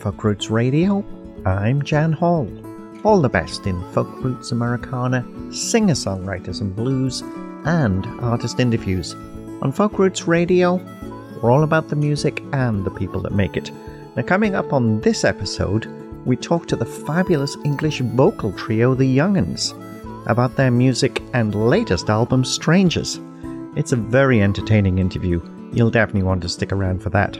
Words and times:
Folk 0.00 0.24
Roots 0.24 0.48
Radio. 0.48 1.04
I'm 1.44 1.82
Jan 1.82 2.12
Hall. 2.12 2.48
All 3.04 3.20
the 3.20 3.28
best 3.28 3.66
in 3.66 3.78
folk 3.92 4.08
roots 4.24 4.50
Americana, 4.50 5.22
singer 5.52 5.92
songwriters 5.92 6.62
and 6.62 6.74
blues, 6.74 7.20
and 7.66 8.06
artist 8.22 8.60
interviews. 8.60 9.14
On 9.60 9.70
Folk 9.70 9.98
Roots 9.98 10.26
Radio, 10.26 10.76
we're 11.42 11.50
all 11.50 11.64
about 11.64 11.88
the 11.88 11.96
music 11.96 12.42
and 12.54 12.82
the 12.82 12.90
people 12.90 13.20
that 13.20 13.34
make 13.34 13.58
it. 13.58 13.70
Now, 14.16 14.22
coming 14.22 14.54
up 14.54 14.72
on 14.72 15.02
this 15.02 15.22
episode, 15.22 15.84
we 16.24 16.34
talk 16.34 16.66
to 16.68 16.76
the 16.76 16.86
fabulous 16.86 17.58
English 17.66 18.00
vocal 18.00 18.52
trio 18.52 18.94
The 18.94 19.04
Young'uns 19.04 19.74
about 20.26 20.56
their 20.56 20.70
music 20.70 21.22
and 21.34 21.54
latest 21.68 22.08
album, 22.08 22.42
Strangers. 22.42 23.20
It's 23.76 23.92
a 23.92 23.96
very 23.96 24.40
entertaining 24.40 24.96
interview. 24.96 25.42
You'll 25.74 25.90
definitely 25.90 26.22
want 26.22 26.40
to 26.40 26.48
stick 26.48 26.72
around 26.72 27.02
for 27.02 27.10
that. 27.10 27.38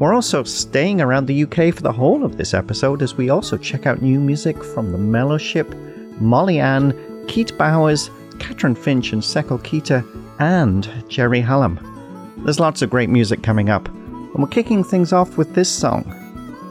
We're 0.00 0.14
also 0.14 0.44
staying 0.44 1.02
around 1.02 1.26
the 1.26 1.42
UK 1.42 1.74
for 1.74 1.82
the 1.82 1.92
whole 1.92 2.24
of 2.24 2.38
this 2.38 2.54
episode 2.54 3.02
as 3.02 3.16
we 3.16 3.28
also 3.28 3.58
check 3.58 3.84
out 3.84 4.00
new 4.00 4.18
music 4.18 4.64
from 4.64 4.92
the 4.92 4.96
Mellowship, 4.98 5.74
Molly 6.18 6.58
Ann, 6.58 6.96
Keith 7.28 7.56
Bowers, 7.58 8.10
Catherine 8.38 8.74
Finch 8.74 9.12
and 9.12 9.20
Seckou 9.20 9.58
Keita, 9.58 10.02
and 10.40 10.88
Jerry 11.10 11.42
Hallam. 11.42 11.78
There's 12.46 12.58
lots 12.58 12.80
of 12.80 12.88
great 12.88 13.10
music 13.10 13.42
coming 13.42 13.68
up, 13.68 13.88
and 13.88 14.36
we're 14.36 14.48
kicking 14.48 14.82
things 14.82 15.12
off 15.12 15.36
with 15.36 15.54
this 15.54 15.68
song. 15.68 16.16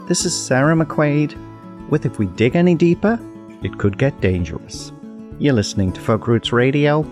This 0.08 0.24
is 0.24 0.36
Sarah 0.36 0.74
McQuaid 0.74 1.36
with 1.88 2.06
If 2.06 2.18
We 2.18 2.26
Dig 2.26 2.56
Any 2.56 2.74
Deeper, 2.74 3.16
It 3.62 3.78
Could 3.78 3.96
Get 3.96 4.20
Dangerous. 4.20 4.90
You're 5.38 5.54
listening 5.54 5.92
to 5.92 6.00
Folk 6.00 6.26
Roots 6.26 6.52
Radio, 6.52 7.02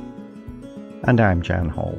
and 1.05 1.21
I'm 1.21 1.43
Jan 1.43 1.69
Hall. 1.69 1.97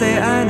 Say, 0.00 0.16
I 0.16 0.49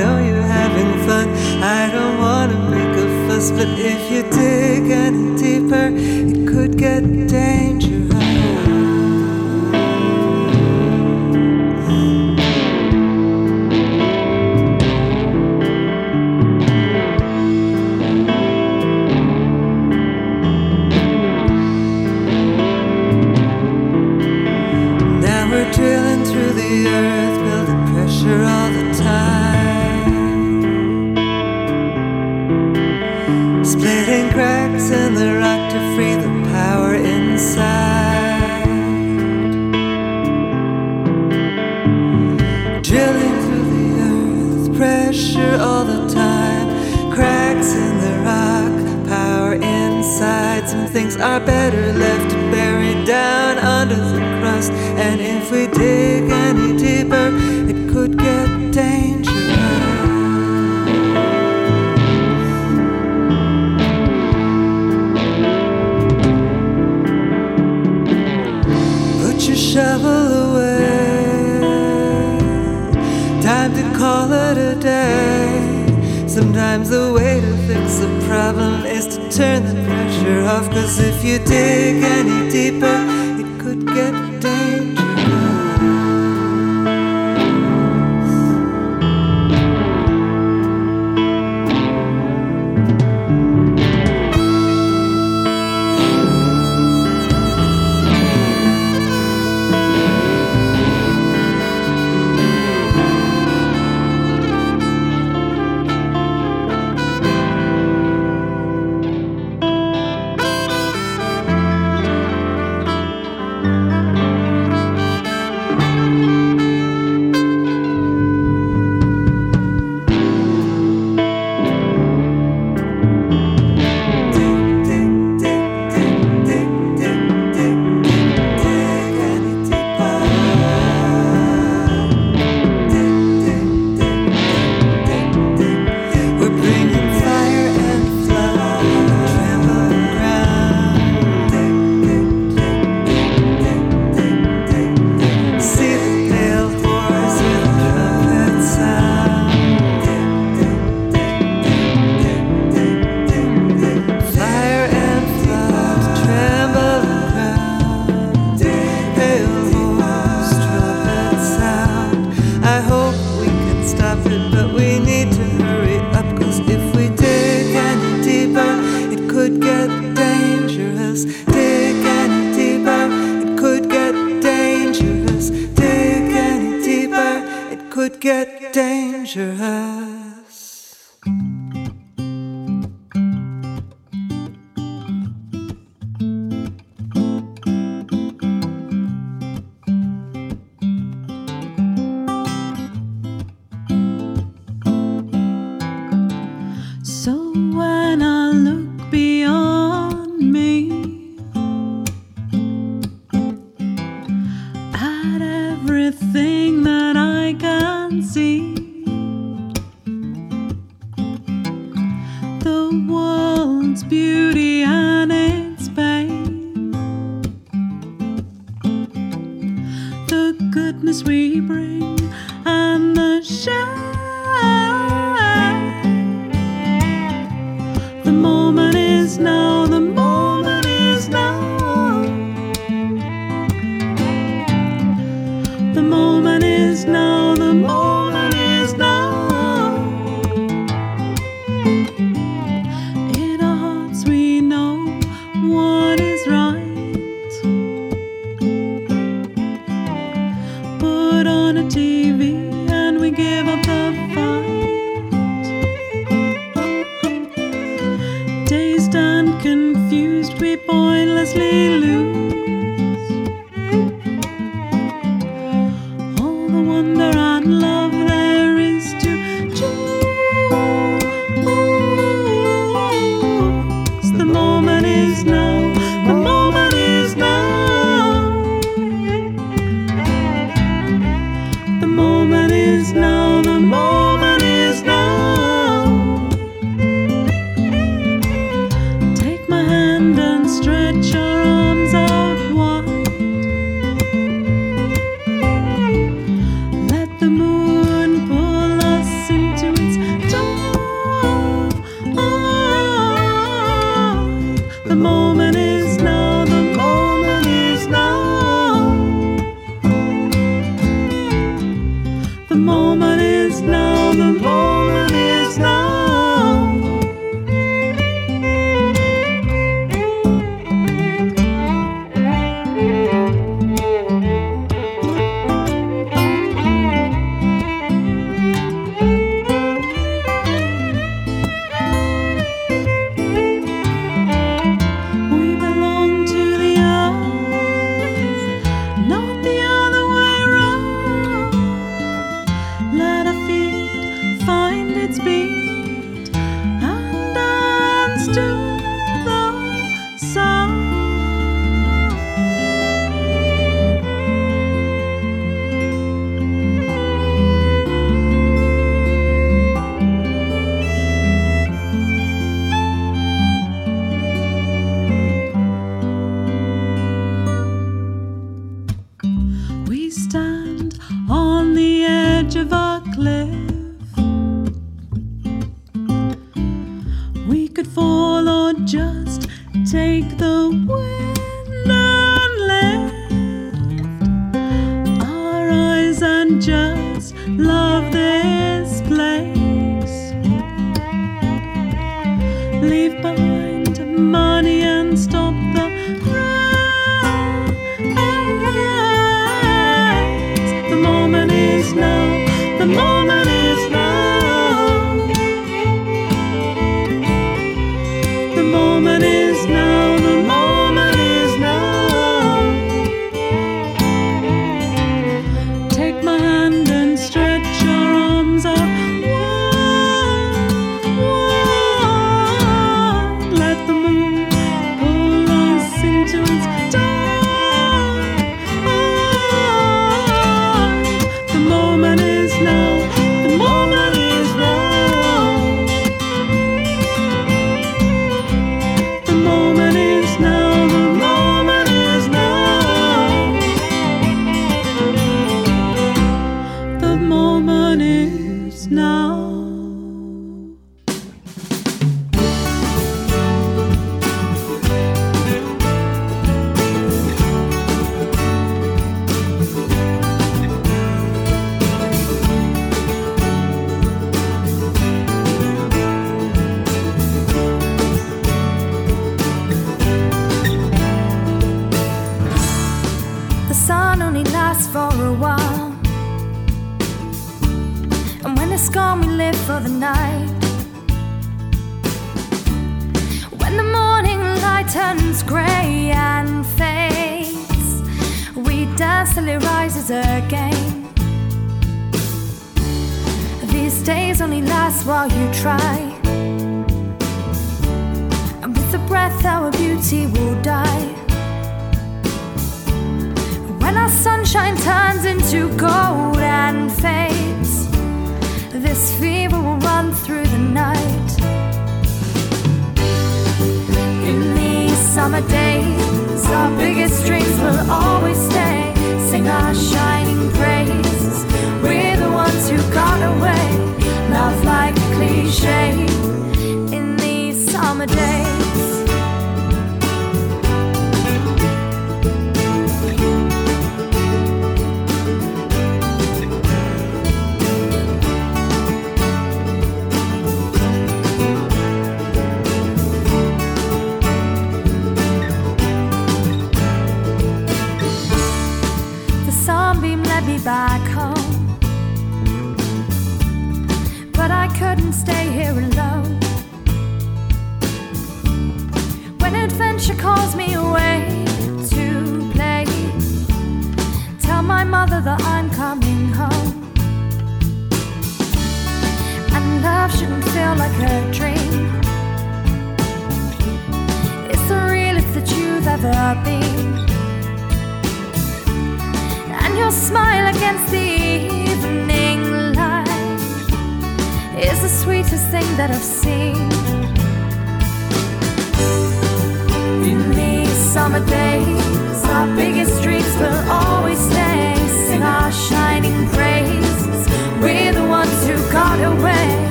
the 212.61 212.91
world's 213.09 214.05
beauty. 214.05 214.80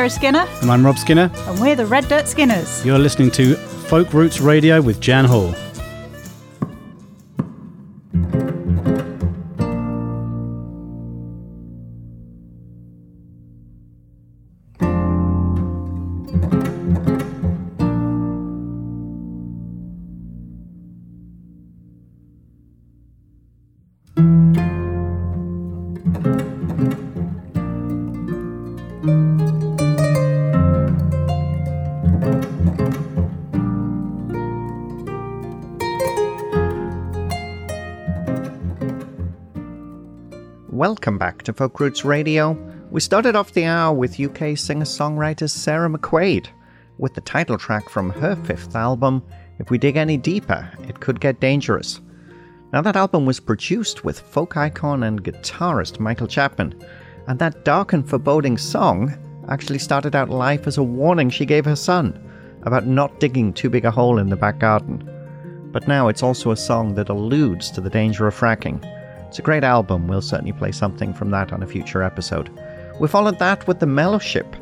Sarah 0.00 0.08
Skinner, 0.08 0.48
And 0.62 0.70
I'm 0.70 0.82
Rob 0.86 0.96
Skinner. 0.96 1.30
and 1.46 1.60
we're 1.60 1.76
the 1.76 1.84
Red 1.84 2.08
Dirt 2.08 2.26
Skinners. 2.26 2.82
You're 2.86 2.98
listening 2.98 3.30
to 3.32 3.54
Folk 3.54 4.14
Roots 4.14 4.40
Radio 4.40 4.80
with 4.80 4.98
Jan 4.98 5.26
Hall. 5.26 5.54
To 41.50 41.56
Folk 41.56 41.80
Roots 41.80 42.04
Radio. 42.04 42.52
We 42.92 43.00
started 43.00 43.34
off 43.34 43.52
the 43.52 43.64
hour 43.64 43.92
with 43.92 44.20
UK 44.20 44.56
singer 44.56 44.84
songwriter 44.84 45.50
Sarah 45.50 45.88
McQuaid 45.88 46.46
with 46.98 47.14
the 47.14 47.20
title 47.22 47.58
track 47.58 47.88
from 47.88 48.10
her 48.10 48.36
fifth 48.44 48.76
album, 48.76 49.22
If 49.58 49.68
We 49.68 49.76
Dig 49.76 49.96
Any 49.96 50.16
Deeper, 50.16 50.70
It 50.86 51.00
Could 51.00 51.20
Get 51.20 51.40
Dangerous. 51.40 52.00
Now, 52.72 52.82
that 52.82 52.94
album 52.94 53.26
was 53.26 53.40
produced 53.40 54.04
with 54.04 54.20
folk 54.20 54.56
icon 54.56 55.02
and 55.02 55.24
guitarist 55.24 55.98
Michael 55.98 56.28
Chapman, 56.28 56.80
and 57.26 57.38
that 57.40 57.64
dark 57.64 57.92
and 57.94 58.08
foreboding 58.08 58.56
song 58.56 59.16
actually 59.48 59.80
started 59.80 60.14
out 60.14 60.30
life 60.30 60.68
as 60.68 60.78
a 60.78 60.84
warning 60.84 61.30
she 61.30 61.44
gave 61.44 61.64
her 61.64 61.76
son 61.76 62.16
about 62.62 62.86
not 62.86 63.18
digging 63.18 63.52
too 63.52 63.70
big 63.70 63.84
a 63.84 63.90
hole 63.90 64.18
in 64.18 64.28
the 64.28 64.36
back 64.36 64.60
garden. 64.60 65.02
But 65.72 65.88
now 65.88 66.06
it's 66.06 66.22
also 66.22 66.52
a 66.52 66.56
song 66.56 66.94
that 66.94 67.08
alludes 67.08 67.72
to 67.72 67.80
the 67.80 67.90
danger 67.90 68.28
of 68.28 68.38
fracking. 68.38 68.84
It's 69.30 69.38
a 69.38 69.42
great 69.42 69.62
album. 69.62 70.08
We'll 70.08 70.22
certainly 70.22 70.50
play 70.50 70.72
something 70.72 71.14
from 71.14 71.30
that 71.30 71.52
on 71.52 71.62
a 71.62 71.66
future 71.68 72.02
episode. 72.02 72.50
We 72.98 73.06
followed 73.06 73.38
that 73.38 73.64
with 73.68 73.78
The 73.78 73.86
Mellowship. 73.86 74.56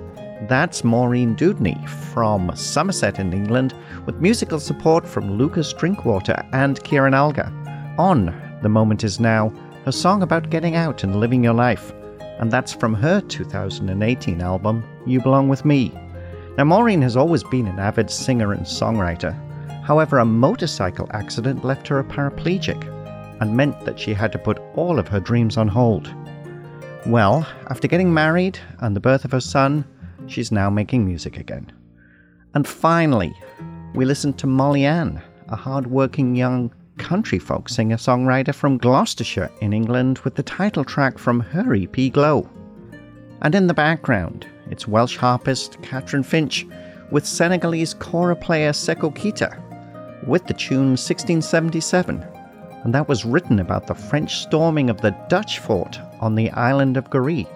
That's 0.46 0.84
Maureen 0.84 1.34
Dewdney 1.34 1.88
from 1.88 2.54
Somerset 2.54 3.18
in 3.18 3.32
England, 3.32 3.72
with 4.04 4.20
musical 4.20 4.60
support 4.60 5.08
from 5.08 5.38
Lucas 5.38 5.72
Drinkwater 5.72 6.46
and 6.52 6.84
Kieran 6.84 7.14
Alga. 7.14 7.50
On 7.96 8.26
The 8.60 8.68
Moment 8.68 9.04
Is 9.04 9.18
Now, 9.18 9.54
her 9.86 9.90
song 9.90 10.22
about 10.22 10.50
getting 10.50 10.76
out 10.76 11.02
and 11.02 11.18
living 11.18 11.42
your 11.42 11.54
life. 11.54 11.94
And 12.38 12.50
that's 12.50 12.74
from 12.74 12.92
her 12.92 13.22
2018 13.22 14.42
album, 14.42 14.84
You 15.06 15.22
Belong 15.22 15.48
With 15.48 15.64
Me. 15.64 15.94
Now, 16.58 16.64
Maureen 16.64 17.00
has 17.00 17.16
always 17.16 17.42
been 17.42 17.68
an 17.68 17.78
avid 17.78 18.10
singer 18.10 18.52
and 18.52 18.66
songwriter. 18.66 19.32
However, 19.82 20.18
a 20.18 20.26
motorcycle 20.26 21.08
accident 21.12 21.64
left 21.64 21.88
her 21.88 22.00
a 22.00 22.04
paraplegic 22.04 22.97
and 23.40 23.56
meant 23.56 23.84
that 23.84 23.98
she 23.98 24.14
had 24.14 24.32
to 24.32 24.38
put 24.38 24.60
all 24.74 24.98
of 24.98 25.08
her 25.08 25.20
dreams 25.20 25.56
on 25.56 25.68
hold. 25.68 26.12
Well, 27.06 27.46
after 27.70 27.88
getting 27.88 28.12
married 28.12 28.58
and 28.80 28.94
the 28.94 29.00
birth 29.00 29.24
of 29.24 29.32
her 29.32 29.40
son, 29.40 29.84
she's 30.26 30.52
now 30.52 30.68
making 30.68 31.06
music 31.06 31.38
again. 31.38 31.72
And 32.54 32.66
finally, 32.66 33.32
we 33.94 34.04
listened 34.04 34.38
to 34.38 34.46
Molly 34.46 34.84
Ann, 34.84 35.22
a 35.48 35.56
hard-working 35.56 36.34
young 36.34 36.72
country 36.98 37.38
folk 37.38 37.68
singer-songwriter 37.68 38.54
from 38.54 38.78
Gloucestershire 38.78 39.50
in 39.60 39.72
England 39.72 40.18
with 40.20 40.34
the 40.34 40.42
title 40.42 40.84
track 40.84 41.18
from 41.18 41.40
her 41.40 41.74
EP 41.74 42.12
Glow. 42.12 42.48
And 43.42 43.54
in 43.54 43.68
the 43.68 43.74
background, 43.74 44.46
it's 44.70 44.88
Welsh 44.88 45.16
harpist 45.16 45.80
Catherine 45.82 46.24
Finch 46.24 46.66
with 47.10 47.24
Senegalese 47.24 47.94
kora 47.94 48.36
player 48.36 48.72
Seckou 48.72 49.14
Keita 49.14 49.56
with 50.26 50.46
the 50.46 50.54
tune 50.54 50.90
1677 50.90 52.26
and 52.84 52.94
that 52.94 53.08
was 53.08 53.24
written 53.24 53.58
about 53.60 53.86
the 53.86 53.94
French 53.94 54.38
storming 54.38 54.90
of 54.90 55.00
the 55.00 55.16
Dutch 55.28 55.58
fort 55.58 55.98
on 56.20 56.34
the 56.34 56.50
island 56.50 56.96
of 56.96 57.10
Goree 57.10 57.46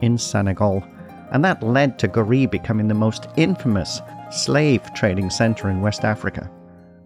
in 0.00 0.18
Senegal, 0.18 0.84
and 1.32 1.44
that 1.44 1.62
led 1.62 1.98
to 1.98 2.08
Goree 2.08 2.50
becoming 2.50 2.88
the 2.88 2.94
most 2.94 3.28
infamous 3.36 4.00
slave 4.30 4.82
trading 4.94 5.30
center 5.30 5.68
in 5.68 5.80
West 5.80 6.04
Africa. 6.04 6.50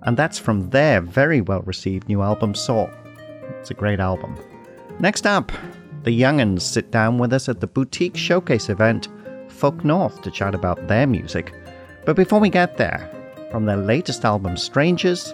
And 0.02 0.16
that's 0.16 0.38
from 0.38 0.70
their 0.70 1.00
very 1.00 1.40
well 1.40 1.62
received 1.62 2.08
new 2.08 2.22
album, 2.22 2.54
Soar. 2.54 2.90
It's 3.60 3.70
a 3.70 3.74
great 3.74 4.00
album. 4.00 4.36
Next 4.98 5.26
up, 5.26 5.52
the 6.02 6.10
Young'uns 6.10 6.62
sit 6.62 6.90
down 6.90 7.18
with 7.18 7.32
us 7.32 7.48
at 7.48 7.60
the 7.60 7.66
boutique 7.66 8.16
showcase 8.16 8.68
event, 8.68 9.08
Folk 9.48 9.84
North, 9.84 10.20
to 10.22 10.30
chat 10.30 10.54
about 10.54 10.88
their 10.88 11.06
music. 11.06 11.52
But 12.04 12.16
before 12.16 12.40
we 12.40 12.50
get 12.50 12.76
there, 12.76 13.08
from 13.52 13.66
their 13.66 13.76
latest 13.76 14.24
album, 14.24 14.56
Strangers, 14.56 15.32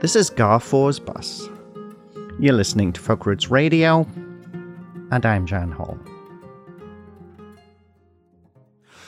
this 0.00 0.16
is 0.16 0.30
Ghafoor's 0.30 0.98
Bus. 0.98 1.48
You're 2.38 2.54
listening 2.54 2.92
to 2.94 3.00
Folk 3.00 3.26
Roots 3.26 3.50
Radio, 3.50 4.06
and 5.10 5.24
I'm 5.24 5.46
Jan 5.46 5.70
Hall. 5.70 5.98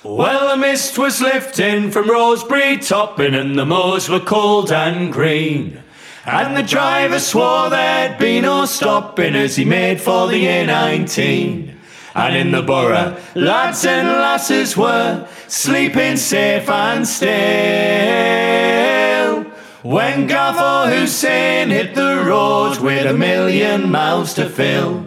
Well, 0.05 0.51
the 0.51 0.57
mist 0.57 0.99
was 0.99 1.21
lifting 1.21 1.91
from 1.91 2.11
Roseberry 2.11 2.77
Topping, 2.77 3.35
and 3.35 3.59
the 3.59 3.65
moors 3.65 4.09
were 4.09 4.21
cold 4.21 4.71
and 4.71 5.13
green. 5.13 5.83
And 6.27 6.57
the 6.57 6.63
driver 6.63 7.19
swore 7.19 7.71
there'd 7.71 8.19
be 8.19 8.41
no 8.41 8.67
stopping 8.67 9.35
as 9.35 9.57
he 9.57 9.65
made 9.65 10.01
for 10.01 10.29
the 10.29 10.45
A19. 10.45 11.75
And 12.15 12.37
in 12.37 12.53
the 12.53 12.63
borough, 12.63 13.17
lads 13.35 13.85
and 13.85 14.07
lasses 14.07 14.77
were 14.77 15.27
sleeping 15.49 16.17
safe 16.17 16.69
and 16.69 17.07
still. 17.07 18.84
When 19.85 20.27
Ghafoor 20.27 20.89
Hussain 20.89 21.69
hit 21.69 21.95
the 21.95 22.25
road 22.27 22.79
with 22.79 23.05
a 23.05 23.13
million 23.13 23.91
mouths 23.91 24.33
to 24.35 24.49
fill. 24.49 25.05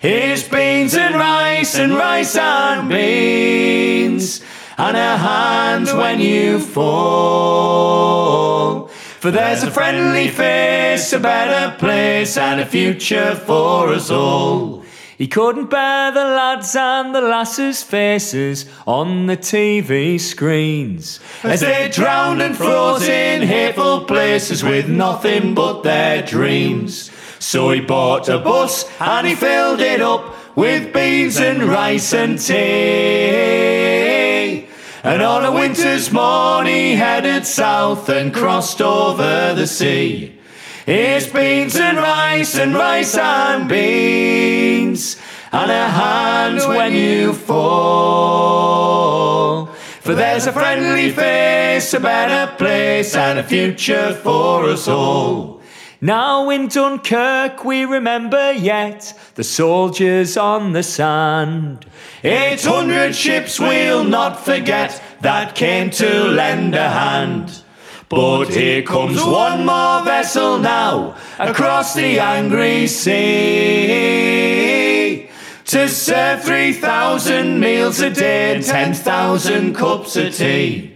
His 0.00 0.42
beans 0.48 0.94
and 0.94 1.14
rice 1.14 1.78
and 1.78 1.92
rice 1.92 2.34
and 2.34 2.88
beans, 2.88 4.40
and 4.78 4.96
a 4.96 5.18
hand 5.18 5.88
when 5.88 6.20
you 6.20 6.60
fall. 6.60 7.26
For 9.20 9.30
there's 9.30 9.62
a 9.64 9.70
friendly 9.70 10.28
face, 10.28 11.12
a 11.12 11.20
better 11.20 11.76
place, 11.76 12.38
and 12.38 12.62
a 12.62 12.64
future 12.64 13.34
for 13.34 13.90
us 13.90 14.10
all. 14.10 14.85
He 15.18 15.28
couldn't 15.28 15.70
bear 15.70 16.10
the 16.12 16.24
lads 16.24 16.76
and 16.76 17.14
the 17.14 17.22
lasses' 17.22 17.82
faces 17.82 18.66
on 18.86 19.24
the 19.26 19.36
TV 19.38 20.20
screens 20.20 21.20
as 21.42 21.62
they 21.62 21.88
drowned 21.88 22.42
and 22.42 22.54
froze 22.54 23.08
in 23.08 23.40
hateful 23.40 24.04
places 24.04 24.62
with 24.62 24.90
nothing 24.90 25.54
but 25.54 25.80
their 25.82 26.20
dreams. 26.20 27.10
So 27.38 27.70
he 27.70 27.80
bought 27.80 28.28
a 28.28 28.38
bus 28.38 28.84
and 29.00 29.26
he 29.26 29.34
filled 29.34 29.80
it 29.80 30.02
up 30.02 30.34
with 30.54 30.92
beans 30.92 31.38
and 31.38 31.62
rice 31.62 32.12
and 32.12 32.38
tea. 32.38 32.56
And 35.02 35.22
on 35.22 35.46
a 35.46 35.52
winter's 35.52 36.12
morn 36.12 36.66
he 36.66 36.94
headed 36.94 37.46
south 37.46 38.10
and 38.10 38.34
crossed 38.34 38.82
over 38.82 39.54
the 39.54 39.66
sea. 39.66 40.35
It's 40.88 41.26
beans 41.26 41.74
and 41.74 41.98
rice 41.98 42.56
and 42.56 42.72
rice 42.72 43.16
and 43.16 43.68
beans, 43.68 45.16
and 45.50 45.68
a 45.68 45.88
hand 45.88 46.60
when 46.60 46.94
you 46.94 47.32
fall. 47.32 48.46
For 49.66 50.14
there's 50.14 50.46
a 50.46 50.52
friendly 50.52 51.10
face, 51.10 51.92
a 51.92 51.98
better 51.98 52.54
place, 52.54 53.16
and 53.16 53.40
a 53.40 53.42
future 53.42 54.14
for 54.14 54.66
us 54.66 54.86
all. 54.86 55.60
Now 56.00 56.50
in 56.50 56.68
Dunkirk 56.68 57.64
we 57.64 57.84
remember 57.84 58.52
yet 58.52 59.12
the 59.34 59.42
soldiers 59.42 60.36
on 60.36 60.70
the 60.70 60.84
sand. 60.84 61.84
Eight 62.22 62.64
hundred 62.64 63.16
ships 63.16 63.58
we'll 63.58 64.04
not 64.04 64.44
forget 64.44 65.02
that 65.22 65.56
came 65.56 65.90
to 65.90 66.28
lend 66.28 66.76
a 66.76 66.88
hand. 66.88 67.64
But 68.08 68.48
here 68.50 68.82
comes 68.82 69.20
one 69.24 69.66
more 69.66 70.04
vessel 70.04 70.58
now 70.58 71.16
across 71.40 71.92
the 71.94 72.20
angry 72.20 72.86
sea 72.86 73.16
to 75.64 75.88
serve 75.88 76.44
3,000 76.44 77.58
meals 77.58 77.98
a 78.00 78.10
day 78.10 78.54
and 78.54 78.64
10,000 78.64 79.74
cups 79.74 80.14
of 80.14 80.36
tea. 80.36 80.92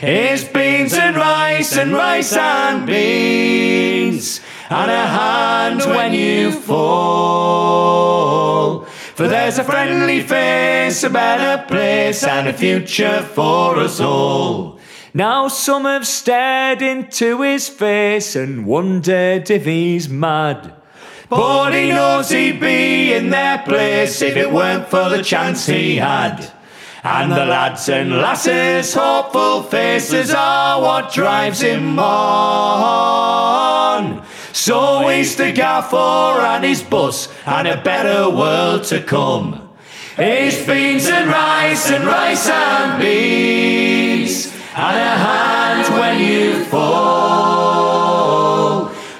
It's 0.00 0.44
beans 0.44 0.94
and 0.94 1.16
rice 1.16 1.76
and 1.76 1.92
rice 1.92 2.36
and 2.36 2.86
beans 2.86 4.40
and 4.70 4.88
a 4.88 5.06
hand 5.06 5.80
when 5.80 6.12
you 6.12 6.52
fall. 6.52 7.42
For 9.16 9.26
there's 9.26 9.58
a 9.58 9.64
friendly 9.64 10.20
face, 10.22 11.02
a 11.02 11.10
better 11.10 11.64
place, 11.66 12.22
and 12.24 12.46
a 12.48 12.52
future 12.52 13.20
for 13.22 13.78
us 13.78 13.98
all. 14.00 14.78
Now 15.14 15.48
some 15.48 15.84
have 15.84 16.06
stared 16.06 16.80
into 16.80 17.42
his 17.42 17.68
face 17.68 18.34
and 18.34 18.64
wondered 18.64 19.50
if 19.50 19.66
he's 19.66 20.08
mad. 20.08 20.72
But 21.28 21.72
he 21.72 21.90
knows 21.90 22.30
he'd 22.30 22.58
be 22.60 23.12
in 23.12 23.28
their 23.28 23.58
place 23.58 24.22
if 24.22 24.36
it 24.36 24.50
weren't 24.50 24.88
for 24.88 25.10
the 25.10 25.22
chance 25.22 25.66
he 25.66 25.96
had. 25.96 26.50
And 27.04 27.30
the 27.30 27.44
lads 27.44 27.90
and 27.90 28.12
lasses' 28.12 28.94
hopeful 28.94 29.64
faces 29.64 30.32
are 30.32 30.80
what 30.80 31.12
drives 31.12 31.60
him 31.60 31.98
on. 31.98 32.12
So 34.52 35.08
he's 35.08 35.36
the 35.36 35.52
gaffer 35.52 35.96
and 35.96 36.64
his 36.64 36.82
bus 36.82 37.28
and 37.44 37.68
a 37.68 37.82
better 37.82 38.30
world 38.30 38.84
to 38.84 39.02
come. 39.02 39.68
It's 40.16 40.64
beans 40.66 41.06
and 41.06 41.28
rice 41.28 41.90
and 41.90 42.06
rice 42.06 42.48
and 42.48 42.98
beans 43.02 44.51
and 44.74 44.96
a 44.96 45.16
hand 45.16 45.92
when 45.98 46.18
you 46.20 46.64
fall. 46.64 47.82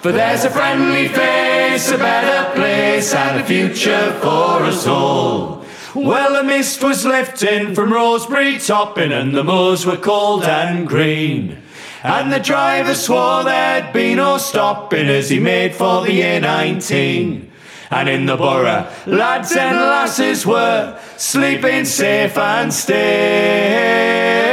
For 0.01 0.13
there's 0.13 0.45
a 0.45 0.51
friendly 0.51 1.09
face, 1.09 1.91
a 1.91 1.99
better 1.99 2.55
place, 2.55 3.15
and 3.15 3.41
a 3.41 3.45
future 3.45 4.13
for 4.21 4.65
us 4.65 4.87
all. 4.87 5.65
Well, 5.95 6.35
the 6.35 6.43
mist 6.43 6.83
was 6.83 7.05
lifting 7.05 7.75
from 7.75 7.93
Roseberry 7.93 8.59
Topping, 8.59 9.13
and 9.13 9.35
the 9.35 9.45
moors 9.45 9.85
were 9.85 9.99
cold 9.99 10.45
and 10.45 10.89
green. 10.89 11.59
And 12.03 12.33
the 12.33 12.41
driver 12.41 12.95
swore 12.95 13.45
there'd 13.45 13.93
be 13.93 14.15
no 14.15 14.39
stopping 14.39 15.07
as 15.07 15.29
he 15.29 15.39
made 15.39 15.75
for 15.75 16.03
the 16.05 16.21
A19. 16.21 17.51
And 17.91 18.09
in 18.09 18.25
the 18.25 18.37
borough, 18.39 18.91
lads 19.07 19.55
and 19.55 19.77
lasses 19.77 20.47
were 20.47 20.99
sleeping 21.19 21.85
safe 21.85 22.39
and 22.39 22.73
still. 22.73 24.52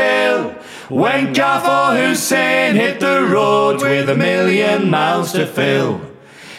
When 0.90 1.34
Ghafoor 1.36 1.96
Hussain 1.96 2.76
hit 2.76 3.00
the 3.00 3.22
road 3.32 3.80
with 3.80 4.10
a 4.10 4.16
million 4.16 4.90
mouths 4.90 5.34
to 5.34 5.46
fill. 5.46 6.02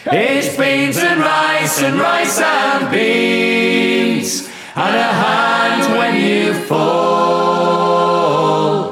It's 0.05 0.55
beans 0.55 0.97
and 0.99 1.19
rice 1.19 1.81
and 1.81 1.99
rice 1.99 2.39
and 2.39 2.89
beans 2.89 4.47
and 4.73 4.95
a 4.95 5.03
hand 5.03 5.97
when 5.97 6.15
you 6.15 6.53
fall. 6.65 7.41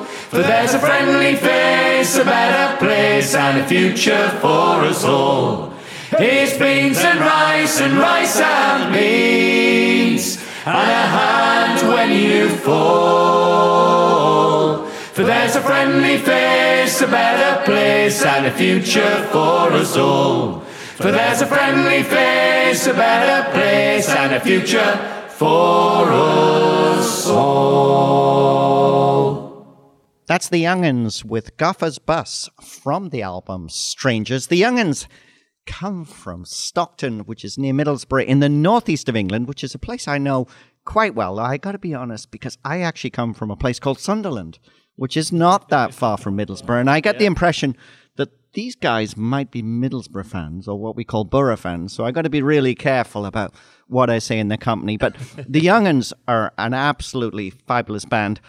For 0.04 0.39
there's 0.39 0.73
a 0.73 0.80
friendly 0.80 1.38
face, 1.38 2.17
a 2.17 2.25
better 2.25 2.75
place, 2.78 3.34
and 3.34 3.60
a 3.60 3.65
future 3.65 4.28
for 4.41 4.84
us 4.84 5.06
all. 5.06 5.71
It's 6.12 6.58
beans 6.58 6.97
and 6.97 7.17
rice 7.17 7.80
and 7.80 7.97
rice 7.97 8.41
and 8.41 8.91
beans 8.93 10.38
and 10.65 10.75
a 10.75 11.08
hand 11.08 11.88
when 11.88 12.12
you 12.12 12.49
fall. 12.49 13.49
For 15.19 15.25
there's 15.25 15.58
a 15.58 15.62
friendly 15.62 16.17
face, 16.17 17.01
a 17.01 17.08
better 17.08 17.65
place, 17.65 18.23
and 18.23 18.45
a 18.45 18.51
future 18.51 19.27
for 19.34 19.73
us 19.73 19.97
all. 19.97 20.62
For 20.62 21.12
there's 21.12 21.41
a 21.41 21.45
friendly 21.45 22.03
face, 22.03 22.88
a 22.88 22.93
better 22.93 23.51
place, 23.51 24.08
and 24.08 24.34
a 24.34 24.39
future 24.39 25.25
for 25.27 26.05
us 26.10 27.27
all. 27.27 28.08
That's 30.25 30.47
the 30.47 30.63
Young'uns 30.63 31.25
with 31.25 31.58
Ghafoor's 31.58 31.99
Bus 31.99 32.49
from 32.62 33.10
the 33.10 33.21
album 33.21 33.67
Strangers. 33.67 34.47
The 34.47 34.55
Young'uns 34.55 35.05
come 35.65 36.05
from 36.05 36.45
Stockton, 36.45 37.25
which 37.25 37.43
is 37.43 37.58
near 37.58 37.73
Middlesbrough 37.73 38.25
in 38.25 38.39
the 38.39 38.47
northeast 38.47 39.10
of 39.10 39.17
England, 39.17 39.49
which 39.49 39.65
is 39.65 39.75
a 39.75 39.79
place 39.79 40.08
I 40.08 40.17
know 40.17 40.47
quite 40.86 41.13
well. 41.13 41.39
I 41.39 41.58
got 41.58 41.73
to 41.73 41.77
be 41.77 41.93
honest, 41.93 42.32
because 42.32 42.58
I 42.63 42.79
actually 42.79 43.10
come 43.10 43.34
from 43.34 43.51
a 43.51 43.58
place 43.58 43.79
called 43.79 43.99
Sunderland, 43.99 44.60
which 45.00 45.16
is 45.16 45.32
not 45.32 45.70
that 45.70 45.94
far 45.94 46.18
from 46.18 46.36
Middlesbrough. 46.36 46.82
And 46.82 46.90
I 46.90 47.00
get 47.00 47.20
the 47.20 47.26
impression 47.26 47.78
that 48.18 48.30
these 48.52 48.76
guys 48.76 49.16
might 49.16 49.50
be 49.50 49.64
Middlesbrough 49.64 50.26
fans 50.26 50.68
or 50.68 50.78
what 50.78 50.98
we 50.98 51.06
call 51.06 51.24
Borough 51.24 51.56
fans. 51.56 51.94
So 51.94 52.04
I've 52.04 52.14
got 52.14 52.24
to 52.24 52.30
be 52.30 52.42
really 52.42 52.76
careful 52.76 53.26
about 53.26 53.56
what 53.88 54.10
I 54.10 54.20
say 54.20 54.38
in 54.38 54.50
the 54.50 54.58
company. 54.58 54.98
But 54.98 55.16
the 55.48 55.62
Young'uns 55.62 56.12
are 56.28 56.52
an 56.58 56.74
absolutely 56.74 57.50
fabulous 57.50 58.04
band. 58.04 58.42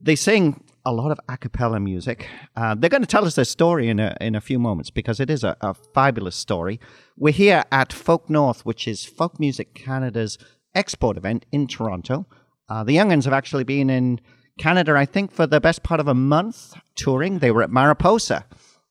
They 0.00 0.14
sing 0.14 0.62
a 0.86 0.92
lot 0.92 1.10
of 1.10 1.18
a 1.28 1.36
cappella 1.36 1.80
music. 1.80 2.28
Uh, 2.54 2.76
they're 2.76 2.88
going 2.88 3.02
to 3.02 3.08
tell 3.08 3.24
us 3.24 3.34
their 3.34 3.44
story 3.44 3.88
in 3.88 3.98
a, 3.98 4.16
in 4.20 4.36
a 4.36 4.40
few 4.40 4.60
moments 4.60 4.90
because 4.90 5.18
it 5.18 5.28
is 5.28 5.42
a, 5.42 5.56
a 5.60 5.74
fabulous 5.74 6.36
story. 6.36 6.78
We're 7.16 7.32
here 7.32 7.64
at 7.72 7.92
Folk 7.92 8.30
North, 8.30 8.64
which 8.64 8.86
is 8.86 9.04
Folk 9.04 9.40
Music 9.40 9.74
Canada's 9.74 10.38
export 10.72 11.16
event 11.16 11.46
in 11.50 11.66
Toronto. 11.66 12.26
Uh, 12.68 12.84
the 12.84 12.92
Young'uns 12.92 13.24
have 13.24 13.34
actually 13.34 13.64
been 13.64 13.90
in 13.90 14.20
Canada, 14.58 14.94
I 14.96 15.04
think, 15.04 15.32
for 15.32 15.46
the 15.46 15.60
best 15.60 15.82
part 15.82 16.00
of 16.00 16.08
a 16.08 16.14
month 16.14 16.74
touring. 16.94 17.38
They 17.38 17.50
were 17.50 17.62
at 17.62 17.70
Mariposa 17.70 18.44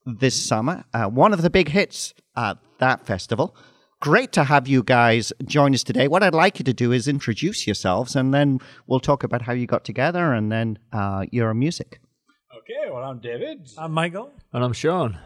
this 0.05 0.41
summer, 0.45 0.83
uh, 0.93 1.05
one 1.05 1.31
of 1.33 1.41
the 1.41 1.49
big 1.49 1.69
hits 1.69 2.13
at 2.35 2.57
that 2.79 3.05
festival. 3.05 3.55
Great 4.01 4.33
to 4.33 4.43
have 4.43 4.67
you 4.67 4.83
guys 4.83 5.31
join 5.45 5.73
us 5.73 5.81
today. 5.81 6.09
What 6.09 6.23
I'd 6.23 6.33
like 6.33 6.59
you 6.59 6.65
to 6.65 6.73
do 6.73 6.91
is 6.91 7.07
introduce 7.07 7.65
yourselves, 7.65 8.17
and 8.17 8.33
then 8.33 8.59
we'll 8.85 8.99
talk 8.99 9.23
about 9.23 9.43
how 9.43 9.53
you 9.53 9.65
got 9.65 9.85
together 9.85 10.33
and 10.33 10.51
then 10.51 10.77
uh, 10.91 11.25
your 11.31 11.53
music. 11.53 12.01
Okay, 12.57 12.91
well, 12.91 13.03
I'm 13.03 13.19
David. 13.19 13.69
I'm 13.77 13.93
Michael. 13.93 14.31
And 14.51 14.61
I'm 14.63 14.73
Sean. 14.73 15.17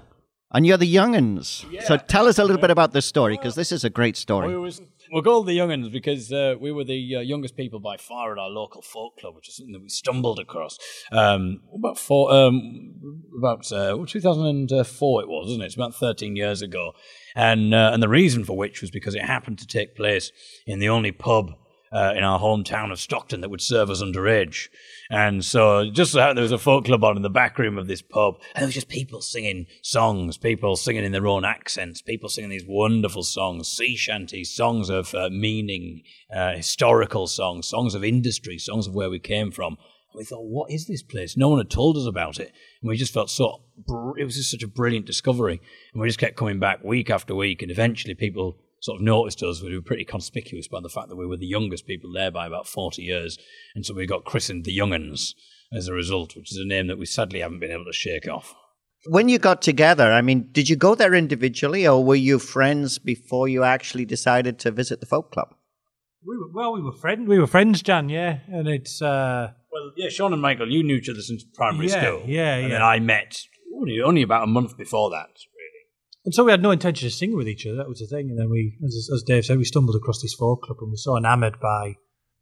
And 0.51 0.65
you're 0.67 0.77
the 0.77 0.85
Young'uns. 0.85 1.65
So 1.85 1.97
tell 1.97 2.27
us 2.27 2.37
a 2.37 2.43
little 2.43 2.61
bit 2.61 2.69
about 2.69 2.93
this 2.93 3.07
story, 3.07 3.35
because 3.35 3.55
this 3.55 3.71
is 3.71 3.83
a 3.83 3.89
great 3.89 4.15
We 4.15 4.19
story. 4.19 4.55
was, 4.57 4.79
we're 5.11 5.21
called 5.21 5.47
the 5.47 5.53
Young'uns 5.53 5.89
because 5.91 6.31
uh, 6.31 6.55
we 6.59 6.71
were 6.71 6.83
the 6.83 7.17
uh, 7.17 7.19
youngest 7.19 7.55
people 7.55 7.79
by 7.79 7.97
far 7.97 8.31
at 8.31 8.37
our 8.37 8.49
local 8.49 8.81
folk 8.81 9.17
club, 9.17 9.35
which 9.35 9.49
is 9.49 9.57
something 9.57 9.73
that 9.73 9.81
we 9.81 9.89
stumbled 9.89 10.39
across. 10.39 10.77
Um, 11.11 11.61
about 11.73 11.97
four, 11.97 12.31
um, 12.31 13.23
about 13.37 13.71
uh, 13.71 13.97
2004 14.05 15.21
it 15.21 15.27
was, 15.27 15.49
isn't 15.49 15.61
it? 15.61 15.65
It's 15.65 15.75
about 15.75 15.95
13 15.95 16.35
years 16.35 16.61
ago, 16.61 16.93
and 17.35 17.73
uh, 17.73 17.91
and 17.93 18.01
the 18.01 18.09
reason 18.09 18.43
for 18.43 18.57
which 18.57 18.81
was 18.81 18.91
because 18.91 19.15
it 19.15 19.23
happened 19.23 19.59
to 19.59 19.67
take 19.67 19.95
place 19.95 20.31
in 20.65 20.79
the 20.79 20.89
only 20.89 21.11
pub 21.11 21.51
uh, 21.91 22.13
in 22.15 22.23
our 22.23 22.39
hometown 22.39 22.91
of 22.91 22.99
Stockton 22.99 23.41
that 23.41 23.49
would 23.49 23.61
serve 23.61 23.89
us 23.89 24.01
underage. 24.01 24.69
And 25.09 25.43
so 25.43 25.89
just 25.89 26.11
so 26.11 26.33
there 26.33 26.43
was 26.43 26.51
a 26.51 26.57
folk 26.57 26.85
club 26.85 27.03
on 27.03 27.15
in 27.15 27.23
the 27.23 27.29
back 27.29 27.57
room 27.57 27.77
of 27.77 27.87
this 27.87 28.01
pub, 28.01 28.35
and 28.55 28.61
there 28.61 28.67
was 28.67 28.75
just 28.75 28.89
people 28.89 29.21
singing 29.21 29.67
songs, 29.81 30.37
people 30.37 30.75
singing 30.75 31.05
in 31.05 31.11
their 31.11 31.27
own 31.27 31.45
accents, 31.45 32.01
people 32.01 32.29
singing 32.29 32.49
these 32.49 32.65
wonderful 32.67 33.23
songs, 33.23 33.67
sea 33.67 33.95
shanties, 33.95 34.53
songs 34.53 34.89
of 34.89 35.13
uh, 35.15 35.29
meaning, 35.31 36.01
uh, 36.35 36.53
historical 36.53 37.27
songs, 37.27 37.67
songs 37.67 37.95
of 37.95 38.03
industry, 38.03 38.57
songs 38.57 38.87
of 38.87 38.93
where 38.93 39.09
we 39.09 39.19
came 39.19 39.51
from. 39.51 39.77
And 40.13 40.19
we 40.19 40.25
thought, 40.25 40.45
what 40.45 40.71
is 40.71 40.87
this 40.87 41.03
place? 41.03 41.37
No 41.37 41.49
one 41.49 41.59
had 41.59 41.69
told 41.69 41.97
us 41.97 42.05
about 42.05 42.39
it, 42.39 42.51
and 42.81 42.89
we 42.89 42.97
just 42.97 43.13
felt 43.13 43.29
so. 43.29 43.63
Br- 43.77 44.17
it 44.17 44.25
was 44.25 44.35
just 44.35 44.51
such 44.51 44.63
a 44.63 44.67
brilliant 44.67 45.05
discovery, 45.05 45.61
and 45.93 46.01
we 46.01 46.07
just 46.07 46.19
kept 46.19 46.37
coming 46.37 46.59
back 46.59 46.83
week 46.83 47.09
after 47.09 47.35
week, 47.35 47.61
and 47.61 47.71
eventually 47.71 48.13
people 48.13 48.57
sort 48.81 48.97
of 48.99 49.01
noticed 49.05 49.41
us. 49.43 49.61
We 49.61 49.75
were 49.75 49.81
pretty 49.81 50.05
conspicuous 50.05 50.67
by 50.67 50.79
the 50.81 50.89
fact 50.89 51.09
that 51.09 51.15
we 51.15 51.25
were 51.25 51.37
the 51.37 51.45
youngest 51.47 51.85
people 51.87 52.11
there 52.13 52.31
by 52.31 52.47
about 52.47 52.67
40 52.67 53.01
years. 53.01 53.37
And 53.75 53.85
so 53.85 53.93
we 53.93 54.05
got 54.05 54.25
christened 54.25 54.65
the 54.65 54.75
Young'uns 54.77 55.33
as 55.73 55.87
a 55.87 55.93
result, 55.93 56.35
which 56.35 56.51
is 56.51 56.57
a 56.57 56.65
name 56.67 56.87
that 56.87 56.97
we 56.99 57.05
sadly 57.05 57.39
haven't 57.41 57.59
been 57.59 57.71
able 57.71 57.85
to 57.85 57.93
shake 57.93 58.27
off. 58.27 58.53
When 59.09 59.29
you 59.29 59.37
got 59.39 59.61
together, 59.61 60.11
I 60.11 60.21
mean, 60.21 60.49
did 60.51 60.69
you 60.69 60.75
go 60.75 60.95
there 60.95 61.13
individually 61.13 61.87
or 61.87 62.03
were 62.03 62.15
you 62.15 62.39
friends 62.39 62.97
before 62.99 63.47
you 63.47 63.63
actually 63.63 64.05
decided 64.05 64.59
to 64.59 64.71
visit 64.71 64.99
the 64.99 65.05
folk 65.05 65.31
club? 65.31 65.49
We 66.25 66.35
were, 66.37 66.49
well, 66.53 66.73
we 66.73 66.81
were 66.81 66.91
friends. 66.91 67.27
We 67.27 67.39
were 67.39 67.47
friends, 67.47 67.81
Jan. 67.81 68.09
Yeah, 68.09 68.39
and 68.47 68.67
it's 68.67 69.01
uh, 69.01 69.51
Well, 69.71 69.91
yeah, 69.95 70.09
Sean 70.09 70.33
and 70.33 70.41
Michael, 70.41 70.69
you 70.69 70.83
knew 70.83 70.95
each 70.95 71.09
other 71.09 71.21
since 71.21 71.43
primary 71.43 71.87
Yeah, 71.87 72.01
school. 72.01 72.23
yeah, 72.27 72.55
And 72.55 72.63
yeah. 72.63 72.69
then 72.75 72.81
I 72.81 72.99
met 72.99 73.39
only, 73.75 74.01
only 74.01 74.23
about 74.23 74.43
a 74.43 74.47
month 74.47 74.77
before 74.77 75.09
that, 75.11 75.29
really. 75.55 75.56
And 76.27 76.33
so 76.35 76.43
we 76.43 76.51
had 76.51 76.61
no 76.61 76.71
intention 76.71 77.07
of 77.07 77.13
singing 77.13 77.37
with 77.37 77.47
each 77.47 77.65
other. 77.65 77.77
That 77.77 77.87
was 77.87 77.99
the 77.99 78.07
thing. 78.07 78.29
And 78.29 78.37
then 78.37 78.49
we, 78.49 78.77
as, 78.85 79.09
as 79.13 79.23
Dave 79.25 79.45
said, 79.45 79.57
we 79.57 79.63
stumbled 79.63 79.95
across 79.95 80.21
this 80.21 80.33
folk 80.33 80.61
club 80.63 80.75
and 80.81 80.89
we 80.89 80.91
were 80.91 80.97
so 80.97 81.15
enamoured 81.15 81.57
by 81.61 81.95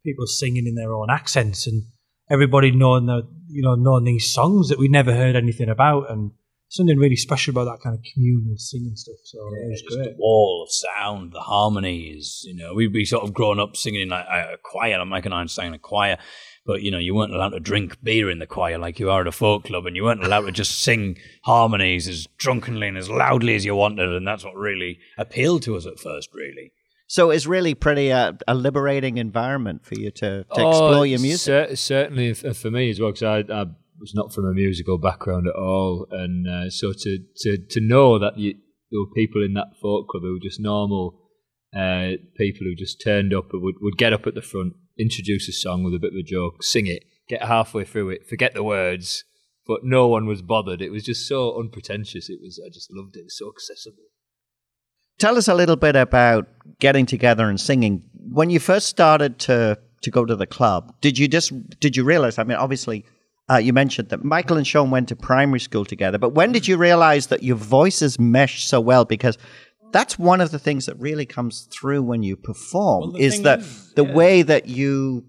people 0.04 0.26
singing 0.26 0.66
in 0.66 0.74
their 0.74 0.92
own 0.92 1.06
accents 1.08 1.68
and 1.68 1.84
everybody 2.28 2.72
knowing 2.72 3.06
the, 3.06 3.22
you 3.48 3.62
know, 3.62 3.76
knowing 3.76 4.02
these 4.02 4.32
songs 4.32 4.70
that 4.70 4.78
we'd 4.80 4.90
never 4.90 5.14
heard 5.14 5.36
anything 5.36 5.68
about 5.68 6.10
and 6.10 6.32
something 6.68 6.98
really 6.98 7.14
special 7.14 7.52
about 7.52 7.64
that 7.66 7.80
kind 7.80 7.94
of 7.96 8.02
communal 8.12 8.56
singing 8.56 8.96
stuff. 8.96 9.14
So 9.24 9.38
it 9.38 9.70
was 9.70 9.82
Just 9.82 9.96
great. 9.96 10.04
the 10.10 10.16
wall 10.18 10.66
of 10.66 10.72
sound, 10.74 11.32
the 11.32 11.38
harmonies. 11.40 12.42
You 12.44 12.56
know, 12.56 12.74
we'd 12.74 12.92
be 12.92 13.04
sort 13.04 13.22
of 13.22 13.32
grown 13.32 13.60
up 13.60 13.76
singing 13.76 14.00
in 14.02 14.08
like 14.08 14.26
a, 14.28 14.54
a 14.54 14.56
choir. 14.64 14.98
Like 14.98 15.06
Mike 15.06 15.26
and 15.26 15.34
I 15.34 15.46
sang 15.46 15.68
in 15.68 15.74
a 15.74 15.78
choir, 15.78 16.18
but 16.66 16.82
you 16.82 16.90
know, 16.90 16.98
you 16.98 17.14
weren't 17.14 17.32
allowed 17.34 17.50
to 17.50 17.60
drink 17.60 17.96
beer 18.02 18.30
in 18.30 18.38
the 18.38 18.46
choir 18.46 18.78
like 18.78 18.98
you 18.98 19.10
are 19.10 19.20
at 19.22 19.26
a 19.26 19.32
folk 19.32 19.64
club, 19.64 19.86
and 19.86 19.94
you 19.96 20.04
weren't 20.04 20.24
allowed 20.24 20.46
to 20.46 20.52
just 20.52 20.80
sing 20.80 21.16
harmonies 21.44 22.08
as 22.08 22.26
drunkenly 22.38 22.88
and 22.88 22.98
as 22.98 23.08
loudly 23.08 23.54
as 23.54 23.64
you 23.64 23.74
wanted. 23.76 24.08
And 24.10 24.26
that's 24.26 24.44
what 24.44 24.54
really 24.56 24.98
appealed 25.18 25.62
to 25.62 25.76
us 25.76 25.86
at 25.86 25.98
first, 26.00 26.30
really. 26.34 26.72
So 27.08 27.30
it's 27.30 27.46
really 27.46 27.74
pretty 27.74 28.10
uh, 28.10 28.32
a 28.48 28.54
liberating 28.54 29.16
environment 29.18 29.86
for 29.86 29.94
you 29.94 30.10
to, 30.10 30.42
to 30.42 30.46
Oh, 30.60 30.68
explore 30.70 31.06
your 31.06 31.20
music. 31.20 31.68
cer- 31.70 31.76
certainly 31.76 32.30
f- 32.30 32.56
for 32.56 32.70
me 32.70 32.90
as 32.90 32.98
well, 32.98 33.12
because 33.12 33.22
I, 33.22 33.38
I 33.54 33.66
was 34.00 34.12
not 34.14 34.34
from 34.34 34.44
a 34.46 34.52
musical 34.52 34.98
background 34.98 35.46
at 35.46 35.54
all, 35.54 36.06
and 36.10 36.48
uh, 36.48 36.68
so 36.70 36.92
to, 36.92 37.18
to 37.42 37.58
to 37.70 37.80
know 37.80 38.18
that 38.18 38.36
you, 38.38 38.54
there 38.90 39.00
were 39.00 39.14
people 39.14 39.44
in 39.44 39.54
that 39.54 39.68
folk 39.80 40.08
club 40.08 40.22
who 40.24 40.32
were 40.32 40.40
just 40.48 40.58
normal 40.60 41.22
uh, 41.76 42.12
people 42.36 42.64
who 42.66 42.74
just 42.74 43.00
turned 43.02 43.32
up 43.34 43.52
and 43.52 43.62
would, 43.62 43.76
would 43.80 43.96
get 43.98 44.12
up 44.12 44.26
at 44.26 44.34
the 44.34 44.42
front, 44.42 44.72
introduce 44.98 45.48
a 45.48 45.52
song 45.52 45.84
with 45.84 45.94
a 45.94 45.98
bit 45.98 46.12
of 46.12 46.18
a 46.18 46.22
joke, 46.22 46.62
sing 46.62 46.86
it, 46.86 47.04
get 47.28 47.44
halfway 47.44 47.84
through 47.84 48.10
it, 48.10 48.26
forget 48.26 48.54
the 48.54 48.62
words, 48.62 49.24
but 49.66 49.80
no 49.82 50.06
one 50.06 50.26
was 50.26 50.42
bothered. 50.42 50.80
It 50.80 50.90
was 50.90 51.04
just 51.04 51.26
so 51.26 51.58
unpretentious. 51.58 52.30
It 52.30 52.38
was 52.40 52.60
I 52.64 52.68
just 52.70 52.92
loved 52.92 53.16
it. 53.16 53.20
It 53.20 53.24
was 53.24 53.38
so 53.38 53.48
accessible. 53.48 54.04
Tell 55.18 55.36
us 55.36 55.48
a 55.48 55.54
little 55.54 55.76
bit 55.76 55.96
about 55.96 56.46
getting 56.78 57.06
together 57.06 57.48
and 57.48 57.60
singing. 57.60 58.02
When 58.12 58.50
you 58.50 58.60
first 58.60 58.86
started 58.86 59.38
to 59.40 59.78
to 60.02 60.10
go 60.10 60.24
to 60.24 60.36
the 60.36 60.46
club, 60.46 60.94
did 61.00 61.18
you 61.18 61.26
just 61.26 61.52
did 61.80 61.96
you 61.96 62.04
realize? 62.04 62.38
I 62.38 62.44
mean, 62.44 62.58
obviously, 62.58 63.04
uh, 63.50 63.56
you 63.56 63.72
mentioned 63.72 64.10
that 64.10 64.24
Michael 64.24 64.56
and 64.56 64.66
Sean 64.66 64.90
went 64.90 65.08
to 65.08 65.16
primary 65.16 65.60
school 65.60 65.84
together, 65.84 66.18
but 66.18 66.34
when 66.34 66.52
did 66.52 66.68
you 66.68 66.76
realize 66.76 67.28
that 67.28 67.42
your 67.42 67.56
voices 67.56 68.18
meshed 68.18 68.68
so 68.68 68.80
well? 68.80 69.04
Because 69.04 69.38
that's 69.98 70.18
one 70.18 70.40
of 70.40 70.50
the 70.50 70.58
things 70.58 70.86
that 70.86 70.96
really 70.98 71.26
comes 71.26 71.68
through 71.74 72.02
when 72.10 72.22
you 72.22 72.36
perform 72.36 73.00
Well, 73.00 73.12
the 73.12 73.18
is 73.26 73.34
thing 73.34 73.42
that 73.44 73.58
is, 73.60 73.92
the 73.94 74.04
yeah. 74.04 74.14
way 74.20 74.42
that 74.42 74.68
you. 74.68 75.24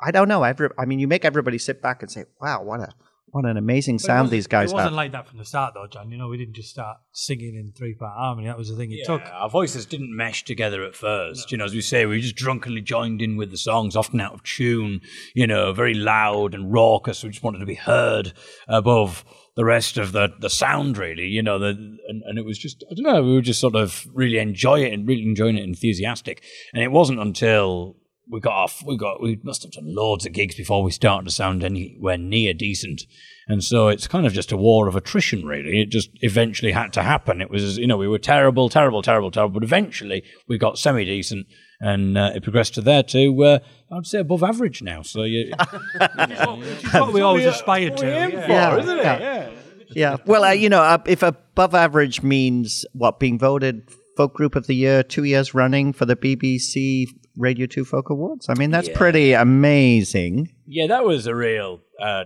I 0.00 0.10
don't 0.12 0.28
know. 0.28 0.42
Every, 0.44 0.68
I 0.78 0.84
mean, 0.84 0.98
you 1.00 1.08
make 1.08 1.24
everybody 1.24 1.58
sit 1.58 1.82
back 1.82 2.02
and 2.02 2.10
say, 2.10 2.24
"Wow, 2.40 2.62
what 2.62 2.80
a 2.80 2.88
what 3.30 3.44
an 3.44 3.56
amazing 3.58 3.96
But 3.96 4.02
sound 4.10 4.30
these 4.30 4.46
guys 4.46 4.70
It 4.70 4.74
wasn't 4.74 4.92
have." 4.92 4.96
like 5.02 5.12
that 5.12 5.26
from 5.28 5.38
the 5.38 5.44
start, 5.44 5.74
though, 5.74 5.86
John. 5.86 6.10
You 6.12 6.16
know, 6.18 6.28
we 6.28 6.38
didn't 6.38 6.54
just 6.54 6.70
start 6.70 6.96
singing 7.12 7.54
in 7.56 7.72
three 7.76 7.94
part 7.94 8.16
harmony. 8.16 8.46
That 8.46 8.56
was 8.56 8.68
the 8.70 8.76
thing 8.76 8.90
it 8.92 9.00
Yeah, 9.00 9.18
took. 9.18 9.22
our 9.32 9.50
voices 9.50 9.84
didn't 9.86 10.16
mesh 10.16 10.44
together 10.44 10.82
at 10.84 10.94
first. 10.94 11.50
You 11.52 11.58
know, 11.58 11.64
as 11.66 11.74
we 11.74 11.80
say, 11.82 12.06
we 12.06 12.20
just 12.20 12.36
drunkenly 12.36 12.80
joined 12.80 13.20
in 13.20 13.36
with 13.36 13.50
the 13.50 13.58
songs, 13.58 13.96
often 13.96 14.20
out 14.20 14.34
of 14.34 14.42
tune, 14.44 15.00
you 15.34 15.46
know, 15.46 15.72
very 15.72 15.94
loud 15.94 16.54
and 16.54 16.72
raucous. 16.72 17.22
We 17.24 17.30
just 17.30 17.42
wanted 17.42 17.58
to 17.58 17.66
be 17.66 17.74
heard 17.74 18.32
above 18.68 19.24
the 19.58 19.64
rest 19.64 19.98
of 19.98 20.12
the, 20.12 20.28
the 20.38 20.48
sound, 20.48 20.96
really, 20.96 21.26
you 21.26 21.42
know, 21.42 21.58
the, 21.58 21.70
and, 21.70 22.22
and 22.24 22.38
it 22.38 22.44
was 22.44 22.56
just, 22.56 22.84
I 22.88 22.94
don't 22.94 23.12
know, 23.12 23.20
we 23.24 23.34
were 23.34 23.40
just 23.40 23.60
sort 23.60 23.74
of 23.74 24.06
really 24.14 24.38
enjoy 24.38 24.84
it 24.84 24.92
and 24.92 25.06
really 25.06 25.24
enjoying 25.24 25.58
it, 25.58 25.64
enthusiastic. 25.64 26.44
And 26.72 26.80
it 26.80 26.92
wasn't 26.92 27.18
until 27.18 27.96
we 28.30 28.38
got 28.38 28.52
off, 28.52 28.84
we 28.86 28.96
got, 28.96 29.20
we 29.20 29.40
must 29.42 29.64
have 29.64 29.72
done 29.72 29.92
loads 29.92 30.24
of 30.24 30.32
gigs 30.32 30.54
before 30.54 30.84
we 30.84 30.92
started 30.92 31.24
to 31.24 31.34
sound 31.34 31.64
anywhere 31.64 32.16
near 32.16 32.54
decent. 32.54 33.02
And 33.48 33.64
so 33.64 33.88
it's 33.88 34.06
kind 34.06 34.26
of 34.26 34.32
just 34.32 34.52
a 34.52 34.56
war 34.56 34.86
of 34.86 34.94
attrition, 34.94 35.44
really. 35.44 35.80
It 35.80 35.90
just 35.90 36.10
eventually 36.20 36.70
had 36.70 36.92
to 36.92 37.02
happen. 37.02 37.42
It 37.42 37.50
was, 37.50 37.78
you 37.78 37.88
know, 37.88 37.96
we 37.96 38.06
were 38.06 38.20
terrible, 38.20 38.68
terrible, 38.68 39.02
terrible, 39.02 39.32
terrible, 39.32 39.54
but 39.54 39.64
eventually 39.64 40.22
we 40.46 40.56
got 40.56 40.78
semi 40.78 41.04
decent 41.04 41.48
and 41.80 42.18
uh, 42.18 42.32
it 42.34 42.42
progressed 42.42 42.74
to 42.74 42.80
there 42.80 43.02
to, 43.04 43.44
uh, 43.44 43.58
I'd 43.92 44.06
say, 44.06 44.20
above 44.20 44.42
average 44.42 44.82
now. 44.82 45.02
So 45.02 45.22
you, 45.22 45.52
It's 46.00 46.92
what 46.92 47.12
we 47.12 47.20
always 47.20 47.46
aspired 47.46 47.96
to. 47.98 48.06
yeah. 48.06 48.28
yeah, 48.28 48.76
isn't 48.78 48.98
it? 48.98 49.04
yeah. 49.04 49.50
Yeah. 49.90 50.16
Well, 50.26 50.44
uh, 50.44 50.50
you 50.50 50.68
know, 50.68 50.82
uh, 50.82 50.98
if 51.06 51.22
above 51.22 51.74
average 51.74 52.22
means 52.22 52.84
what 52.92 53.18
being 53.18 53.38
voted 53.38 53.88
folk 54.16 54.34
group 54.34 54.56
of 54.56 54.66
the 54.66 54.74
year 54.74 55.02
two 55.02 55.24
years 55.24 55.54
running 55.54 55.92
for 55.92 56.04
the 56.04 56.16
BBC 56.16 57.06
Radio 57.36 57.66
Two 57.66 57.84
Folk 57.84 58.10
Awards. 58.10 58.48
I 58.48 58.54
mean, 58.54 58.70
that's 58.70 58.88
pretty 58.88 59.32
amazing. 59.32 60.48
Yeah, 60.66 60.88
that 60.88 61.04
was 61.04 61.26
a 61.26 61.34
real. 61.34 61.80
Uh, 62.02 62.24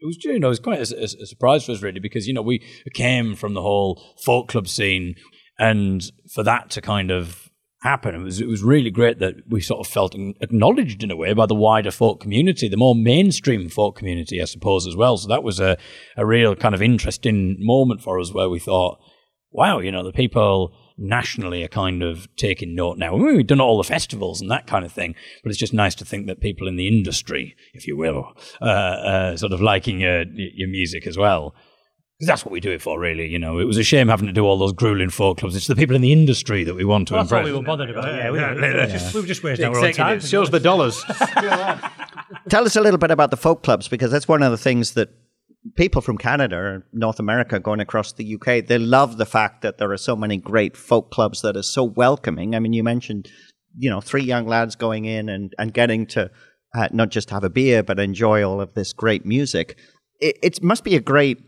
it 0.00 0.06
was, 0.06 0.24
you 0.24 0.38
know, 0.40 0.48
it 0.48 0.50
was 0.50 0.58
quite 0.58 0.78
a, 0.90 0.96
a, 0.98 1.04
a 1.04 1.26
surprise 1.26 1.64
for 1.66 1.72
us, 1.72 1.82
really, 1.82 2.00
because 2.00 2.26
you 2.26 2.34
know 2.34 2.42
we 2.42 2.62
came 2.94 3.34
from 3.36 3.54
the 3.54 3.62
whole 3.62 4.02
folk 4.24 4.48
club 4.48 4.68
scene, 4.68 5.14
and 5.58 6.02
for 6.32 6.42
that 6.42 6.70
to 6.70 6.80
kind 6.80 7.10
of 7.10 7.43
happen, 7.84 8.14
it 8.14 8.18
was 8.18 8.40
it 8.40 8.48
was 8.48 8.62
really 8.62 8.90
great 8.90 9.18
that 9.18 9.34
we 9.46 9.60
sort 9.60 9.86
of 9.86 9.92
felt 9.92 10.14
acknowledged 10.40 11.04
in 11.04 11.10
a 11.10 11.16
way 11.16 11.34
by 11.34 11.46
the 11.46 11.54
wider 11.54 11.90
folk 11.90 12.18
community, 12.20 12.66
the 12.66 12.78
more 12.78 12.94
mainstream 12.94 13.68
folk 13.68 13.94
community, 13.96 14.40
I 14.40 14.46
suppose, 14.46 14.86
as 14.86 14.96
well. 14.96 15.16
So 15.18 15.28
that 15.28 15.44
was 15.44 15.60
a 15.60 15.76
a 16.16 16.26
real 16.26 16.56
kind 16.56 16.74
of 16.74 16.82
interesting 16.82 17.56
moment 17.58 18.00
for 18.02 18.18
us, 18.18 18.32
where 18.32 18.48
we 18.48 18.58
thought, 18.58 18.98
wow, 19.50 19.80
you 19.80 19.92
know, 19.92 20.02
the 20.02 20.12
people 20.12 20.74
nationally 20.96 21.62
are 21.62 21.68
kind 21.68 22.02
of 22.02 22.26
taking 22.36 22.74
note 22.74 22.96
now. 22.96 23.14
I 23.14 23.18
mean, 23.18 23.36
we've 23.36 23.46
done 23.46 23.60
all 23.60 23.76
the 23.76 23.84
festivals 23.84 24.40
and 24.40 24.50
that 24.50 24.66
kind 24.66 24.84
of 24.84 24.92
thing, 24.92 25.14
but 25.42 25.50
it's 25.50 25.58
just 25.58 25.74
nice 25.74 25.94
to 25.96 26.04
think 26.04 26.26
that 26.26 26.40
people 26.40 26.66
in 26.68 26.76
the 26.76 26.88
industry, 26.88 27.54
if 27.74 27.86
you 27.86 27.96
will, 27.98 28.32
uh, 28.62 28.64
uh, 28.64 29.36
sort 29.36 29.52
of 29.52 29.60
liking 29.60 30.00
your 30.00 30.24
your 30.32 30.68
music 30.68 31.06
as 31.06 31.18
well. 31.18 31.54
Because 32.18 32.28
that's 32.28 32.44
what 32.44 32.52
we 32.52 32.60
do 32.60 32.70
it 32.70 32.80
for, 32.80 33.00
really. 33.00 33.26
You 33.26 33.40
know, 33.40 33.58
it 33.58 33.64
was 33.64 33.76
a 33.76 33.82
shame 33.82 34.08
having 34.08 34.26
to 34.26 34.32
do 34.32 34.44
all 34.44 34.56
those 34.56 34.72
grueling 34.72 35.10
folk 35.10 35.38
clubs. 35.38 35.56
It's 35.56 35.66
the 35.66 35.74
people 35.74 35.96
in 35.96 36.02
the 36.02 36.12
industry 36.12 36.62
that 36.62 36.74
we 36.74 36.84
want 36.84 37.08
to 37.08 37.14
Well, 37.14 37.24
that's 37.24 37.32
what 37.32 37.38
impress. 37.38 37.52
we 37.52 37.58
were 37.58 37.64
bothered 37.64 37.90
about. 37.90 38.06
Yeah, 38.06 38.30
we, 38.30 38.38
we, 38.38 38.44
were 38.44 38.86
just, 38.86 39.14
we 39.14 39.20
were 39.20 39.26
just 39.26 39.42
wasting 39.42 39.66
our 39.66 39.76
own 39.76 39.80
time. 39.80 39.88
Executives 39.88 40.28
shows 40.28 40.50
the 40.50 40.60
dollars. 40.60 41.02
Tell 42.48 42.64
us 42.64 42.76
a 42.76 42.80
little 42.80 42.98
bit 42.98 43.10
about 43.10 43.30
the 43.32 43.36
folk 43.36 43.64
clubs 43.64 43.88
because 43.88 44.12
that's 44.12 44.28
one 44.28 44.42
of 44.42 44.52
the 44.52 44.58
things 44.58 44.92
that 44.92 45.10
people 45.76 46.00
from 46.00 46.18
Canada, 46.18 46.82
North 46.92 47.18
America, 47.18 47.58
going 47.58 47.80
across 47.80 48.12
the 48.12 48.34
UK, 48.34 48.66
they 48.66 48.78
love 48.78 49.16
the 49.16 49.26
fact 49.26 49.62
that 49.62 49.78
there 49.78 49.90
are 49.90 49.96
so 49.96 50.14
many 50.14 50.36
great 50.36 50.76
folk 50.76 51.10
clubs 51.10 51.42
that 51.42 51.56
are 51.56 51.62
so 51.62 51.82
welcoming. 51.82 52.54
I 52.54 52.60
mean, 52.60 52.72
you 52.72 52.84
mentioned, 52.84 53.28
you 53.76 53.90
know, 53.90 54.00
three 54.00 54.22
young 54.22 54.46
lads 54.46 54.76
going 54.76 55.04
in 55.04 55.28
and, 55.28 55.52
and 55.58 55.72
getting 55.72 56.06
to 56.08 56.30
uh, 56.74 56.88
not 56.92 57.08
just 57.08 57.30
have 57.30 57.44
a 57.44 57.50
beer, 57.50 57.82
but 57.82 57.98
enjoy 57.98 58.48
all 58.48 58.60
of 58.60 58.74
this 58.74 58.92
great 58.92 59.24
music. 59.24 59.78
It, 60.20 60.36
it 60.42 60.62
must 60.62 60.84
be 60.84 60.96
a 60.96 61.00
great 61.00 61.38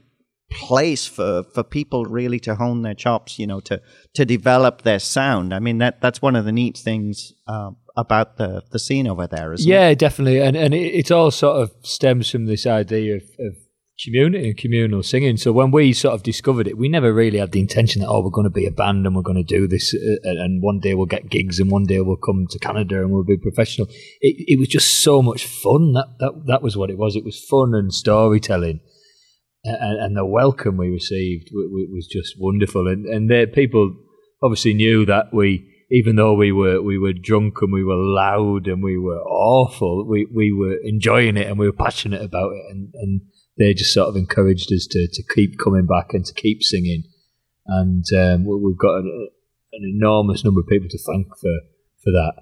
place 0.51 1.07
for, 1.07 1.43
for 1.55 1.63
people 1.63 2.05
really 2.05 2.39
to 2.41 2.55
hone 2.55 2.83
their 2.83 2.95
chops, 2.95 3.39
you 3.39 3.47
know, 3.47 3.61
to, 3.61 3.81
to 4.15 4.25
develop 4.25 4.83
their 4.83 4.99
sound. 4.99 5.53
I 5.53 5.59
mean, 5.59 5.79
that, 5.79 6.01
that's 6.01 6.23
one 6.23 6.37
of 6.37 6.45
the 6.45 6.53
neat 6.53 6.77
things 6.77 7.33
uh, 7.49 7.71
about 7.97 8.37
the, 8.37 8.63
the 8.71 8.79
scene 8.79 9.07
over 9.09 9.27
there, 9.27 9.53
isn't 9.53 9.69
it? 9.69 9.73
Yeah, 9.73 9.95
definitely, 9.95 10.41
and 10.41 10.57
and 10.57 10.75
it, 10.75 10.95
it 10.95 11.11
all 11.11 11.31
sort 11.31 11.63
of 11.63 11.73
stems 11.83 12.31
from 12.31 12.47
this 12.47 12.67
idea 12.67 13.17
of, 13.17 13.23
of 13.41 13.55
community 14.05 14.51
and 14.51 14.59
communal 14.59 15.03
singing. 15.03 15.39
So 15.39 15.53
when 15.53 15.71
we 15.71 15.93
sort 15.95 16.15
of 16.15 16.23
discovered 16.23 16.69
it, 16.69 16.77
we 16.77 16.89
never 16.89 17.13
really 17.13 17.39
had 17.39 17.53
the 17.53 17.61
intention 17.61 18.03
that 18.03 18.09
oh, 18.09 18.23
we're 18.23 18.31
going 18.31 18.47
to 18.47 18.51
be 18.51 18.67
a 18.67 18.71
band 18.71 19.07
and 19.07 19.17
we're 19.17 19.23
going 19.23 19.43
to 19.43 19.59
do 19.59 19.67
this, 19.67 19.95
uh, 19.95 20.29
and, 20.29 20.39
and 20.39 20.63
one 20.63 20.81
day 20.81 20.95
we'll 20.95 21.07
get 21.07 21.31
gigs 21.31 21.59
and 21.59 21.71
one 21.71 21.85
day 21.85 22.01
we'll 22.01 22.17
come 22.17 22.47
to 22.51 22.59
Canada 22.59 23.01
and 23.01 23.11
we'll 23.11 23.25
be 23.25 23.39
professional. 23.39 23.89
It, 24.21 24.45
it 24.47 24.59
was 24.59 24.69
just 24.69 25.03
so 25.03 25.23
much 25.23 25.47
fun. 25.47 25.95
That 25.95 26.17
that 26.21 26.33
that 26.47 26.63
was 26.63 26.77
what 26.77 26.91
it 26.91 26.99
was. 26.99 27.17
It 27.17 27.25
was 27.25 27.43
fun 27.43 27.75
and 27.75 27.93
storytelling. 27.93 28.81
And, 29.67 29.99
and 30.01 30.17
the 30.17 30.25
welcome 30.25 30.77
we 30.77 30.89
received 30.91 31.49
was 31.53 32.07
just 32.07 32.35
wonderful, 32.39 32.87
and 32.87 33.05
and 33.07 33.29
the 33.29 33.51
people 33.53 33.95
obviously 34.43 34.75
knew 34.75 35.05
that 35.07 35.33
we 35.33 35.73
even 35.91 36.17
though 36.17 36.35
we 36.35 36.53
were 36.53 36.81
we 36.83 36.99
were 36.99 37.13
drunk 37.13 37.55
and 37.63 37.73
we 37.73 37.83
were 37.85 37.97
loud 37.97 38.67
and 38.69 38.83
we 38.83 38.97
were 38.99 39.21
awful, 39.23 40.07
we 40.07 40.27
we 40.33 40.53
were 40.53 40.77
enjoying 40.83 41.37
it 41.37 41.47
and 41.49 41.59
we 41.59 41.67
were 41.67 41.73
passionate 41.87 42.23
about 42.23 42.53
it, 42.53 42.63
and 42.71 42.93
and 42.95 43.21
they 43.59 43.73
just 43.75 43.93
sort 43.95 44.09
of 44.09 44.17
encouraged 44.17 44.73
us 44.73 44.87
to 44.91 45.09
to 45.13 45.23
keep 45.35 45.59
coming 45.59 45.87
back 45.87 46.13
and 46.13 46.25
to 46.27 46.35
keep 46.35 46.63
singing, 46.63 47.03
and 47.67 48.05
um, 48.17 48.45
we- 48.45 48.61
we've 48.63 48.79
got 48.79 48.99
an, 48.99 49.29
an 49.73 49.83
enormous 49.85 50.45
number 50.45 50.61
of 50.61 50.67
people 50.69 50.89
to 50.89 50.99
thank 51.11 51.27
for 51.41 51.57
for 52.05 52.11
that, 52.13 52.35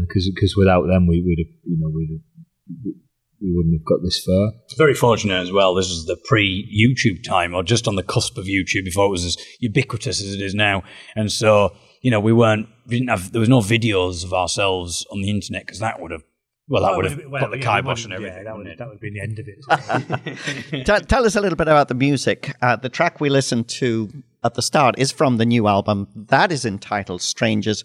because 0.00 0.28
because 0.34 0.56
without 0.56 0.86
them 0.86 1.06
we 1.06 1.20
would 1.22 1.38
have 1.38 1.54
you 1.64 1.76
know 1.78 1.90
we'd 1.94 2.10
have, 2.18 2.94
we 3.40 3.52
wouldn't 3.54 3.74
have 3.78 3.84
got 3.84 4.02
this 4.02 4.22
far. 4.24 4.52
Very 4.76 4.94
fortunate 4.94 5.40
as 5.40 5.52
well. 5.52 5.74
This 5.74 5.88
is 5.88 6.06
the 6.06 6.16
pre 6.28 6.64
YouTube 6.72 7.22
time, 7.22 7.54
or 7.54 7.62
just 7.62 7.86
on 7.86 7.96
the 7.96 8.02
cusp 8.02 8.38
of 8.38 8.46
YouTube 8.46 8.84
before 8.84 9.06
it 9.06 9.10
was 9.10 9.24
as 9.24 9.36
ubiquitous 9.60 10.22
as 10.22 10.34
it 10.34 10.40
is 10.40 10.54
now. 10.54 10.82
And 11.14 11.30
so, 11.30 11.74
you 12.02 12.10
know, 12.10 12.20
we 12.20 12.32
weren't, 12.32 12.68
we 12.86 12.98
didn't 12.98 13.10
have, 13.10 13.32
there 13.32 13.40
was 13.40 13.48
no 13.48 13.60
videos 13.60 14.24
of 14.24 14.32
ourselves 14.32 15.06
on 15.10 15.20
the 15.20 15.30
internet 15.30 15.66
because 15.66 15.80
that 15.80 16.00
would 16.00 16.10
have, 16.10 16.22
well, 16.68 16.82
that 16.82 16.96
would 16.96 17.04
have 17.04 17.20
put 17.40 17.50
the 17.50 17.58
kibosh 17.58 18.06
on 18.06 18.12
everything. 18.12 18.38
Yeah, 18.38 18.44
that 18.44 18.56
would, 18.56 18.66
wouldn't 18.66 18.74
it? 18.74 18.78
that 18.78 18.88
would 18.88 19.00
be 19.00 19.10
the 19.10 19.20
end 19.20 19.38
of 19.38 19.46
it. 19.48 20.84
Tell- 20.86 21.00
tell 21.00 21.26
us 21.26 21.36
a 21.36 21.40
little 21.40 21.56
bit 21.56 21.68
about 21.68 21.88
the 21.88 21.94
music. 21.94 22.54
Uh, 22.62 22.76
the 22.76 22.88
track 22.88 23.20
we 23.20 23.28
listened 23.28 23.68
to 23.68 24.10
at 24.42 24.54
the 24.54 24.62
start 24.62 24.98
is 24.98 25.12
from 25.12 25.36
the 25.36 25.44
new 25.44 25.66
album. 25.66 26.08
That 26.14 26.52
is 26.52 26.64
entitled 26.64 27.20
Strangers, 27.20 27.84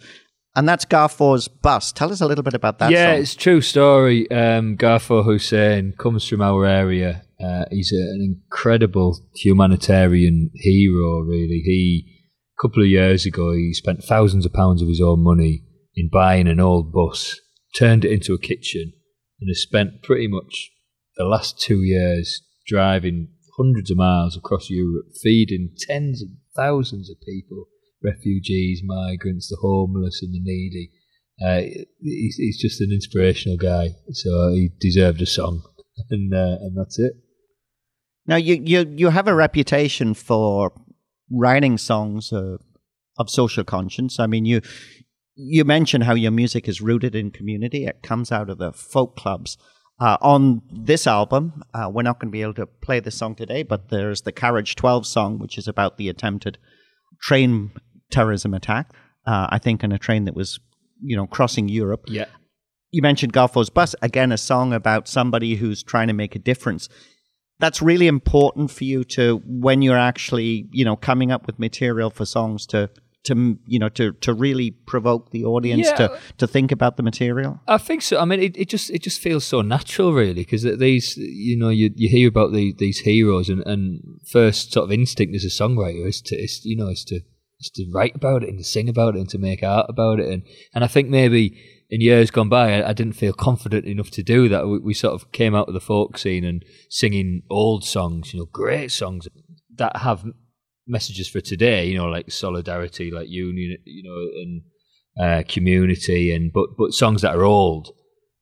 and 0.56 0.68
that's 0.68 0.86
Ghafoor's 0.86 1.48
Bus. 1.48 1.92
Tell 1.92 2.12
us 2.12 2.22
a 2.22 2.28
little 2.28 2.44
bit 2.44 2.54
about 2.54 2.80
that 2.80 2.92
yeah, 2.92 3.14
song. 3.14 3.22
it's 3.22 3.34
a 3.34 3.38
true 3.38 3.62
story. 3.62 4.30
Um, 4.32 4.78
Ghafoor 4.78 5.24
Hussain 5.24 5.94
comes 5.98 6.28
from 6.28 6.42
our 6.42 6.66
area. 6.66 7.24
Uh, 7.42 7.66
he's 7.72 7.94
a, 7.94 7.96
an 7.96 8.36
incredible 8.36 9.18
humanitarian 9.36 10.52
hero. 10.56 11.22
Really, 11.22 11.62
he 11.64 12.06
a 12.58 12.62
couple 12.62 12.84
of 12.84 12.90
years 12.90 13.26
ago 13.26 13.54
he 13.54 13.74
spent 13.74 14.04
thousands 14.04 14.46
of 14.46 14.54
pounds 14.54 14.82
of 14.82 14.90
his 14.90 15.02
own 15.02 15.24
money 15.24 15.64
in 15.96 16.10
buying 16.12 16.48
an 16.48 16.60
old 16.60 16.92
bus, 16.92 17.40
turned 17.78 18.04
it 18.04 18.12
into 18.12 18.34
a 18.34 18.40
kitchen, 18.40 18.94
and 19.40 19.50
has 19.50 19.62
spent 19.62 20.04
pretty 20.04 20.28
much 20.28 20.72
the 21.16 21.26
last 21.26 21.60
two 21.60 21.84
years 21.84 22.42
driving 22.66 23.30
hundreds 23.58 23.92
of 23.92 23.98
miles 23.98 24.38
across 24.38 24.70
Europe, 24.70 25.08
feeding 25.22 25.70
tens 25.78 26.22
of 26.22 26.30
thousands 26.56 27.10
of 27.10 27.18
people, 27.22 27.66
refugees, 28.04 28.82
migrants, 28.84 29.50
the 29.50 29.58
homeless, 29.62 30.22
and 30.22 30.34
the 30.34 30.40
needy. 30.42 30.92
Uh, 31.44 31.62
he's, 32.02 32.36
he's 32.36 32.60
just 32.60 32.82
an 32.82 32.92
inspirational 32.92 33.58
guy, 33.58 33.90
so 34.12 34.50
he 34.50 34.70
deserved 34.80 35.22
a 35.22 35.26
song, 35.26 35.64
and 36.10 36.34
uh, 36.34 36.58
and 36.62 36.78
that's 36.78 37.00
it. 37.00 37.14
Now 38.26 38.36
you 38.36 38.62
you 38.64 38.94
you 38.96 39.10
have 39.10 39.28
a 39.28 39.36
reputation 39.36 40.14
for 40.14 40.72
writing 41.32 41.78
songs 41.78 42.34
uh, 42.34 42.58
of 43.18 43.30
social 43.30 43.64
conscience. 43.64 44.20
I 44.20 44.28
mean, 44.28 44.46
you 44.46 44.62
you 45.36 45.64
mentioned 45.64 46.04
how 46.04 46.14
your 46.14 46.32
music 46.32 46.68
is 46.68 46.82
rooted 46.82 47.16
in 47.16 47.32
community. 47.32 47.86
It 47.86 48.04
comes 48.04 48.32
out 48.32 48.50
of 48.50 48.58
the 48.58 48.74
folk 48.74 49.16
clubs. 49.16 49.58
Uh, 50.02 50.18
on 50.22 50.62
this 50.72 51.08
album, 51.08 51.62
uh, 51.74 51.90
we're 51.92 52.04
not 52.04 52.20
going 52.20 52.30
to 52.30 52.32
be 52.32 52.42
able 52.42 52.54
to 52.54 52.66
play 52.66 53.02
this 53.02 53.16
song 53.16 53.36
today, 53.36 53.64
but 53.64 53.90
there's 53.90 54.22
the 54.22 54.32
Carriage 54.32 54.76
12 54.76 55.06
song, 55.06 55.40
which 55.40 55.58
is 55.58 55.68
about 55.68 55.98
the 55.98 56.08
attempted 56.08 56.58
train 57.22 57.72
terrorism 58.12 58.54
attack. 58.54 58.94
Uh, 59.26 59.48
I 59.50 59.60
think 59.60 59.84
on 59.84 59.92
a 59.92 60.00
train 60.00 60.26
that 60.26 60.36
was, 60.36 60.60
you 61.02 61.16
know, 61.16 61.28
crossing 61.28 61.70
Europe 61.70 62.06
Yeah, 62.08 62.26
you 62.92 63.02
mentioned 63.02 63.34
Ghafoor's 63.34 63.70
Bus, 63.70 63.96
again, 64.02 64.32
a 64.32 64.38
song 64.38 64.74
about 64.74 65.08
somebody 65.08 65.56
who's 65.56 65.84
trying 65.84 66.08
to 66.08 66.14
make 66.14 66.36
a 66.36 66.40
difference. 66.40 66.90
That's 67.60 67.82
really 67.82 68.08
important 68.08 68.72
for 68.72 68.86
you 68.86 69.04
to, 69.16 69.42
when 69.46 69.82
you're 69.82 69.98
actually, 69.98 70.68
you 70.72 70.86
know, 70.86 70.96
coming 70.96 71.32
up 71.32 71.46
with 71.46 71.60
material 71.60 72.10
for 72.10 72.26
songs 72.26 72.66
to, 72.68 72.90
to, 73.26 73.60
you 73.68 73.78
know, 73.80 73.90
to, 73.90 74.14
to 74.14 74.34
really 74.34 74.72
provoke 74.72 75.32
the 75.32 75.44
audience 75.44 75.88
Yeah. 75.88 75.96
to, 76.08 76.20
to 76.38 76.48
think 76.48 76.72
about 76.72 76.96
the 76.96 77.04
material. 77.04 77.60
I 77.68 77.78
think 77.78 78.02
so. 78.02 78.18
I 78.18 78.26
mean, 78.26 78.40
it, 78.40 78.58
it 78.58 78.70
just 78.70 78.90
it 78.90 79.04
just 79.04 79.20
feels 79.20 79.44
so 79.44 79.62
natural, 79.62 80.14
really, 80.14 80.34
because 80.46 80.64
these 80.64 81.18
you 81.18 81.58
know 81.58 81.68
you 81.68 81.92
you 81.96 82.08
hear 82.10 82.30
about 82.30 82.54
the, 82.54 82.74
these 82.78 83.00
heroes, 83.00 83.50
and, 83.50 83.62
and 83.68 84.20
first 84.26 84.72
sort 84.72 84.86
of 84.86 84.92
instinct 84.94 85.36
as 85.36 85.44
a 85.44 85.50
songwriter 85.50 86.08
is 86.08 86.22
to 86.22 86.36
is, 86.42 86.62
you 86.64 86.78
know 86.78 86.88
is 86.88 87.04
to 87.06 87.20
is 87.60 87.70
to 87.72 87.90
write 87.94 88.16
about 88.16 88.44
it 88.44 88.50
and 88.50 88.58
to 88.58 88.64
sing 88.64 88.90
about 88.90 89.16
it 89.16 89.20
and 89.20 89.30
to 89.30 89.38
make 89.38 89.64
art 89.64 89.88
about 89.90 90.20
it, 90.20 90.28
and 90.28 90.44
and 90.74 90.84
I 90.84 90.88
think 90.88 91.10
maybe 91.10 91.58
in 91.90 92.02
years 92.02 92.30
gone 92.32 92.50
by, 92.50 92.80
I, 92.80 92.90
I 92.90 92.94
didn't 92.94 93.14
feel 93.14 93.34
confident 93.34 93.86
enough 93.86 94.12
to 94.12 94.24
do 94.24 94.48
that. 94.50 94.68
We, 94.68 94.80
we 94.80 94.94
sort 94.94 95.16
of 95.16 95.32
came 95.32 95.56
out 95.56 95.68
of 95.68 95.74
the 95.74 95.80
folk 95.80 96.18
scene 96.18 96.46
and 96.46 96.64
singing 96.90 97.42
old 97.50 97.84
songs, 97.84 98.34
you 98.34 98.40
know, 98.40 98.46
great 98.46 98.92
songs 98.92 99.28
that 99.76 99.98
have 99.98 100.24
messages 100.88 101.28
for 101.28 101.42
today, 101.42 101.88
you 101.88 101.98
know, 101.98 102.08
like 102.08 102.32
solidarity, 102.32 103.12
like 103.12 103.28
union, 103.28 103.78
you 103.86 104.04
know, 104.04 104.42
and 104.42 104.62
uh, 105.20 105.44
community, 105.48 106.34
and 106.34 106.52
but 106.54 106.70
but 106.78 106.94
songs 106.94 107.22
that 107.22 107.36
are 107.36 107.44
old, 107.44 107.92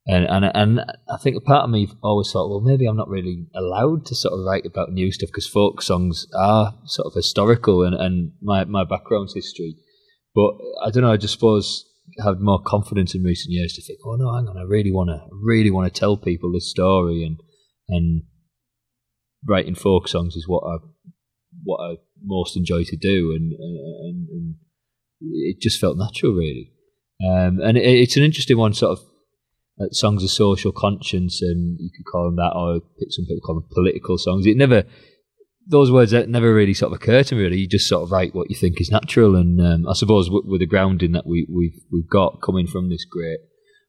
and 0.08 0.26
and 0.26 0.46
and 0.46 0.80
I 1.10 1.18
think 1.18 1.36
a 1.36 1.42
part 1.42 1.66
of 1.66 1.70
me 1.70 1.90
always 2.02 2.32
thought, 2.32 2.50
well, 2.50 2.62
maybe 2.62 2.86
I'm 2.86 2.96
not 2.96 3.10
really 3.10 3.48
allowed 3.54 4.06
to 4.06 4.16
sort 4.16 4.34
of 4.34 4.46
write 4.46 4.66
about 4.66 4.92
new 4.92 5.12
stuff 5.12 5.28
because 5.28 5.48
folk 5.48 5.82
songs 5.82 6.26
are 6.34 6.76
sort 6.86 7.08
of 7.08 7.14
historical, 7.14 7.84
and 7.84 7.94
and 7.94 8.32
my 8.42 8.64
my 8.64 8.86
background's 8.86 9.34
history, 9.34 9.76
but 10.34 10.52
I 10.84 10.92
don't 10.92 11.04
know. 11.04 11.12
I 11.12 11.18
just 11.18 11.34
suppose 11.34 11.86
had 12.24 12.40
more 12.40 12.62
confidence 12.62 13.14
in 13.14 13.24
recent 13.24 13.52
years 13.52 13.74
to 13.74 13.82
think, 13.82 14.00
oh 14.06 14.16
no, 14.16 14.34
hang 14.34 14.48
on, 14.48 14.58
I 14.58 14.64
really 14.64 14.94
want 14.94 15.10
to 15.10 15.28
really 15.44 15.70
want 15.70 15.94
to 15.94 16.00
tell 16.00 16.16
people 16.16 16.54
this 16.54 16.70
story, 16.70 17.24
and 17.24 17.40
and 17.90 18.24
writing 19.46 19.76
folk 19.76 20.08
songs 20.08 20.36
is 20.38 20.48
what 20.48 20.64
I 20.64 20.78
what 21.64 21.82
I 21.82 21.96
most 22.24 22.56
enjoy 22.56 22.86
to 22.86 22.96
do, 22.96 23.34
and 23.36 23.52
and, 23.52 24.30
and 24.30 24.56
it 25.22 25.60
just 25.60 25.82
felt 25.82 25.98
natural, 25.98 26.32
really. 26.32 26.72
Um, 27.22 27.60
and 27.62 27.78
it, 27.78 27.84
it's 27.84 28.16
an 28.16 28.24
interesting 28.24 28.58
one, 28.58 28.74
sort 28.74 28.98
of 28.98 29.06
songs 29.92 30.24
of 30.24 30.30
social 30.30 30.72
conscience, 30.72 31.42
and 31.42 31.78
you 31.80 31.90
could 31.96 32.06
call 32.06 32.26
them 32.26 32.36
that, 32.38 32.54
or 32.56 32.82
some 33.10 33.26
people 33.26 33.42
call 33.46 33.56
them 33.56 33.70
political 33.74 34.18
songs. 34.18 34.46
It 34.46 34.58
never 34.58 34.84
those 35.70 35.92
words 35.92 36.12
that 36.12 36.30
never 36.30 36.54
really 36.54 36.74
sort 36.74 36.94
of 36.94 37.02
occur 37.02 37.24
to 37.24 37.36
me. 37.36 37.44
Really, 37.44 37.60
you 37.60 37.68
just 37.68 37.88
sort 37.88 38.04
of 38.04 38.12
write 38.12 38.34
what 38.34 38.50
you 38.50 38.56
think 38.56 38.80
is 38.80 38.92
natural, 38.92 39.36
and 39.36 39.60
um, 39.62 39.88
I 39.88 39.94
suppose 39.94 40.30
with, 40.30 40.46
with 40.46 40.62
the 40.62 40.68
grounding 40.68 41.12
that 41.12 41.28
we, 41.28 41.48
we've 41.50 41.80
we've 41.92 42.10
got 42.10 42.42
coming 42.42 42.68
from 42.68 42.90
this 42.90 43.06
great 43.06 43.40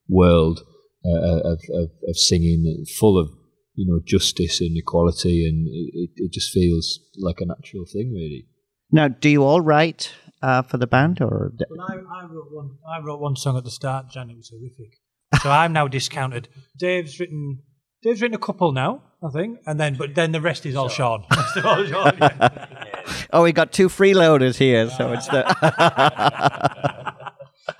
world 0.07 0.61
uh, 1.05 1.39
of, 1.39 1.59
of 1.73 1.89
of 2.07 2.17
singing, 2.17 2.85
full 2.97 3.17
of 3.17 3.29
you 3.75 3.87
know 3.87 3.99
justice 4.05 4.61
and 4.61 4.77
equality, 4.77 5.47
and 5.47 5.67
it, 5.67 6.11
it 6.15 6.31
just 6.31 6.51
feels 6.51 6.99
like 7.17 7.39
a 7.39 7.45
natural 7.45 7.85
thing, 7.91 8.11
really. 8.13 8.47
Now, 8.91 9.07
do 9.07 9.29
you 9.29 9.43
all 9.43 9.61
write 9.61 10.11
uh, 10.41 10.63
for 10.63 10.77
the 10.77 10.87
band 10.87 11.21
or? 11.21 11.51
Well, 11.69 11.87
I, 11.87 11.93
I 11.93 12.25
wrote 12.25 12.51
one. 12.51 12.69
I 12.87 12.99
wrote 12.99 13.21
one 13.21 13.35
song 13.35 13.57
at 13.57 13.63
the 13.63 13.71
start, 13.71 14.09
Jan. 14.11 14.29
It 14.29 14.37
was 14.37 14.49
horrific. 14.49 14.97
So 15.41 15.49
I'm 15.51 15.73
now 15.73 15.87
discounted. 15.87 16.47
Dave's 16.77 17.19
written. 17.19 17.59
Dave's 18.01 18.21
written 18.21 18.35
a 18.35 18.39
couple 18.39 18.71
now, 18.71 19.03
I 19.23 19.29
think, 19.29 19.59
and 19.65 19.79
then 19.79 19.95
but 19.97 20.15
then 20.15 20.31
the 20.31 20.39
rest 20.41 20.65
is 20.65 20.75
all 20.75 20.87
Sean. 20.89 21.25
Rest 21.35 21.57
is 21.57 21.65
all 21.65 21.83
Sean, 21.85 22.17
yeah. 22.19 22.85
Oh, 23.33 23.43
we 23.43 23.51
got 23.51 23.71
two 23.73 23.89
freeloaders 23.89 24.57
here, 24.57 24.89
so 24.89 25.11
it's 25.13 25.27
the. 25.27 25.43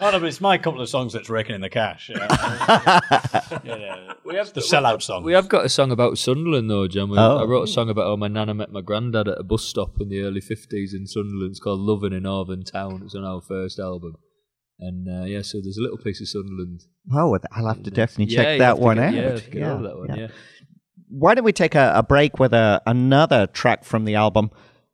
Oh, 0.02 0.12
no, 0.12 0.20
but 0.20 0.28
it's 0.28 0.40
my 0.40 0.58
couple 0.58 0.80
of 0.82 0.88
songs 0.88 1.12
that's 1.12 1.30
raking 1.30 1.56
in 1.56 1.62
the 1.62 1.70
cash. 1.70 2.10
Yeah. 2.10 3.00
yeah, 3.66 4.14
We 4.24 4.36
have 4.36 4.54
the 4.54 4.62
sellout 4.62 5.02
song. 5.02 5.24
We 5.24 5.34
have 5.34 5.50
got 5.50 5.66
a 5.66 5.70
song 5.70 5.92
about 5.92 6.18
Sunderland, 6.18 6.70
though, 6.70 6.88
John. 6.88 7.10
We, 7.10 7.18
Oh. 7.18 7.40
I 7.40 7.44
wrote 7.44 7.64
a 7.64 7.68
song 7.68 7.90
about 7.90 8.06
how 8.08 8.16
my 8.16 8.30
nana 8.30 8.54
met 8.54 8.72
my 8.72 8.80
granddad 8.82 9.28
at 9.28 9.40
a 9.40 9.44
bus 9.44 9.64
stop 9.66 10.00
in 10.00 10.08
the 10.08 10.22
early 10.22 10.40
50s 10.40 10.94
in 10.94 11.06
Sunderland. 11.06 11.52
It's 11.52 11.60
called 11.60 11.82
Loving 11.82 12.14
in 12.14 12.24
Northern 12.24 12.64
Town. 12.64 13.02
It's 13.04 13.16
on 13.16 13.26
our 13.26 13.42
first 13.42 13.78
album. 13.80 14.16
And 14.80 15.08
uh, 15.08 15.26
yeah, 15.26 15.42
so 15.42 15.60
there's 15.62 15.78
a 15.78 15.82
little 15.82 15.98
piece 15.98 16.22
of 16.22 16.30
Sunderland. 16.30 16.84
Oh, 17.14 17.38
I'll 17.52 17.68
have 17.68 17.84
to 17.84 17.92
definitely 17.92 18.34
Yeah, 18.34 18.44
check 18.44 18.60
that 18.60 18.80
one 18.80 18.98
get- 18.98 19.06
out. 19.08 19.14
Yeah, 19.14 19.22
have 19.32 19.44
to 19.44 19.50
get 19.52 19.64
over 19.64 19.84
that 19.84 19.98
one, 19.98 20.18
yeah. 20.18 20.28
Why 21.10 21.34
don't 21.34 21.44
we 21.44 21.52
take 21.54 21.76
a, 21.76 21.92
a 21.96 22.04
break 22.04 22.40
with 22.40 22.54
a, 22.54 22.82
another 22.86 23.48
track 23.48 23.84
from 23.84 24.06
the 24.06 24.16
album? 24.16 24.52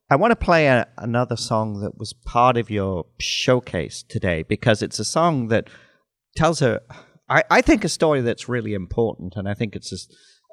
I 0.10 0.16
want 0.16 0.32
to 0.32 0.36
play 0.36 0.68
a, 0.68 0.88
another 0.98 1.36
song 1.36 1.82
that 1.82 1.98
was 1.98 2.14
part 2.14 2.58
of 2.58 2.70
your 2.70 3.06
showcase 3.20 4.04
today 4.08 4.44
because 4.44 4.82
it's 4.82 4.98
a 5.00 5.06
song 5.06 5.50
that 5.50 5.70
tells 6.36 6.62
a, 6.62 6.82
I, 7.30 7.44
I 7.50 7.62
think, 7.62 7.84
a 7.84 7.90
story 7.90 8.22
that's 8.22 8.48
really 8.48 8.74
important, 8.74 9.34
and 9.36 9.48
I 9.50 9.54
think 9.56 9.76
it's 9.76 9.92
a, 9.92 9.98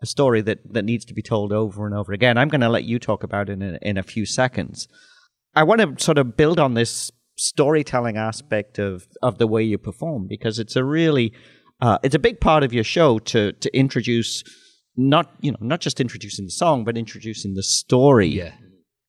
a 0.02 0.06
story 0.06 0.40
that, 0.42 0.58
that 0.72 0.84
needs 0.84 1.04
to 1.04 1.14
be 1.14 1.22
told 1.22 1.52
over 1.52 1.86
and 1.86 1.94
over 1.94 2.12
again. 2.12 2.38
I'm 2.38 2.48
going 2.48 2.60
to 2.62 2.68
let 2.68 2.84
you 2.84 2.98
talk 2.98 3.22
about 3.22 3.48
it 3.48 3.52
in 3.52 3.62
a, 3.62 3.78
in 3.82 3.96
a 3.98 4.02
few 4.02 4.26
seconds. 4.26 4.88
I 5.54 5.62
want 5.64 5.80
to 5.80 6.02
sort 6.02 6.18
of 6.18 6.36
build 6.36 6.58
on 6.58 6.74
this 6.74 7.10
storytelling 7.36 8.16
aspect 8.16 8.78
of, 8.78 9.06
of 9.22 9.38
the 9.38 9.46
way 9.46 9.62
you 9.62 9.78
perform 9.78 10.26
because 10.28 10.58
it's 10.58 10.76
a 10.76 10.84
really 10.84 11.32
uh, 11.80 11.98
it's 12.02 12.14
a 12.14 12.18
big 12.18 12.40
part 12.40 12.62
of 12.62 12.72
your 12.72 12.84
show 12.84 13.18
to 13.18 13.52
to 13.52 13.76
introduce 13.76 14.42
not 14.96 15.30
you 15.40 15.50
know 15.50 15.58
not 15.60 15.80
just 15.80 16.00
introducing 16.00 16.44
the 16.44 16.50
song 16.50 16.84
but 16.84 16.96
introducing 16.98 17.54
the 17.54 17.62
story 17.62 18.28
Yeah. 18.28 18.52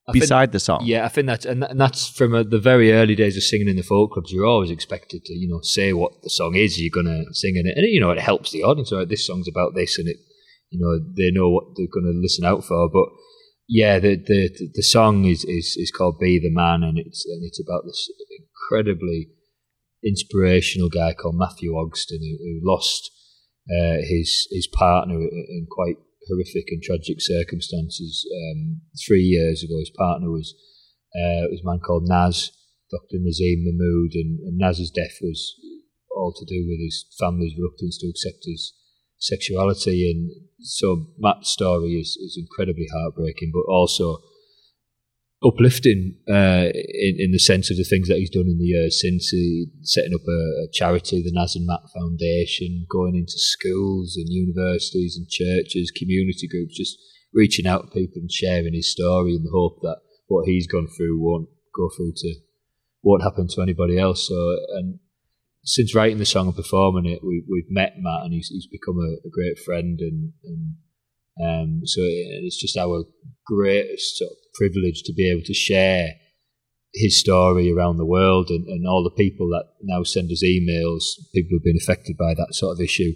I 0.07 0.12
think- 0.12 0.23
beside 0.23 0.51
the 0.51 0.59
song. 0.59 0.81
Yeah, 0.83 1.05
I 1.05 1.07
think 1.07 1.27
that's 1.27 1.45
and, 1.45 1.62
that- 1.63 1.71
and 1.71 1.79
that's 1.79 2.09
from 2.09 2.33
uh, 2.36 2.43
the 2.43 2.59
very 2.59 2.91
early 2.91 3.15
days 3.15 3.38
of 3.38 3.43
singing 3.43 3.69
in 3.69 3.77
the 3.77 3.83
folk 3.83 4.12
clubs. 4.12 4.33
You're 4.33 4.45
always 4.45 4.69
expected 4.69 5.23
to, 5.23 5.33
you 5.33 5.47
know, 5.47 5.62
say 5.62 5.93
what 5.93 6.12
the 6.23 6.29
song 6.29 6.55
is. 6.55 6.77
You're 6.81 6.91
gonna 6.93 7.23
sing 7.31 7.55
in 7.55 7.65
it, 7.67 7.77
and 7.77 7.88
you 7.88 8.01
know 8.01 8.12
it 8.12 8.19
helps 8.19 8.51
the 8.51 8.63
audience. 8.63 8.91
Right, 8.91 9.07
this 9.07 9.25
song's 9.25 9.47
about 9.47 9.75
this, 9.75 9.97
and 9.97 10.09
it, 10.09 10.17
you 10.71 10.79
know, 10.81 10.99
they 11.15 11.31
know 11.31 11.49
what 11.49 11.63
they're 11.77 11.88
gonna 11.88 12.19
listen 12.19 12.43
out 12.43 12.65
for. 12.65 12.89
But 12.89 13.05
yeah, 13.67 13.99
the 13.99 14.15
the 14.15 14.49
the 14.73 14.84
song 14.84 15.26
is 15.26 15.43
is 15.45 15.76
is 15.78 15.91
called 15.91 16.19
"Be 16.19 16.39
the 16.39 16.52
Man," 16.52 16.84
and 16.84 16.97
it's 16.97 17.26
and 17.26 17.43
it's 17.43 17.62
about 17.62 17.84
this 17.86 18.10
incredibly 18.39 19.30
inspirational 20.04 20.89
guy 20.89 21.13
called 21.13 21.36
Matthew 21.38 21.71
Ogston 21.71 22.19
who, 22.19 22.38
who 22.38 22.60
lost 22.63 23.10
uh, 23.69 24.04
his 24.04 24.47
his 24.52 24.67
partner 24.67 25.15
in 25.15 25.67
quite 25.69 25.95
horrific 26.28 26.65
and 26.69 26.82
tragic 26.82 27.17
circumstances 27.19 28.28
um, 28.32 28.82
three 29.06 29.23
years 29.23 29.63
ago. 29.63 29.80
His 29.80 29.91
partner 29.95 30.30
was 30.30 30.54
uh, 31.15 31.47
was 31.49 31.62
a 31.63 31.67
man 31.67 31.80
called 31.80 32.08
Naz, 32.08 32.52
Dr. 32.91 33.17
Nazim 33.21 33.63
Mahmood, 33.63 34.13
and, 34.15 34.39
and 34.39 34.58
Naz's 34.58 34.91
death 34.91 35.19
was 35.21 35.56
all 36.15 36.34
to 36.34 36.45
do 36.45 36.65
with 36.67 36.80
his 36.80 37.06
family's 37.17 37.58
reluctance 37.58 37.97
to 37.99 38.10
accept 38.10 38.43
his 38.45 38.73
sexuality. 39.17 40.10
And 40.12 40.32
so 40.62 41.08
Matt's 41.17 41.49
story 41.49 41.93
is, 41.93 42.17
is 42.17 42.38
incredibly 42.39 42.88
heartbreaking, 42.93 43.52
but 43.54 43.71
also 43.71 44.17
uplifting 45.45 46.15
uh, 46.30 46.71
in, 46.71 47.15
in 47.19 47.32
the 47.32 47.39
sense 47.39 47.69
of 47.69 47.78
the 47.78 47.84
things 47.84 48.08
that 48.08 48.17
he's 48.17 48.30
done 48.30 48.47
in 48.47 48.58
the 48.58 48.65
years 48.65 49.02
since 49.02 49.30
he 49.30 49.67
setting 49.82 50.13
up 50.13 50.26
a, 50.28 50.63
a 50.63 50.67
charity, 50.71 51.21
the 51.21 51.32
Naz 51.34 51.56
and 51.56 51.67
Matt 51.67 51.82
Foundation, 51.93 52.86
going 52.89 53.15
into 53.15 53.36
schools 53.36 54.15
and 54.15 54.28
universities 54.30 55.17
and 55.17 55.28
churches, 55.30 55.91
community 55.95 56.47
groups, 56.47 56.78
just 56.78 56.97
reaching 57.34 57.67
out 57.67 57.82
to 57.82 57.99
people 57.99 58.21
and 58.21 58.32
sharing 58.32 58.73
his 58.73 58.91
story 58.91 59.36
in 59.36 59.43
the 59.43 59.52
hope 59.52 59.80
that 59.82 59.97
what 60.28 60.45
he's 60.45 60.67
gone 60.67 60.88
through 60.88 61.19
won't 61.19 61.49
go 61.76 61.89
through 61.95 62.13
to 62.15 62.36
won't 63.02 63.23
happen 63.23 63.47
to 63.49 63.62
anybody 63.62 63.99
else. 63.99 64.28
So 64.28 64.58
and 64.76 64.99
since 65.63 65.95
writing 65.95 66.17
the 66.17 66.26
song 66.26 66.47
and 66.47 66.56
performing 66.56 67.06
it, 67.06 67.23
we, 67.23 67.43
we've 67.49 67.69
met 67.69 67.93
Matt 67.97 68.23
and 68.23 68.34
he's, 68.34 68.49
he's 68.49 68.67
become 68.67 68.97
a, 68.99 69.28
a 69.28 69.32
great 69.32 69.58
friend 69.60 69.99
and, 69.99 70.34
and 70.43 70.76
um, 71.41 71.82
so 71.86 72.02
it's 72.04 72.60
just 72.60 72.78
our 72.78 73.06
greatest 73.45 74.17
sort 74.17 74.32
of 74.32 74.38
privilege 74.54 75.02
to 75.04 75.13
be 75.13 75.30
able 75.30 75.43
to 75.45 75.54
share 75.54 76.10
his 76.93 77.19
story 77.19 77.71
around 77.71 77.97
the 77.97 78.06
world 78.06 78.49
and, 78.49 78.67
and 78.67 78.86
all 78.88 79.04
the 79.04 79.23
people 79.23 79.47
that 79.49 79.65
now 79.82 80.04
send 80.04 80.32
us 80.32 80.43
emails, 80.43 81.04
people 81.34 81.49
who've 81.52 81.63
been 81.63 81.80
affected 81.82 82.15
by 82.17 82.34
that 82.36 82.54
sort 82.54 82.78
of 82.78 82.84
issue, 82.84 83.13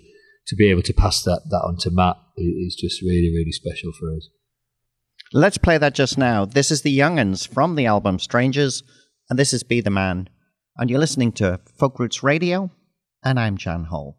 to 0.47 0.55
be 0.55 0.69
able 0.69 0.81
to 0.81 0.93
pass 0.93 1.21
that, 1.23 1.41
that 1.49 1.61
on 1.63 1.77
to 1.77 1.91
Matt 1.91 2.15
is 2.37 2.75
just 2.75 3.01
really, 3.01 3.31
really 3.35 3.51
special 3.51 3.91
for 3.91 4.15
us. 4.15 4.29
Let's 5.33 5.57
play 5.57 5.77
that 5.77 5.93
just 5.93 6.17
now. 6.17 6.45
This 6.45 6.71
is 6.71 6.81
the 6.81 6.97
Young'uns 6.97 7.45
from 7.45 7.75
the 7.75 7.85
album 7.85 8.17
Strangers, 8.17 8.81
and 9.29 9.37
this 9.37 9.53
is 9.53 9.61
Be 9.61 9.81
the 9.81 9.89
Man. 9.89 10.29
And 10.79 10.91
you're 10.91 10.99
listening 10.99 11.31
to 11.33 11.59
Folk 11.75 11.97
Roots 11.97 12.21
Radio, 12.21 12.69
and 13.23 13.39
I'm 13.39 13.57
Jan 13.57 13.85
Hall. 13.85 14.15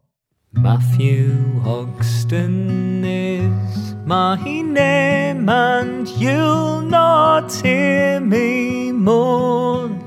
Matthew 0.51 1.31
Ogston 1.63 3.01
is 3.05 3.95
my 4.05 4.35
name, 4.43 5.47
and 5.47 6.05
you'll 6.09 6.81
not 6.81 7.53
hear 7.53 8.19
me 8.19 8.91
mourn. 8.91 10.03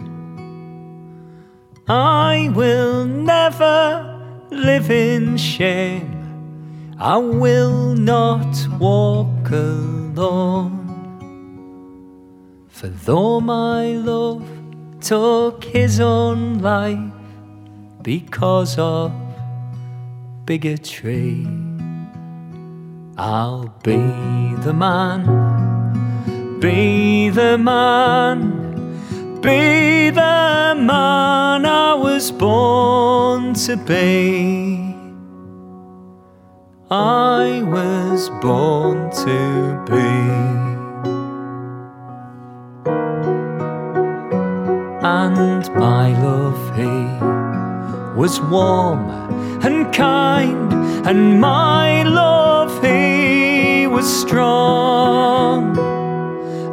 I 1.88 2.50
will 2.54 3.06
never 3.06 4.20
live 4.50 4.90
in 4.90 5.38
shame, 5.38 6.94
I 6.98 7.16
will 7.16 7.94
not 7.94 8.68
walk 8.78 9.50
alone. 9.50 10.80
For 12.68 12.88
though 12.88 13.40
my 13.40 13.92
love 13.92 14.61
took 15.02 15.64
his 15.64 15.98
own 15.98 16.60
life 16.60 17.12
because 18.02 18.78
of 18.78 19.12
bigotry. 20.44 21.44
I'll 23.18 23.74
be 23.82 23.96
the 24.62 24.72
man, 24.72 26.60
be 26.60 27.30
the 27.30 27.58
man, 27.58 29.40
be 29.40 30.10
the 30.10 30.74
man 30.78 31.66
I 31.66 31.94
was 31.94 32.30
born 32.30 33.54
to 33.54 33.76
be. 33.76 34.94
I 36.90 37.62
was 37.62 38.30
born 38.40 39.10
to 39.10 39.84
be. 39.90 40.51
And 45.24 45.72
my 45.76 46.20
love, 46.20 46.60
he 46.74 46.94
was 48.20 48.40
warm 48.40 49.08
and 49.62 49.94
kind, 49.94 50.72
and 51.06 51.40
my 51.40 52.02
love 52.02 52.72
he 52.82 53.86
was 53.86 54.04
strong. 54.04 55.78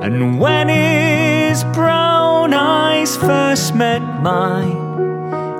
And 0.01 0.39
when 0.39 0.67
his 0.67 1.63
brown 1.75 2.55
eyes 2.55 3.15
first 3.17 3.75
met 3.75 4.01
mine, 4.23 4.81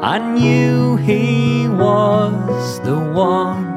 I 0.02 0.18
knew 0.18 0.96
he 0.96 1.68
was 1.68 2.80
the 2.80 3.00
one. 3.00 3.68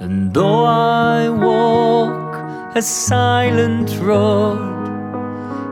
And 0.00 0.34
though 0.34 0.64
I 0.64 1.28
walk 1.28 2.74
a 2.74 2.82
silent 2.82 3.96
road, 4.00 4.81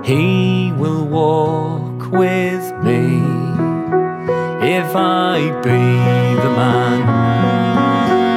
he 0.03 0.73
will 0.73 1.05
walk 1.05 2.11
with 2.11 2.73
me 2.83 3.21
if 4.63 4.97
I 4.97 5.51
be 5.63 5.81
the 6.43 6.51
man, 6.61 7.01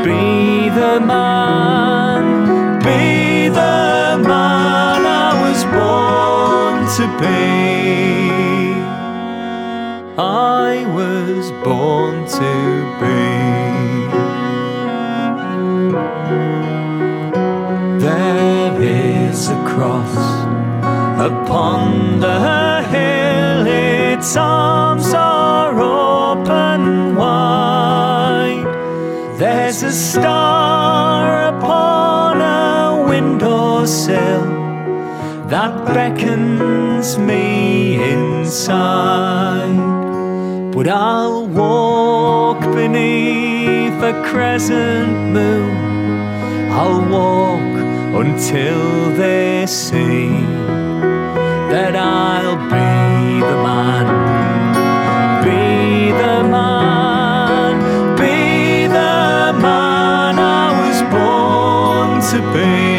be 0.04 0.70
the 0.70 1.00
man, 1.00 2.80
be 2.80 3.48
the 3.48 4.20
man 4.28 5.06
I 5.06 5.32
was 5.44 5.64
born 5.76 6.86
to 6.98 7.06
be. 7.20 7.64
I 10.22 10.86
was 10.94 11.52
born 11.64 12.28
to 12.28 13.00
be. 13.00 13.33
Upon 21.24 22.20
the 22.20 22.84
hill, 22.92 23.66
its 23.66 24.36
arms 24.36 25.14
are 25.14 25.80
open 25.80 27.16
wide. 27.16 28.66
There's 29.38 29.84
a 29.84 29.92
star 29.92 31.48
upon 31.56 32.42
a 32.42 33.06
windowsill 33.08 34.46
that 35.48 35.86
beckons 35.94 37.18
me 37.18 38.04
inside. 38.12 39.80
But 40.74 40.90
I'll 40.90 41.48
walk 41.48 42.60
beneath 42.62 44.04
a 44.04 44.22
crescent 44.26 45.32
moon. 45.32 46.70
I'll 46.72 47.02
walk 47.10 47.74
until 48.26 49.16
they 49.16 49.66
see 49.68 50.63
that 51.74 51.96
I'll 51.96 52.56
be 52.70 53.40
the 53.50 53.58
man, 53.66 54.06
be 55.44 56.12
the 56.12 56.44
man, 56.48 58.16
be 58.16 58.86
the 58.86 59.60
man 59.60 60.38
I 60.38 60.68
was 60.82 61.02
born 61.12 62.22
to 62.30 62.54
be. 62.54 62.93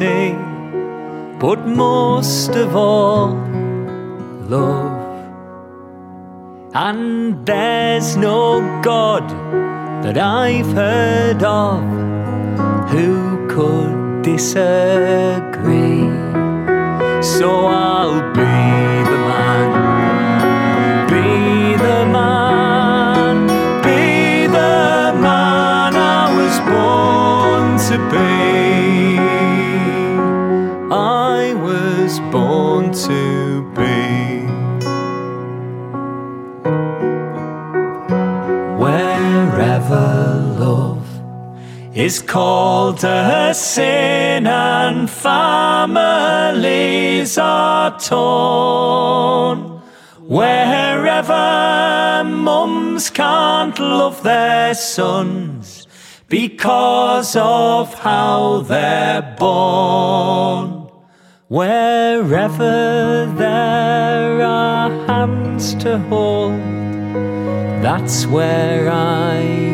But 0.00 1.66
most 1.66 2.50
of 2.56 2.74
all, 2.74 3.34
love. 4.48 4.98
And 6.74 7.44
there's 7.44 8.16
no 8.16 8.60
God 8.82 9.28
that 10.02 10.16
I've 10.16 10.72
heard 10.72 11.42
of. 11.42 11.82
Who 12.88 13.46
could 13.48 14.22
disagree? 14.22 16.08
So 17.22 17.66
is 42.10 42.20
called 42.22 43.04
a 43.04 43.54
sin 43.54 44.44
and 44.44 45.08
families 45.08 46.58
are 47.38 47.96
torn. 48.00 49.58
Wherever 50.38 51.44
mums 52.24 53.10
can't 53.10 53.78
love 53.78 54.24
their 54.24 54.74
sons 54.74 55.86
because 56.26 57.36
of 57.36 57.94
how 57.94 58.62
they're 58.62 59.36
born. 59.38 60.88
Wherever 61.46 63.26
there 63.36 64.42
are 64.42 64.90
hands 65.06 65.74
to 65.76 65.98
hold, 66.10 66.58
that's 67.84 68.26
where 68.26 68.90
I 68.90 69.69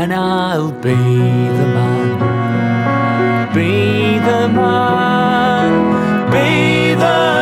and 0.00 0.14
I'll 0.14 0.70
be 0.70 0.94
the 1.58 1.66
man, 1.76 2.18
be 3.52 4.18
the 4.18 4.48
man, 4.48 5.72
be 6.30 6.94
the 6.94 7.37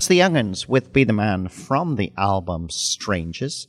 That's 0.00 0.08
the 0.08 0.16
Young'uns 0.20 0.66
with 0.66 0.94
Be 0.94 1.04
the 1.04 1.12
Man 1.12 1.48
from 1.48 1.96
the 1.96 2.10
album 2.16 2.70
Strangers. 2.70 3.68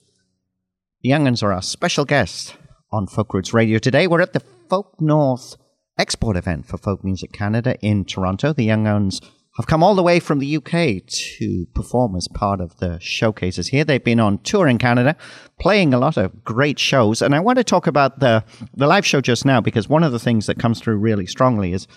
The 1.01 1.09
Young'uns 1.09 1.43
are 1.43 1.51
our 1.51 1.61
special 1.61 2.05
guest 2.05 2.55
on 2.89 3.05
Folk 3.05 3.33
Roots 3.33 3.53
Radio 3.53 3.79
today. 3.79 4.07
We're 4.07 4.21
at 4.21 4.31
the 4.31 4.39
Folk 4.69 4.95
North 5.01 5.57
export 5.97 6.37
event 6.37 6.67
for 6.67 6.77
Folk 6.77 7.03
Music 7.03 7.33
Canada 7.33 7.75
in 7.81 8.05
Toronto. 8.05 8.53
The 8.53 8.65
Young'uns 8.65 9.19
have 9.57 9.67
come 9.67 9.83
all 9.83 9.93
the 9.93 10.01
way 10.01 10.21
from 10.21 10.39
the 10.39 10.55
UK 10.55 11.05
to 11.05 11.65
perform 11.75 12.15
as 12.15 12.29
part 12.29 12.61
of 12.61 12.77
the 12.77 12.97
showcases 13.01 13.67
here. 13.67 13.83
They've 13.83 14.01
been 14.01 14.21
on 14.21 14.37
tour 14.37 14.69
in 14.69 14.77
Canada, 14.77 15.17
playing 15.59 15.93
a 15.93 15.99
lot 15.99 16.15
of 16.15 16.45
great 16.45 16.79
shows. 16.79 17.21
And 17.21 17.35
I 17.35 17.41
want 17.41 17.57
to 17.57 17.63
talk 17.65 17.87
about 17.87 18.21
the, 18.21 18.45
the 18.73 18.87
live 18.87 19.05
show 19.05 19.19
just 19.19 19.43
now 19.43 19.59
because 19.59 19.89
one 19.89 20.03
of 20.03 20.13
the 20.13 20.19
things 20.19 20.45
that 20.45 20.57
comes 20.57 20.79
through 20.79 20.95
really 20.95 21.25
strongly 21.25 21.73
is 21.73 21.89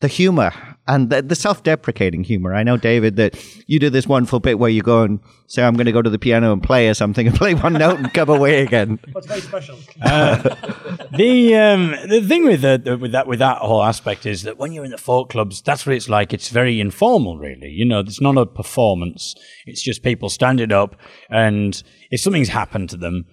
the 0.00 0.08
humor 0.08 0.50
and 0.88 1.10
the, 1.10 1.22
the 1.22 1.34
self-deprecating 1.34 2.24
humor. 2.24 2.54
I 2.54 2.62
know, 2.62 2.76
David, 2.76 3.16
that 3.16 3.38
you 3.66 3.78
do 3.78 3.90
this 3.90 4.06
wonderful 4.06 4.40
bit 4.40 4.58
where 4.58 4.70
you 4.70 4.82
go 4.82 5.02
and 5.02 5.20
say, 5.46 5.62
"I'm 5.62 5.74
going 5.74 5.86
to 5.86 5.92
go 5.92 6.02
to 6.02 6.10
the 6.10 6.18
piano 6.18 6.52
and 6.52 6.62
play 6.62 6.88
or 6.88 6.94
something," 6.94 7.26
and 7.26 7.36
play 7.42 7.54
one 7.54 7.74
note 7.74 7.98
and 7.98 8.12
come 8.12 8.28
away 8.30 8.62
again. 8.62 8.98
What's 9.12 9.26
very 9.26 9.40
special? 9.42 9.76
the 10.00 11.54
um, 11.54 11.90
the 12.08 12.24
thing 12.26 12.44
with 12.44 12.62
the, 12.62 12.80
the- 12.82 12.98
with 12.98 13.12
that 13.12 13.26
with 13.26 13.38
that 13.40 13.58
whole 13.58 13.82
aspect 13.82 14.26
is 14.26 14.42
that 14.42 14.58
when 14.58 14.72
you're 14.72 14.84
in 14.84 14.90
the 14.90 14.98
folk 14.98 15.30
clubs, 15.30 15.62
that's 15.62 15.86
what 15.86 15.94
it's 15.94 16.08
like. 16.08 16.32
It's 16.32 16.48
very 16.48 16.80
informal, 16.80 17.38
really. 17.38 17.68
You 17.70 17.84
know, 17.84 18.00
it's 18.00 18.20
not 18.20 18.36
a 18.38 18.46
performance. 18.46 19.34
It's 19.66 19.82
just 19.82 20.02
people 20.02 20.28
standing 20.28 20.72
up, 20.72 20.96
and 21.28 21.80
if 22.10 22.20
something's 22.20 22.48
happened 22.48 22.90
to 22.90 22.96
them, 22.96 23.26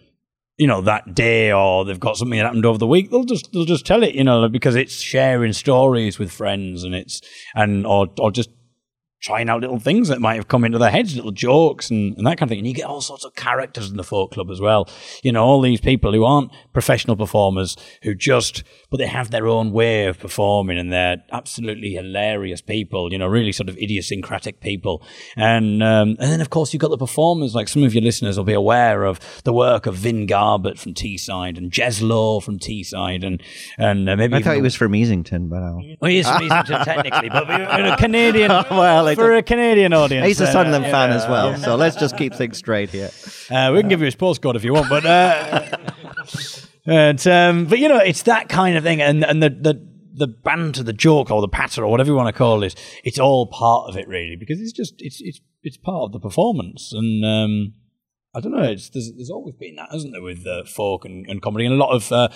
you 0.57 0.67
know, 0.67 0.81
that 0.81 1.13
day, 1.13 1.51
or 1.51 1.85
they've 1.85 1.99
got 1.99 2.17
something 2.17 2.37
that 2.37 2.45
happened 2.45 2.65
over 2.65 2.77
the 2.77 2.87
week, 2.87 3.11
they'll 3.11 3.23
just 3.23 3.51
they'll 3.53 3.65
just 3.65 3.85
tell 3.85 4.03
it. 4.03 4.15
You 4.15 4.23
know, 4.23 4.49
because 4.49 4.75
it's 4.75 4.99
sharing 4.99 5.53
stories 5.53 6.17
with 6.17 6.31
friends, 6.31 6.83
and 6.83 6.95
it's 6.95 7.21
and 7.55 7.85
or 7.85 8.07
or 8.19 8.31
just 8.31 8.49
trying 9.19 9.49
out 9.49 9.61
little 9.61 9.79
things 9.79 10.09
that 10.09 10.21
might 10.21 10.35
have 10.35 10.47
come 10.47 10.63
into 10.63 10.77
their 10.77 10.91
heads, 10.91 11.15
little 11.15 11.31
jokes 11.31 11.89
and, 11.89 12.15
and 12.17 12.27
that 12.27 12.37
kind 12.37 12.43
of 12.43 12.49
thing. 12.49 12.59
And 12.59 12.67
you 12.67 12.73
get 12.73 12.85
all 12.85 13.01
sorts 13.01 13.25
of 13.25 13.35
characters 13.35 13.89
in 13.89 13.97
the 13.97 14.03
folk 14.03 14.31
club 14.31 14.51
as 14.51 14.61
well. 14.61 14.87
You 15.23 15.31
know, 15.31 15.43
all 15.43 15.61
these 15.61 15.81
people 15.81 16.13
who 16.13 16.23
aren't 16.23 16.51
professional 16.71 17.15
performers 17.15 17.75
who 18.03 18.13
just, 18.13 18.63
but 18.91 18.97
they 18.97 19.07
have 19.07 19.31
their 19.31 19.47
own 19.47 19.71
way 19.71 20.05
of 20.05 20.19
performing 20.19 20.77
and 20.77 20.93
they're 20.93 21.23
absolutely 21.31 21.93
hilarious 21.93 22.61
people, 22.61 23.11
you 23.11 23.17
know, 23.17 23.27
really 23.27 23.51
sort 23.51 23.69
of 23.69 23.77
idiosyncratic 23.77 24.59
people. 24.61 25.03
And, 25.35 25.81
um, 25.81 26.09
and 26.19 26.31
then 26.31 26.41
of 26.41 26.51
course 26.51 26.73
you've 26.73 26.81
got 26.81 26.89
the 26.89 26.97
performers, 26.97 27.55
like 27.55 27.67
some 27.67 27.83
of 27.83 27.95
your 27.95 28.03
listeners 28.03 28.37
will 28.37 28.45
be 28.45 28.53
aware 28.53 29.03
of 29.03 29.19
the 29.43 29.53
work 29.53 29.87
of 29.87 29.95
Vin 29.95 30.27
Garbutt 30.27 30.77
from 30.77 30.93
Teesside 30.93 31.57
and 31.57 31.71
Jez 31.71 32.07
Lowe 32.07 32.39
from 32.39 32.59
Teesside 32.59 33.25
and, 33.25 33.41
and 33.79 34.07
uh, 34.07 34.15
maybe 34.15 34.35
I 34.35 34.43
thought 34.43 34.55
he 34.55 34.61
was 34.61 34.75
from 34.75 34.91
Easington, 34.91 35.49
but 35.49 35.63
I'll... 35.63 35.81
well, 35.99 36.11
he 36.11 36.19
is 36.19 36.27
from 36.27 36.41
Easington 36.47 36.83
technically, 36.83 37.29
but 37.29 37.49
a 37.49 37.95
Canadian. 37.97 38.51
Well, 38.77 39.06
for 39.15 39.33
a- 39.33 39.43
Canadian 39.43 39.93
audience, 39.93 40.27
he's 40.27 40.41
a 40.41 40.47
uh, 40.47 40.51
Sunderland 40.51 40.85
fan 40.85 41.09
yeah, 41.09 41.15
as 41.15 41.27
well. 41.27 41.51
yeah. 41.51 41.57
So 41.57 41.75
let's 41.75 41.95
just 41.95 42.17
keep 42.17 42.33
things 42.33 42.57
straight 42.57 42.89
here. 42.89 43.11
Uh, 43.49 43.71
we 43.73 43.79
can 43.79 43.89
give 43.89 43.99
you 43.99 44.05
his 44.05 44.15
postcode 44.15 44.55
if 44.55 44.63
you 44.63 44.73
want, 44.73 44.89
but 44.89 45.05
uh, 45.05 45.77
and, 46.85 47.27
um, 47.27 47.65
but 47.65 47.79
you 47.79 47.87
know, 47.87 47.97
it's 47.97 48.23
that 48.23 48.49
kind 48.49 48.77
of 48.77 48.83
thing, 48.83 49.01
and 49.01 49.23
and 49.23 49.41
the 49.41 49.49
the 49.49 49.87
the 50.13 50.27
banter, 50.27 50.83
the 50.83 50.93
joke, 50.93 51.29
or 51.29 51.41
the 51.41 51.47
patter, 51.47 51.83
or 51.83 51.91
whatever 51.91 52.09
you 52.09 52.15
want 52.15 52.27
to 52.27 52.37
call 52.37 52.63
it, 52.63 52.75
it's 53.03 53.19
all 53.19 53.45
part 53.45 53.87
of 53.89 53.97
it, 53.97 54.07
really, 54.07 54.35
because 54.35 54.59
it's 54.59 54.71
just 54.71 54.95
it's 54.99 55.21
it's 55.21 55.39
it's 55.63 55.77
part 55.77 56.03
of 56.03 56.11
the 56.11 56.19
performance, 56.19 56.91
and 56.93 57.23
um, 57.23 57.73
I 58.35 58.39
don't 58.39 58.51
know, 58.51 58.61
there's, 58.61 58.91
there's 58.91 59.29
always 59.31 59.55
been 59.55 59.75
that, 59.75 59.89
hasn't 59.91 60.13
there, 60.13 60.21
with 60.21 60.45
uh, 60.45 60.63
folk 60.65 61.05
and, 61.05 61.25
and 61.27 61.41
comedy, 61.41 61.65
and 61.65 61.73
a 61.73 61.77
lot 61.77 61.95
of 61.95 62.11
uh, 62.11 62.27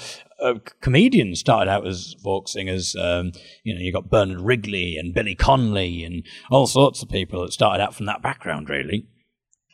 uh, 0.41 0.55
comedians 0.81 1.39
started 1.39 1.69
out 1.69 1.85
as 1.85 2.15
folk 2.23 2.47
singers. 2.47 2.95
Um, 2.95 3.33
you 3.63 3.73
know, 3.73 3.81
you 3.81 3.93
got 3.93 4.09
Bernard 4.09 4.41
Wrigley 4.41 4.97
and 4.97 5.13
Billy 5.13 5.35
Connolly 5.35 6.03
and 6.03 6.25
all 6.49 6.65
sorts 6.65 7.03
of 7.03 7.09
people 7.09 7.43
that 7.43 7.51
started 7.51 7.83
out 7.83 7.93
from 7.93 8.07
that 8.07 8.21
background, 8.21 8.69
really. 8.69 9.07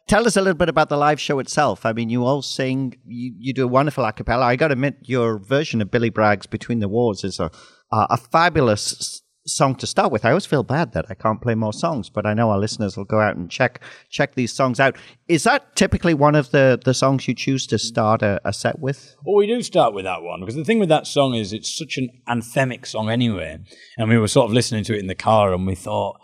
Tell 0.08 0.26
us 0.26 0.38
a 0.38 0.42
little 0.42 0.58
bit 0.58 0.70
about 0.70 0.88
the 0.88 0.98
live 0.98 1.20
show 1.20 1.38
itself. 1.40 1.86
I 1.86 1.92
mean, 1.92 2.10
you 2.10 2.24
all 2.24 2.42
sing, 2.42 2.96
you, 3.06 3.34
you 3.38 3.54
do 3.54 3.66
a 3.66 3.68
wonderful 3.68 4.06
a 4.06 4.14
cappella. 4.14 4.46
I 4.46 4.56
got 4.56 4.70
to 4.70 4.74
admit, 4.74 4.98
your 5.02 5.38
version 5.38 5.82
of 5.82 5.92
Billy 5.92 6.10
Bragg's 6.10 6.48
Between 6.48 6.80
the 6.80 6.88
Wars 6.88 7.26
is 7.26 7.42
a, 7.42 7.52
a, 7.92 8.16
fabulous 8.16 9.22
song 9.48 9.76
to 9.76 9.88
start 9.88 10.12
with. 10.12 10.26
I 10.26 10.30
always 10.30 10.46
feel 10.46 10.64
bad 10.64 10.94
that 10.94 11.06
I 11.10 11.14
can't 11.14 11.42
play 11.42 11.56
more 11.56 11.74
songs, 11.74 12.10
but 12.10 12.26
I 12.26 12.34
know 12.34 12.50
our 12.52 12.60
listeners 12.60 12.98
will 12.98 13.06
go 13.06 13.20
out 13.20 13.36
and 13.36 13.50
check 13.50 13.82
check 14.10 14.36
these 14.36 14.54
songs 14.54 14.80
out. 14.80 14.96
Is 15.28 15.44
that 15.44 15.76
typically 15.76 16.14
one 16.14 16.36
of 16.36 16.52
the, 16.52 16.80
the 16.84 16.94
songs 16.94 17.28
you 17.28 17.34
choose 17.34 17.66
to 17.68 17.80
start 17.80 18.22
a, 18.22 18.40
a 18.46 18.54
set 18.54 18.80
with? 18.80 19.16
Well, 19.26 19.38
we 19.38 19.48
do 19.48 19.62
start 19.62 19.94
with 19.94 20.06
that 20.06 20.22
one 20.22 20.42
because 20.42 20.56
the 20.56 20.66
thing 20.66 20.80
with 20.80 20.90
that 20.90 21.08
song 21.08 21.34
is 21.34 21.54
it's 21.54 21.76
such 21.76 21.98
an 21.98 22.10
anthemic 22.28 22.86
song 22.86 23.10
anyway. 23.10 23.60
And 23.98 24.10
we 24.10 24.18
were 24.18 24.28
sort 24.28 24.50
of 24.50 24.54
listening 24.54 24.84
to 24.86 24.96
it 24.96 25.00
in 25.00 25.08
the 25.08 25.16
car 25.16 25.54
and 25.54 25.66
we 25.66 25.76
thought, 25.76 26.20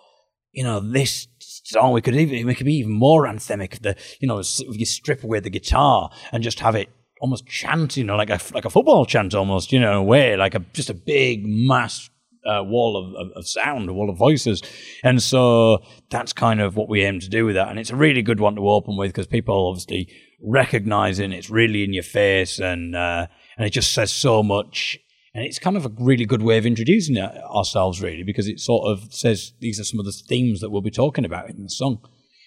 you 0.52 0.64
know, 0.64 0.80
this 0.80 1.28
song 1.40 1.94
we 1.94 2.02
could 2.02 2.16
even 2.16 2.46
we 2.46 2.56
could 2.56 2.66
be 2.66 2.76
even 2.76 2.92
more 2.92 3.24
anthemic. 3.24 3.82
The 3.82 3.96
you 4.20 4.28
know, 4.28 4.38
you 4.38 4.86
strip 4.86 5.24
away 5.24 5.40
the 5.40 5.50
guitar 5.50 6.12
and 6.32 6.44
just 6.44 6.60
have 6.60 6.76
it 6.76 6.90
almost 7.22 7.48
chant, 7.48 7.96
you 7.96 8.04
know, 8.04 8.18
like 8.18 8.30
a 8.30 8.40
like 8.54 8.66
a 8.66 8.70
football 8.70 9.06
chant 9.06 9.34
almost, 9.34 9.72
you 9.72 9.80
know, 9.80 9.92
in 9.92 9.98
a 9.98 10.04
way, 10.04 10.36
like 10.36 10.56
a 10.56 10.60
just 10.74 10.90
a 10.90 10.94
big 10.94 11.46
mass 11.46 12.10
uh, 12.46 12.64
wall 12.64 12.98
of, 12.98 13.16
of, 13.16 13.32
of 13.36 13.48
sound, 13.48 13.90
a 13.90 13.94
wall 13.94 14.10
of 14.10 14.18
voices. 14.18 14.62
And 15.04 15.22
so 15.22 15.84
that's 16.10 16.34
kind 16.34 16.62
of 16.62 16.76
what 16.76 16.90
we 16.90 17.04
aim 17.04 17.20
to 17.20 17.30
do 17.30 17.46
with 17.46 17.56
that. 17.56 17.70
And 17.70 17.80
it's 17.80 17.90
a 17.90 17.96
really 17.96 18.22
good 18.22 18.40
one 18.40 18.56
to 18.56 18.70
open 18.70 18.98
with 18.98 19.10
because 19.10 19.28
people 19.28 19.70
obviously 19.70 20.14
recognizing 20.42 21.32
it's 21.32 21.50
really 21.50 21.84
in 21.84 21.94
your 21.94 22.04
face 22.04 22.60
and, 22.60 22.96
uh, 22.96 23.28
and 23.58 23.66
it 23.66 23.72
just 23.72 23.94
says 23.94 24.12
so 24.12 24.44
much. 24.44 25.00
And 25.34 25.44
it's 25.46 25.58
kind 25.58 25.78
of 25.78 25.86
a 25.86 25.92
really 25.98 26.26
good 26.26 26.44
way 26.44 26.60
of 26.60 26.66
introducing 26.66 27.18
ourselves, 27.18 28.04
really, 28.04 28.22
because 28.24 28.48
it 28.48 28.60
sort 28.60 28.88
of 28.88 29.12
says 29.12 29.54
these 29.62 29.80
are 29.80 29.84
some 29.84 30.00
of 30.00 30.06
the 30.06 30.12
themes 30.12 30.62
that 30.62 30.70
we'll 30.70 30.82
be 30.82 30.92
talking 30.92 31.26
about 31.26 31.50
in 31.50 31.64
the 31.64 31.70
song 31.70 32.00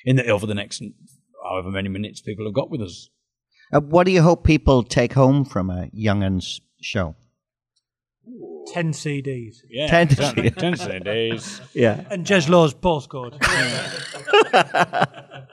in 0.04 0.16
the, 0.16 0.28
over 0.28 0.46
the 0.46 0.54
next 0.54 0.82
however 1.42 1.70
many 1.70 1.88
minutes 1.88 2.20
people 2.20 2.44
have 2.44 2.54
got 2.54 2.70
with 2.70 2.80
us. 2.80 3.08
Uh, 3.72 3.80
what 3.80 4.04
do 4.04 4.12
you 4.12 4.22
hope 4.22 4.44
people 4.44 4.84
take 4.84 5.14
home 5.14 5.44
from 5.44 5.70
a 5.70 5.90
Young'uns 5.92 6.60
show? 6.80 7.16
10 8.76 8.92
CDs. 8.92 9.62
Yeah, 9.70 9.86
10 9.86 10.08
exactly. 10.08 10.50
10 10.50 10.74
CDs. 10.74 11.60
Yeah. 11.72 12.04
And 12.10 12.26
Jez 12.26 12.48
Lowe's 12.48 12.74
postcode. 12.74 13.40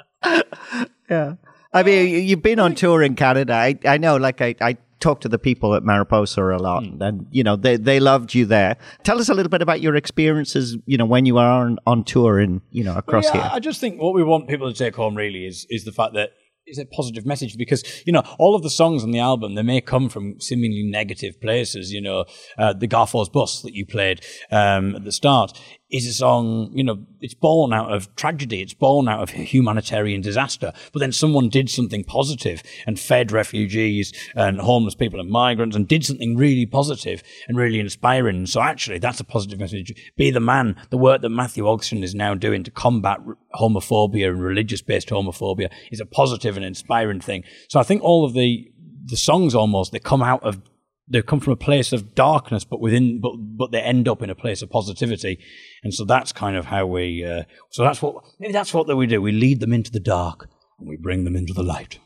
Yeah. 1.09 1.36
I 1.74 1.84
mean, 1.84 2.09
you- 2.09 2.19
you've 2.19 2.41
been 2.41 2.59
on 2.59 2.76
tour 2.76 3.03
in 3.03 3.15
Canada. 3.15 3.53
I, 3.53 3.78
I 3.86 3.97
know, 3.97 4.15
like, 4.15 4.41
I, 4.41 4.55
I 4.61 4.78
talk 4.99 5.19
to 5.21 5.30
the 5.30 5.38
people 5.38 5.76
at 5.76 5.84
Mariposa 5.84 6.41
a 6.41 6.57
lot, 6.57 6.86
hmm. 6.86 7.01
and, 7.01 7.28
you 7.30 7.43
know, 7.43 7.57
they, 7.57 7.76
they 7.76 7.99
loved 7.99 8.34
you 8.34 8.45
there. 8.45 8.78
Tell 9.03 9.19
us 9.19 9.28
a 9.28 9.34
little 9.34 9.49
bit 9.49 9.61
about 9.61 9.82
your 9.82 9.95
experiences, 9.95 10.78
you 10.86 10.97
know, 10.97 11.05
when 11.05 11.26
you 11.26 11.38
are 11.38 11.65
on, 11.65 11.78
on 11.86 12.03
tour 12.03 12.39
in, 12.39 12.61
you 12.71 12.84
know, 12.84 12.95
across 12.95 13.26
yeah, 13.26 13.34
here. 13.34 13.49
I 13.53 13.59
just 13.59 13.82
think 13.82 14.01
what 14.01 14.13
we 14.13 14.24
want 14.24 14.47
people 14.47 14.71
to 14.71 14.78
take 14.78 14.95
home 14.95 15.15
really 15.15 15.45
is 15.45 15.67
is 15.69 15.84
the 15.84 15.91
fact 15.91 16.13
that 16.13 16.32
is 16.66 16.78
a 16.78 16.86
positive 16.86 17.26
message 17.26 17.57
because 17.57 17.84
you 18.05 18.14
know 18.14 18.24
all 18.39 18.55
of 18.55 18.64
the 18.64 18.70
songs 18.70 19.03
on 19.03 19.11
the 19.11 19.20
album 19.20 19.55
they 19.55 19.61
may 19.61 19.82
come 19.82 20.09
from 20.09 20.39
seemingly 20.39 20.84
negative 20.84 21.39
places. 21.41 21.91
You 21.91 22.01
know, 22.01 22.26
uh, 22.57 22.74
the 22.74 22.88
Ghafoor's 22.88 23.30
Bus 23.30 23.61
that 23.61 23.74
you 23.74 23.86
played 23.86 24.22
um, 24.51 24.95
at 24.95 25.03
the 25.03 25.11
start 25.11 25.59
is 25.93 26.07
a 26.07 26.13
song. 26.13 26.71
You 26.73 26.83
know, 26.83 27.05
it's 27.21 27.35
born 27.35 27.71
out 27.71 27.93
of 27.93 28.13
tragedy. 28.15 28.61
It's 28.61 28.73
born 28.73 29.07
out 29.07 29.21
of 29.21 29.29
humanitarian 29.29 30.21
disaster. 30.21 30.73
But 30.91 30.99
then 30.99 31.11
someone 31.11 31.49
did 31.49 31.69
something 31.69 32.03
positive 32.03 32.63
and 32.85 32.99
fed 32.99 33.31
refugees 33.31 34.11
and 34.35 34.59
homeless 34.59 34.95
people 34.95 35.19
and 35.19 35.29
migrants 35.29 35.75
and 35.75 35.87
did 35.87 36.03
something 36.03 36.35
really 36.35 36.65
positive 36.65 37.23
and 37.47 37.57
really 37.57 37.79
inspiring. 37.79 38.45
So 38.47 38.61
actually, 38.61 38.97
that's 38.97 39.19
a 39.19 39.23
positive 39.23 39.59
message. 39.59 39.93
Be 40.17 40.31
the 40.31 40.39
man. 40.39 40.75
The 40.89 40.97
work 40.97 41.21
that 41.21 41.29
Matthew 41.29 41.65
Ogston 41.65 42.03
is 42.03 42.15
now 42.15 42.33
doing 42.33 42.63
to 42.63 42.71
combat 42.71 43.19
homophobia 43.53 44.29
and 44.29 44.41
religious-based 44.41 45.09
homophobia 45.09 45.69
is 45.91 45.99
a 45.99 46.05
positive 46.05 46.57
and 46.57 46.65
inspiring 46.65 47.21
thing. 47.21 47.43
So 47.69 47.79
I 47.79 47.83
think 47.83 48.01
all 48.01 48.25
of 48.25 48.33
the 48.33 48.69
the 49.05 49.17
songs 49.17 49.53
almost 49.53 49.91
they 49.91 49.99
come 49.99 50.23
out 50.23 50.41
of 50.43 50.61
they 51.09 51.21
come 51.21 51.41
from 51.41 51.53
a 51.53 51.57
place 51.57 51.91
of 51.91 52.15
darkness, 52.15 52.63
but 52.63 52.79
within 52.79 53.19
but 53.19 53.33
but 53.37 53.71
they 53.71 53.81
end 53.81 54.07
up 54.07 54.21
in 54.21 54.29
a 54.29 54.35
place 54.35 54.61
of 54.61 54.69
positivity, 54.69 55.37
and 55.84 55.93
so 55.93 56.05
that's 56.05 56.31
kind 56.31 56.55
of 56.55 56.65
how 56.65 56.86
we. 56.86 57.25
Uh, 57.25 57.43
so 57.71 57.84
that's 57.84 58.01
what 58.01 58.23
maybe 58.39 58.53
that's 58.53 58.73
what 58.73 58.88
that 58.88 58.95
we 58.95 59.07
do. 59.07 59.21
We 59.21 59.31
lead 59.31 59.59
them 59.59 59.73
into 59.73 59.91
the 59.91 59.99
dark 59.99 60.49
and 60.79 60.88
we 60.88 60.97
bring 60.97 61.23
them 61.23 61.36
into 61.36 61.53
the 61.53 61.63
light. 61.63 61.99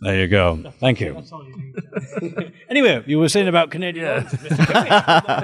There 0.00 0.16
you 0.16 0.28
go. 0.28 0.72
Thank 0.78 1.00
you. 1.00 1.20
anyway, 2.70 3.02
you 3.06 3.18
were 3.18 3.28
saying 3.28 3.48
about 3.48 3.70
Canadian. 3.70 4.26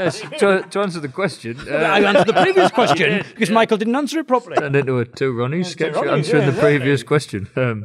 Yes, 0.04 0.20
to, 0.38 0.62
to 0.70 0.80
answer 0.80 1.00
the 1.00 1.08
question, 1.08 1.58
uh, 1.68 1.74
I 1.74 2.00
answered 2.02 2.28
the 2.28 2.40
previous 2.40 2.70
question 2.70 3.24
because 3.30 3.50
Michael 3.50 3.78
didn't 3.78 3.96
answer 3.96 4.20
it 4.20 4.28
properly. 4.28 4.56
turned 4.56 4.76
into 4.76 4.98
a 4.98 5.04
two 5.04 5.32
Ronnie 5.32 5.64
sketch 5.64 5.94
Ronnie, 5.94 6.10
answering 6.10 6.44
yeah, 6.44 6.50
the 6.50 6.60
previous 6.60 7.02
question. 7.02 7.48
Um, 7.56 7.84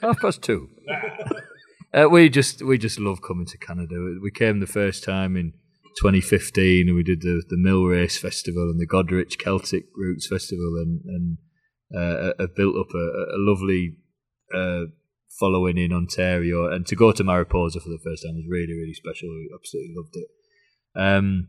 Half 0.00 0.20
past 0.20 0.42
two. 0.42 0.70
uh, 1.92 2.08
we 2.10 2.28
just 2.30 2.62
we 2.62 2.78
just 2.78 2.98
love 2.98 3.20
coming 3.20 3.46
to 3.46 3.58
Canada. 3.58 4.18
We 4.22 4.30
came 4.30 4.60
the 4.60 4.66
first 4.66 5.04
time 5.04 5.36
in 5.36 5.52
2015, 6.00 6.88
and 6.88 6.96
we 6.96 7.02
did 7.02 7.22
the 7.22 7.42
the 7.48 7.56
Mill 7.56 7.84
Race 7.84 8.18
Festival 8.18 8.70
and 8.70 8.80
the 8.80 8.86
Goderich 8.86 9.38
Celtic 9.38 9.86
Roots 9.94 10.26
Festival, 10.26 10.74
and 10.76 11.00
and 11.04 11.38
uh, 11.94 12.46
built 12.56 12.76
up 12.76 12.94
a, 12.94 13.34
a 13.34 13.38
lovely 13.38 13.96
uh, 14.54 14.90
following 15.38 15.78
in 15.78 15.92
Ontario. 15.92 16.70
And 16.70 16.86
to 16.86 16.96
go 16.96 17.12
to 17.12 17.24
Mariposa 17.24 17.80
for 17.80 17.88
the 17.88 18.00
first 18.04 18.24
time 18.24 18.36
was 18.36 18.46
really 18.48 18.74
really 18.74 18.94
special. 18.94 19.28
We 19.28 19.50
absolutely 19.54 19.94
loved 19.96 20.16
it. 20.16 20.28
Um, 20.98 21.48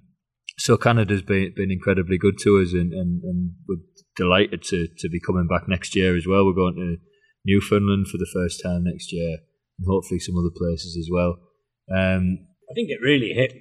so 0.57 0.77
Canada's 0.77 1.21
been 1.21 1.53
been 1.55 1.71
incredibly 1.71 2.17
good 2.17 2.37
to 2.39 2.59
us, 2.61 2.73
and, 2.73 2.93
and, 2.93 3.23
and 3.23 3.51
we're 3.67 3.83
delighted 4.15 4.63
to 4.63 4.87
to 4.97 5.09
be 5.09 5.19
coming 5.19 5.47
back 5.47 5.67
next 5.67 5.95
year 5.95 6.15
as 6.15 6.27
well. 6.27 6.45
We're 6.45 6.53
going 6.53 6.75
to 6.75 6.97
Newfoundland 7.45 8.07
for 8.07 8.17
the 8.17 8.29
first 8.33 8.61
time 8.61 8.83
next 8.83 9.13
year, 9.13 9.37
and 9.77 9.87
hopefully 9.87 10.19
some 10.19 10.37
other 10.37 10.53
places 10.55 10.97
as 10.97 11.09
well. 11.11 11.37
Um, 11.95 12.48
I 12.69 12.73
think 12.75 12.89
it 12.89 13.01
really 13.01 13.33
hit 13.33 13.53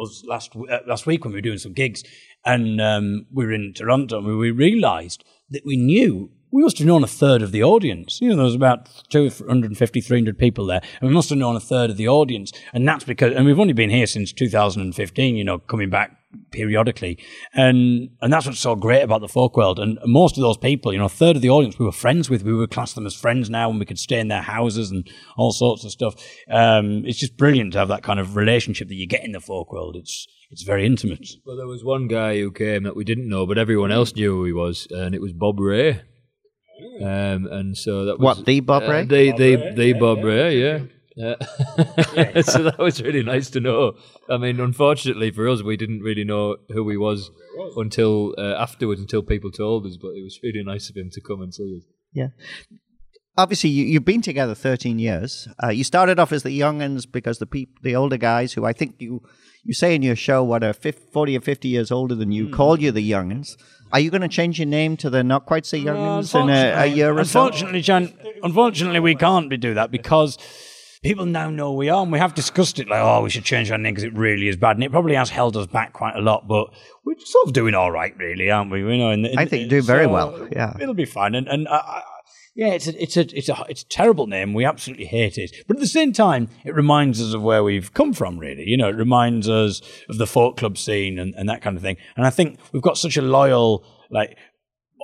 us 0.00 0.24
last 0.26 0.54
uh, 0.54 0.80
last 0.86 1.06
week 1.06 1.24
when 1.24 1.32
we 1.32 1.38
were 1.38 1.42
doing 1.42 1.58
some 1.58 1.72
gigs, 1.72 2.04
and 2.44 2.80
um, 2.80 3.26
we 3.32 3.46
were 3.46 3.52
in 3.52 3.72
Toronto, 3.72 4.18
and 4.18 4.38
we 4.38 4.50
realised 4.50 5.24
that 5.50 5.64
we 5.64 5.76
knew 5.76 6.30
we 6.50 6.62
must 6.62 6.76
have 6.76 6.86
known 6.86 7.02
a 7.02 7.06
third 7.06 7.40
of 7.40 7.50
the 7.50 7.62
audience. 7.62 8.20
You 8.20 8.28
know, 8.28 8.36
there 8.36 8.44
was 8.44 8.54
about 8.54 8.90
250, 9.08 10.00
300 10.02 10.38
people 10.38 10.66
there, 10.66 10.82
and 11.00 11.08
we 11.08 11.14
must 11.14 11.30
have 11.30 11.38
known 11.38 11.56
a 11.56 11.60
third 11.60 11.88
of 11.88 11.96
the 11.96 12.08
audience, 12.08 12.52
and 12.74 12.86
that's 12.86 13.04
because, 13.04 13.34
and 13.34 13.46
we've 13.46 13.58
only 13.58 13.72
been 13.72 13.90
here 13.90 14.06
since 14.06 14.32
2015. 14.32 15.34
You 15.34 15.44
know, 15.44 15.58
coming 15.58 15.88
back 15.88 16.18
periodically, 16.50 17.18
and 17.54 18.10
and 18.20 18.32
that's 18.32 18.46
what's 18.46 18.58
so 18.60 18.74
great 18.74 19.02
about 19.02 19.20
the 19.20 19.28
folk 19.28 19.56
world. 19.56 19.78
And 19.78 19.98
most 20.04 20.36
of 20.36 20.42
those 20.42 20.56
people, 20.56 20.92
you 20.92 20.98
know, 20.98 21.06
a 21.06 21.08
third 21.08 21.36
of 21.36 21.42
the 21.42 21.50
audience 21.50 21.78
we 21.78 21.84
were 21.86 21.92
friends 21.92 22.28
with, 22.30 22.42
we 22.42 22.54
would 22.54 22.70
class 22.70 22.92
them 22.92 23.06
as 23.06 23.14
friends 23.14 23.50
now, 23.50 23.70
and 23.70 23.78
we 23.78 23.86
could 23.86 23.98
stay 23.98 24.20
in 24.20 24.28
their 24.28 24.42
houses 24.42 24.90
and 24.90 25.08
all 25.36 25.52
sorts 25.52 25.84
of 25.84 25.90
stuff. 25.90 26.14
Um, 26.50 27.04
it's 27.06 27.18
just 27.18 27.36
brilliant 27.36 27.72
to 27.72 27.78
have 27.78 27.88
that 27.88 28.02
kind 28.02 28.20
of 28.20 28.36
relationship 28.36 28.88
that 28.88 28.94
you 28.94 29.06
get 29.06 29.24
in 29.24 29.32
the 29.32 29.40
folk 29.40 29.72
world. 29.72 29.96
It's 29.96 30.26
it's 30.50 30.62
very 30.62 30.84
intimate. 30.84 31.26
well, 31.46 31.56
there 31.56 31.66
was 31.66 31.82
one 31.82 32.08
guy 32.08 32.38
who 32.38 32.50
came 32.52 32.82
that 32.82 32.96
we 32.96 33.04
didn't 33.04 33.28
know, 33.28 33.46
but 33.46 33.56
everyone 33.58 33.90
else 33.90 34.14
knew 34.14 34.32
who 34.36 34.44
he 34.44 34.52
was, 34.52 34.86
and 34.90 35.14
it 35.14 35.20
was 35.20 35.32
Bob 35.32 35.58
Rae. 35.58 36.02
Um, 37.00 37.46
and 37.46 37.76
so 37.76 38.04
that 38.06 38.18
was 38.18 38.38
What, 38.38 38.46
the 38.46 38.60
Bob 38.60 38.82
uh, 38.82 38.90
Rae? 38.90 39.04
the 39.04 39.32
the 39.32 39.72
the 39.74 39.92
Bob 39.94 40.22
Rae, 40.24 40.58
yeah. 40.60 40.80
Uh, 41.76 42.42
so 42.42 42.62
that 42.62 42.78
was 42.78 43.02
really 43.02 43.22
nice 43.22 43.50
to 43.50 43.60
know. 43.60 43.92
I 44.28 44.36
mean, 44.36 44.60
unfortunately 44.60 45.30
for 45.30 45.48
us, 45.48 45.62
we 45.62 45.76
didn't 45.76 46.00
really 46.00 46.24
know 46.24 46.56
who 46.70 46.88
he 46.90 46.96
was 46.96 47.30
until 47.76 48.34
uh, 48.38 48.54
afterwards, 48.58 49.00
until 49.00 49.22
people 49.22 49.50
told 49.50 49.86
us. 49.86 49.96
But 50.00 50.08
it 50.08 50.22
was 50.22 50.38
really 50.42 50.62
nice 50.62 50.90
of 50.90 50.96
him 50.96 51.10
to 51.10 51.20
come 51.20 51.40
and 51.40 51.54
see 51.54 51.78
us. 51.78 51.84
Yeah. 52.12 52.28
Obviously, 53.36 53.70
you, 53.70 53.84
you've 53.84 54.04
been 54.04 54.20
together 54.20 54.54
13 54.54 54.98
years. 54.98 55.48
Uh, 55.62 55.68
you 55.68 55.84
started 55.84 56.18
off 56.18 56.32
as 56.32 56.42
the 56.42 56.50
young'uns 56.50 57.06
because 57.06 57.38
the 57.38 57.46
peop- 57.46 57.80
the 57.82 57.96
older 57.96 58.18
guys, 58.18 58.52
who 58.52 58.64
I 58.66 58.74
think 58.74 58.96
you 58.98 59.22
you 59.64 59.72
say 59.72 59.94
in 59.94 60.02
your 60.02 60.16
show, 60.16 60.42
what 60.42 60.62
are 60.64 60.72
50, 60.72 61.10
40 61.12 61.36
or 61.36 61.40
50 61.40 61.68
years 61.68 61.90
older 61.90 62.14
than 62.14 62.32
you, 62.32 62.48
call 62.50 62.80
you 62.80 62.90
the 62.90 63.00
young'uns. 63.02 63.56
Are 63.92 64.00
you 64.00 64.10
going 64.10 64.22
to 64.22 64.28
change 64.28 64.58
your 64.58 64.66
name 64.66 64.96
to 64.98 65.10
the 65.10 65.22
not 65.22 65.46
quite 65.46 65.66
so 65.66 65.76
young'uns 65.76 66.34
in 66.34 66.48
a, 66.48 66.72
a 66.74 66.86
year 66.86 67.16
or 67.16 67.24
so? 67.24 67.44
Unfortunately, 67.44 67.80
Jan, 67.80 68.12
unfortunately, 68.42 69.00
we 69.00 69.14
can't 69.14 69.48
do 69.60 69.74
that 69.74 69.90
because 69.90 70.36
people 71.02 71.26
now 71.26 71.50
know 71.50 71.72
we 71.72 71.88
are, 71.88 72.02
and 72.02 72.12
we 72.12 72.18
have 72.18 72.34
discussed 72.34 72.78
it. 72.78 72.88
Like, 72.88 73.02
oh, 73.02 73.22
we 73.22 73.30
should 73.30 73.44
change 73.44 73.70
our 73.70 73.78
name 73.78 73.94
because 73.94 74.04
it 74.04 74.14
really 74.14 74.48
is 74.48 74.56
bad, 74.56 74.76
and 74.76 74.84
it 74.84 74.90
probably 74.90 75.14
has 75.14 75.30
held 75.30 75.56
us 75.56 75.66
back 75.66 75.92
quite 75.92 76.16
a 76.16 76.20
lot. 76.20 76.48
But 76.48 76.68
we're 77.04 77.18
sort 77.18 77.48
of 77.48 77.52
doing 77.52 77.74
all 77.74 77.90
right, 77.90 78.16
really, 78.16 78.50
aren't 78.50 78.70
we? 78.70 78.80
You 78.80 78.98
know, 78.98 79.10
the, 79.22 79.32
in 79.32 79.38
I 79.38 79.46
think 79.46 79.68
do 79.68 79.82
very 79.82 80.06
well, 80.06 80.48
yeah. 80.52 80.74
it'll 80.80 80.94
be 80.94 81.04
fine. 81.04 81.34
And 81.34 81.48
and 81.48 81.68
I, 81.68 82.02
yeah, 82.54 82.68
it's 82.68 82.86
a 82.86 83.02
it's 83.02 83.16
a 83.16 83.36
it's 83.36 83.48
a 83.48 83.64
it's 83.68 83.82
a 83.82 83.88
terrible 83.88 84.26
name. 84.26 84.52
We 84.54 84.64
absolutely 84.64 85.06
hate 85.06 85.38
it, 85.38 85.52
but 85.66 85.76
at 85.76 85.80
the 85.80 85.86
same 85.86 86.12
time, 86.12 86.48
it 86.64 86.74
reminds 86.74 87.20
us 87.20 87.34
of 87.34 87.42
where 87.42 87.64
we've 87.64 87.92
come 87.94 88.12
from. 88.12 88.38
Really, 88.38 88.64
you 88.66 88.76
know, 88.76 88.88
it 88.88 88.96
reminds 88.96 89.48
us 89.48 89.80
of 90.08 90.18
the 90.18 90.26
folk 90.26 90.56
club 90.56 90.76
scene 90.78 91.18
and, 91.18 91.34
and 91.34 91.48
that 91.48 91.62
kind 91.62 91.76
of 91.76 91.82
thing. 91.82 91.96
And 92.16 92.26
I 92.26 92.30
think 92.30 92.58
we've 92.72 92.82
got 92.82 92.98
such 92.98 93.16
a 93.16 93.22
loyal 93.22 93.84
like 94.10 94.36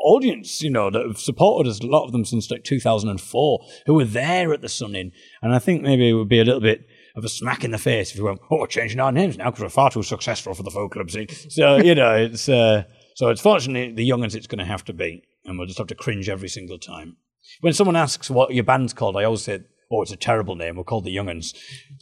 audience, 0.02 0.62
you 0.62 0.70
know, 0.70 0.90
that 0.90 1.06
have 1.06 1.18
supported 1.18 1.68
us, 1.68 1.80
a 1.80 1.86
lot 1.86 2.04
of 2.04 2.12
them 2.12 2.24
since 2.24 2.50
like 2.50 2.64
2004, 2.64 3.60
who 3.86 3.94
were 3.94 4.04
there 4.04 4.52
at 4.52 4.60
the 4.60 4.68
Sun 4.68 4.94
Inn. 4.94 5.12
And 5.42 5.54
I 5.54 5.58
think 5.58 5.82
maybe 5.82 6.08
it 6.08 6.14
would 6.14 6.28
be 6.28 6.40
a 6.40 6.44
little 6.44 6.60
bit 6.60 6.86
of 7.16 7.24
a 7.24 7.28
smack 7.28 7.64
in 7.64 7.70
the 7.70 7.78
face 7.78 8.12
if 8.12 8.18
we 8.18 8.24
went, 8.24 8.40
oh, 8.50 8.58
we're 8.58 8.66
changing 8.66 9.00
our 9.00 9.12
names 9.12 9.36
now 9.36 9.46
because 9.46 9.62
we're 9.62 9.68
far 9.68 9.90
too 9.90 10.02
successful 10.02 10.54
for 10.54 10.62
the 10.62 10.70
folk 10.70 10.92
club 10.92 11.10
scene. 11.10 11.28
So, 11.50 11.76
you 11.76 11.94
know, 11.94 12.14
it's, 12.14 12.48
uh, 12.48 12.84
so 13.16 13.28
it's 13.28 13.40
fortunately 13.40 13.92
the 13.92 14.04
young'uns 14.04 14.34
it's 14.34 14.46
going 14.46 14.60
to 14.60 14.64
have 14.64 14.84
to 14.84 14.92
be. 14.92 15.24
And 15.44 15.58
we'll 15.58 15.66
just 15.66 15.78
have 15.78 15.88
to 15.88 15.94
cringe 15.94 16.28
every 16.28 16.48
single 16.48 16.78
time. 16.78 17.16
When 17.60 17.72
someone 17.72 17.96
asks 17.96 18.30
what 18.30 18.54
your 18.54 18.64
band's 18.64 18.92
called, 18.92 19.16
I 19.16 19.24
always 19.24 19.42
say, 19.42 19.60
oh, 19.90 20.02
it's 20.02 20.12
a 20.12 20.16
terrible 20.16 20.54
name. 20.54 20.76
We're 20.76 20.84
called 20.84 21.04
the 21.04 21.14
Young'uns. 21.14 21.54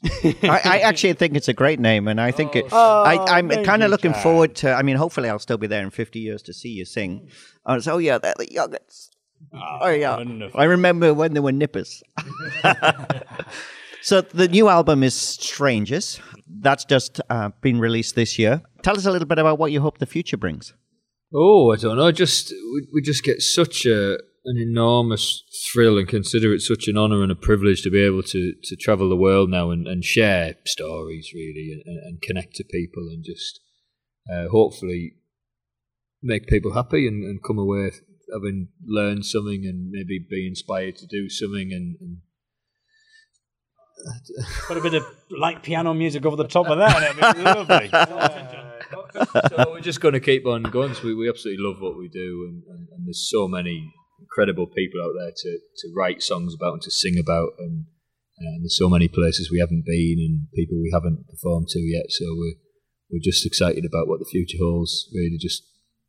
I, 0.42 0.60
I 0.64 0.78
actually 0.80 1.12
think 1.14 1.36
it's 1.36 1.48
a 1.48 1.52
great 1.52 1.78
name, 1.80 2.08
and 2.08 2.20
I 2.20 2.30
think 2.30 2.56
it, 2.56 2.72
I, 2.72 3.16
I'm 3.28 3.50
Oh, 3.50 3.62
kind 3.64 3.82
of 3.82 3.90
looking 3.90 4.12
Jack. 4.12 4.22
forward 4.22 4.54
to. 4.56 4.72
I 4.72 4.82
mean, 4.82 4.96
hopefully, 4.96 5.28
I'll 5.28 5.38
still 5.38 5.58
be 5.58 5.66
there 5.66 5.82
in 5.82 5.90
50 5.90 6.18
years 6.18 6.42
to 6.42 6.52
see 6.52 6.70
you 6.70 6.84
sing. 6.84 7.28
I 7.64 7.74
was, 7.74 7.86
oh 7.88 7.98
yeah, 7.98 8.18
they're 8.18 8.34
the 8.36 8.50
young'uns. 8.52 9.10
oh 9.52 9.88
yeah, 9.90 10.16
wonderful. 10.16 10.58
I 10.60 10.64
remember 10.64 11.14
when 11.14 11.34
they 11.34 11.40
were 11.40 11.52
nippers. 11.52 12.02
so 14.02 14.20
the 14.20 14.48
new 14.48 14.68
album 14.68 15.02
is 15.02 15.14
Strangers. 15.14 16.20
That's 16.48 16.84
just 16.84 17.20
uh, 17.28 17.50
been 17.60 17.78
released 17.80 18.14
this 18.14 18.38
year. 18.38 18.62
Tell 18.82 18.96
us 18.96 19.04
a 19.06 19.10
little 19.10 19.26
bit 19.28 19.38
about 19.38 19.58
what 19.58 19.72
you 19.72 19.80
hope 19.80 19.98
the 19.98 20.06
future 20.06 20.36
brings. 20.36 20.74
Oh, 21.34 21.72
I 21.72 21.76
don't 21.76 21.96
know. 21.96 22.12
Just 22.12 22.50
we, 22.52 22.86
we 22.94 23.02
just 23.02 23.24
get 23.24 23.42
such 23.42 23.84
a 23.84 24.18
an 24.46 24.56
enormous 24.56 25.42
thrill 25.72 25.98
and 25.98 26.08
consider 26.08 26.54
it 26.54 26.60
such 26.60 26.86
an 26.86 26.96
honour 26.96 27.22
and 27.22 27.32
a 27.32 27.36
privilege 27.36 27.82
to 27.82 27.90
be 27.90 28.00
able 28.00 28.22
to 28.22 28.54
to 28.62 28.76
travel 28.76 29.08
the 29.08 29.16
world 29.16 29.50
now 29.50 29.70
and, 29.70 29.86
and 29.86 30.04
share 30.04 30.54
stories 30.64 31.32
really 31.34 31.82
and, 31.84 31.98
and 32.04 32.22
connect 32.22 32.54
to 32.54 32.64
people 32.64 33.08
and 33.10 33.24
just 33.24 33.60
uh, 34.32 34.48
hopefully 34.48 35.14
make 36.22 36.46
people 36.46 36.74
happy 36.74 37.06
and, 37.08 37.24
and 37.24 37.42
come 37.42 37.58
away 37.58 37.90
having 38.32 38.68
learned 38.84 39.24
something 39.24 39.64
and 39.64 39.90
maybe 39.90 40.24
be 40.28 40.46
inspired 40.46 40.96
to 40.96 41.06
do 41.06 41.28
something 41.28 41.72
and, 41.72 41.96
and 42.00 42.18
Put 44.68 44.76
a 44.76 44.80
bit 44.80 44.94
of 44.94 45.04
light 45.30 45.62
piano 45.62 45.94
music 45.94 46.24
over 46.26 46.36
the 46.36 46.46
top 46.46 46.68
of 46.68 46.78
that. 46.78 46.96
and 46.96 47.18
it'd 47.18 47.36
be 47.36 47.42
lovely. 47.42 47.88
so 49.56 49.72
we're 49.72 49.80
just 49.80 50.00
going 50.00 50.12
to 50.12 50.20
keep 50.20 50.46
on 50.46 50.62
going. 50.64 50.94
So 50.94 51.04
we, 51.04 51.14
we 51.14 51.28
absolutely 51.28 51.64
love 51.64 51.80
what 51.80 51.96
we 51.96 52.08
do, 52.08 52.46
and, 52.46 52.62
and, 52.68 52.88
and 52.92 53.06
there's 53.06 53.28
so 53.28 53.48
many 53.48 53.92
incredible 54.36 54.66
people 54.66 55.00
out 55.00 55.12
there 55.18 55.32
to, 55.34 55.58
to 55.78 55.88
write 55.96 56.22
songs 56.22 56.54
about 56.54 56.74
and 56.74 56.82
to 56.82 56.90
sing 56.90 57.16
about, 57.18 57.52
and, 57.58 57.86
and 58.38 58.62
there's 58.62 58.76
so 58.76 58.90
many 58.90 59.08
places 59.08 59.50
we 59.50 59.60
haven't 59.60 59.86
been 59.86 60.16
and 60.18 60.48
people 60.54 60.78
we 60.78 60.90
haven't 60.92 61.26
performed 61.28 61.68
to 61.68 61.80
yet. 61.80 62.10
So 62.10 62.26
we're 62.36 62.56
we're 63.10 63.22
just 63.22 63.46
excited 63.46 63.84
about 63.84 64.08
what 64.08 64.18
the 64.18 64.26
future 64.30 64.58
holds. 64.60 65.08
Really, 65.14 65.38
just 65.40 65.62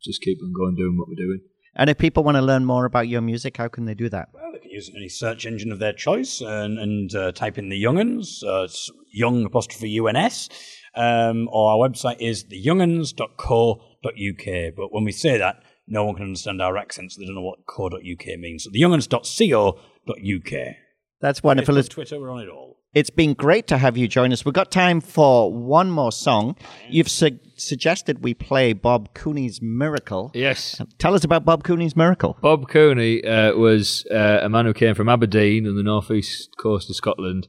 just 0.04 0.22
keep 0.22 0.40
on 0.42 0.52
going, 0.54 0.76
doing 0.76 0.98
what 0.98 1.08
we're 1.08 1.16
doing. 1.16 1.42
And 1.76 1.90
if 1.92 1.98
people 1.98 2.24
want 2.24 2.38
to 2.38 2.42
learn 2.42 2.66
more 2.66 2.86
about 2.86 3.08
your 3.08 3.22
music, 3.22 3.58
how 3.58 3.68
can 3.68 3.86
they 3.86 3.94
do 3.94 4.10
that? 4.10 4.30
Well, 4.34 4.52
they 4.52 4.60
can 4.60 4.72
use 4.72 4.90
any 4.96 5.10
search 5.10 5.46
engine 5.46 5.72
of 5.72 5.78
their 5.78 5.94
choice 5.94 6.42
and, 6.42 6.80
and 6.80 7.14
uh, 7.14 7.32
type 7.34 7.60
in 7.60 7.70
the 7.70 7.84
Young'uns, 7.84 8.44
uh, 8.44 8.64
it's 8.64 8.90
young 9.12 9.46
apostrophe 9.46 10.00
UNS, 10.00 10.50
um, 10.96 11.48
or 11.52 11.72
our 11.72 11.78
website 11.88 12.20
is 12.20 12.46
theyoung'uns.co.uk. 12.46 14.76
But 14.76 14.92
when 14.92 15.04
we 15.04 15.12
say 15.12 15.38
that, 15.38 15.62
no 15.88 16.06
one 16.06 16.16
can 16.16 16.26
understand 16.26 16.62
our 16.62 16.78
accent, 16.78 17.12
so 17.14 17.20
they 17.20 17.26
don't 17.26 17.36
know 17.36 17.42
what 17.42 17.66
co.uk 17.66 18.28
means. 18.40 18.64
So 18.66 18.70
theyoung'uns.co.uk. 18.72 20.76
That's 21.20 21.42
wonderful. 21.44 21.76
Facebook, 21.76 21.80
It's, 21.80 21.90
Twitter, 21.90 22.20
we're 22.20 22.32
on 22.32 22.42
it 22.42 22.50
all. 22.50 22.78
it's 22.94 23.10
been 23.10 23.34
great 23.34 23.68
to 23.68 23.78
have 23.78 23.98
you 23.98 24.08
join 24.08 24.32
us. 24.32 24.46
We've 24.46 24.54
got 24.54 24.72
time 24.72 25.02
for 25.02 25.52
one 25.52 25.90
more 25.90 26.12
song. 26.12 26.56
You've 26.90 27.10
su- 27.10 27.40
suggested 27.56 28.24
we 28.24 28.34
play 28.36 28.74
Bob 28.74 29.14
Cooney's 29.16 29.60
Miracle. 29.62 30.30
Yes. 30.36 30.80
Tell 31.00 31.16
us 31.16 31.24
about 31.24 31.44
Bob 31.44 31.64
Cooney's 31.64 31.96
Miracle. 31.96 32.38
Bob 32.42 32.70
Cooney 32.70 33.24
uh, 33.26 33.56
was 33.56 34.06
uh, 34.12 34.40
a 34.44 34.50
man 34.50 34.66
who 34.68 34.74
came 34.74 34.94
from 34.94 35.10
Aberdeen 35.10 35.68
on 35.68 35.76
the 35.76 35.84
northeast 35.84 36.50
coast 36.60 36.90
of 36.90 36.96
Scotland, 36.96 37.48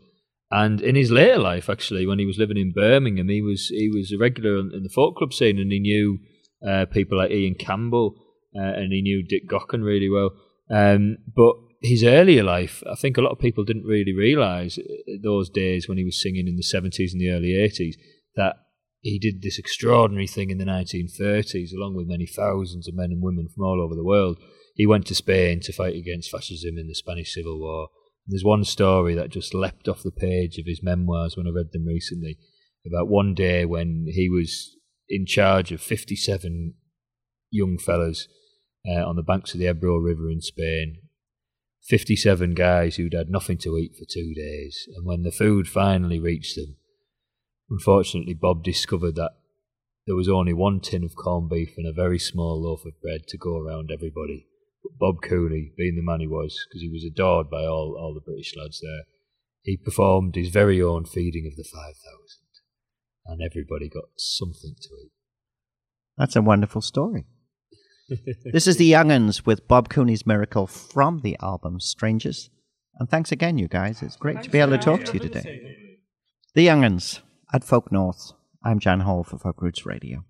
and 0.51 0.81
in 0.81 0.97
his 0.97 1.11
later 1.11 1.39
life, 1.39 1.69
actually, 1.69 2.07
when 2.07 2.19
he 2.19 2.25
was 2.25 2.39
living 2.39 2.57
in 2.57 2.73
Birmingham, 2.73 3.29
he 3.29 3.43
was 3.43 3.69
he 3.69 3.91
was 3.91 4.11
a 4.13 4.19
regular 4.19 4.59
in, 4.59 4.71
in 4.75 4.83
the 4.83 4.89
folk 4.89 5.17
club 5.17 5.35
scene, 5.35 5.59
and 5.59 5.71
he 5.71 5.79
knew 5.79 6.19
uh, 6.67 6.87
people 6.87 7.19
like 7.19 7.31
Ian 7.31 7.55
Campbell, 7.55 8.15
and 8.61 8.93
he 8.93 9.03
knew 9.03 9.23
Dick 9.23 9.49
Gaughan 9.49 9.83
really 9.83 10.09
well. 10.09 10.31
Um, 10.71 11.19
but 11.35 11.55
his 11.81 12.05
earlier 12.05 12.43
life, 12.43 12.83
I 12.91 12.95
think 12.95 13.17
a 13.17 13.21
lot 13.21 13.33
of 13.33 13.39
people 13.39 13.65
didn't 13.65 13.85
really 13.85 14.15
realise 14.15 14.79
uh, 14.79 14.83
those 15.23 15.49
days 15.49 15.89
when 15.89 15.99
he 15.99 16.05
was 16.05 16.21
singing 16.21 16.49
in 16.49 16.57
the 16.57 16.63
seventies 16.63 17.13
and 17.13 17.21
the 17.21 17.31
early 17.31 17.55
eighties 17.55 17.97
that 18.37 18.57
he 19.01 19.19
did 19.19 19.43
this 19.43 19.59
extraordinary 19.59 20.27
thing 20.27 20.51
in 20.51 20.59
the 20.59 20.65
1930s, 20.65 21.73
along 21.73 21.95
with 21.95 22.09
many 22.09 22.27
thousands 22.27 22.89
of 22.89 22.95
men 22.95 23.11
and 23.13 23.23
women 23.23 23.49
from 23.49 23.65
all 23.65 23.81
over 23.81 23.95
the 23.95 24.05
world. 24.05 24.39
He 24.75 24.87
went 24.87 25.07
to 25.07 25.15
Spain 25.15 25.61
to 25.61 25.73
fight 25.73 25.95
against 25.95 26.31
fascism 26.31 26.77
in 26.79 26.89
the 26.89 26.95
Spanish 26.95 27.35
Civil 27.35 27.59
War. 27.59 27.89
And 28.27 28.35
there's 28.35 28.45
one 28.45 28.65
story 28.65 29.15
that 29.15 29.31
just 29.31 29.55
leapt 29.55 29.89
off 29.89 30.03
the 30.03 30.11
page 30.11 30.59
of 30.59 30.67
his 30.67 30.83
memoirs 30.83 31.37
when 31.37 31.47
I 31.47 31.51
read 31.51 31.73
them 31.73 31.87
recently 31.87 32.39
about 32.87 33.09
one 33.09 33.35
day 33.35 33.65
when 33.65 34.07
he 34.09 34.29
was 34.29 34.77
in 35.09 35.27
charge 35.27 35.73
of 35.73 35.81
57 35.81 36.75
young 37.51 37.79
fellas 37.79 38.29
uh, 38.89 39.07
on 39.07 39.17
the 39.17 39.23
banks 39.23 39.53
of 39.55 39.61
the 39.61 39.69
Ebro 39.69 39.99
River 39.99 40.31
in 40.31 40.41
Spain. 40.41 40.99
57 41.83 42.55
guys 42.55 42.97
who'd 42.97 43.15
had 43.15 43.31
nothing 43.31 43.59
to 43.59 43.79
eat 43.79 43.97
for 43.97 44.05
two 44.05 44.35
days. 44.35 44.89
And 44.95 45.07
when 45.07 45.23
the 45.23 45.31
food 45.31 45.69
finally 45.69 46.19
reached 46.19 46.57
them, 46.57 46.77
Unfortunately, 47.71 48.35
Bob 48.35 48.65
discovered 48.65 49.15
that 49.17 49.33
there 50.07 50.17
was 50.17 50.29
only 50.29 50.55
one 50.55 50.81
tin 50.81 51.05
of 51.05 51.15
corned 51.15 51.51
beef 51.51 51.75
and 51.77 51.87
a 51.87 51.93
very 51.93 52.19
small 52.19 52.63
loaf 52.63 52.85
of 52.87 53.01
bread 53.03 53.27
to 53.29 53.37
go 53.37 53.59
around 53.59 53.91
everybody. 53.93 54.47
But 54.83 54.99
Bob 54.99 55.17
Cooney, 55.23 55.73
being 55.77 55.97
the 55.97 56.03
man 56.03 56.21
he 56.21 56.27
was, 56.27 56.59
because 56.67 56.81
he 56.81 56.89
was 56.89 57.05
adored 57.05 57.51
by 57.51 57.65
all, 57.65 57.97
all 57.99 58.15
the 58.15 58.25
British 58.25 58.55
lads 58.57 58.81
there, 58.81 59.05
he 59.63 59.77
performed 59.77 60.35
his 60.35 60.49
very 60.49 60.81
own 60.81 61.05
feeding 61.05 61.47
of 61.47 61.57
the 61.57 61.65
5,000. 61.65 61.95
And 63.27 63.43
everybody 63.43 63.91
got 63.91 64.09
something 64.17 64.75
to 64.81 64.89
eat. 65.05 65.13
That's 66.17 66.37
a 66.37 66.43
wonderful 66.43 66.81
story. 66.81 67.27
This 68.09 68.67
is 68.67 68.79
the 68.79 68.91
Young'uns 68.91 69.45
with 69.45 69.69
Bob 69.69 69.89
Cooney's 69.91 70.27
Miracle 70.27 70.67
from 70.67 71.21
the 71.21 71.37
album 71.43 71.79
Strangers. 71.79 72.51
And 72.99 73.09
thanks 73.09 73.31
again, 73.31 73.59
you 73.59 73.69
guys. 73.69 74.03
It's 74.03 74.17
great 74.17 74.43
to 74.43 74.51
be 74.51 74.59
able 74.59 74.73
to 74.73 74.79
talk 74.79 75.05
to 75.05 75.13
you 75.13 75.21
today. 75.21 75.99
The 76.55 76.67
Young'uns 76.67 77.21
at 77.53 77.65
Folk 77.65 77.93
North. 77.93 78.33
I'm 78.65 78.79
Jan 78.79 79.01
Hall 79.01 79.25
for 79.25 79.39
Folk 79.39 79.61
Roots 79.61 79.85
Radio. 79.85 80.25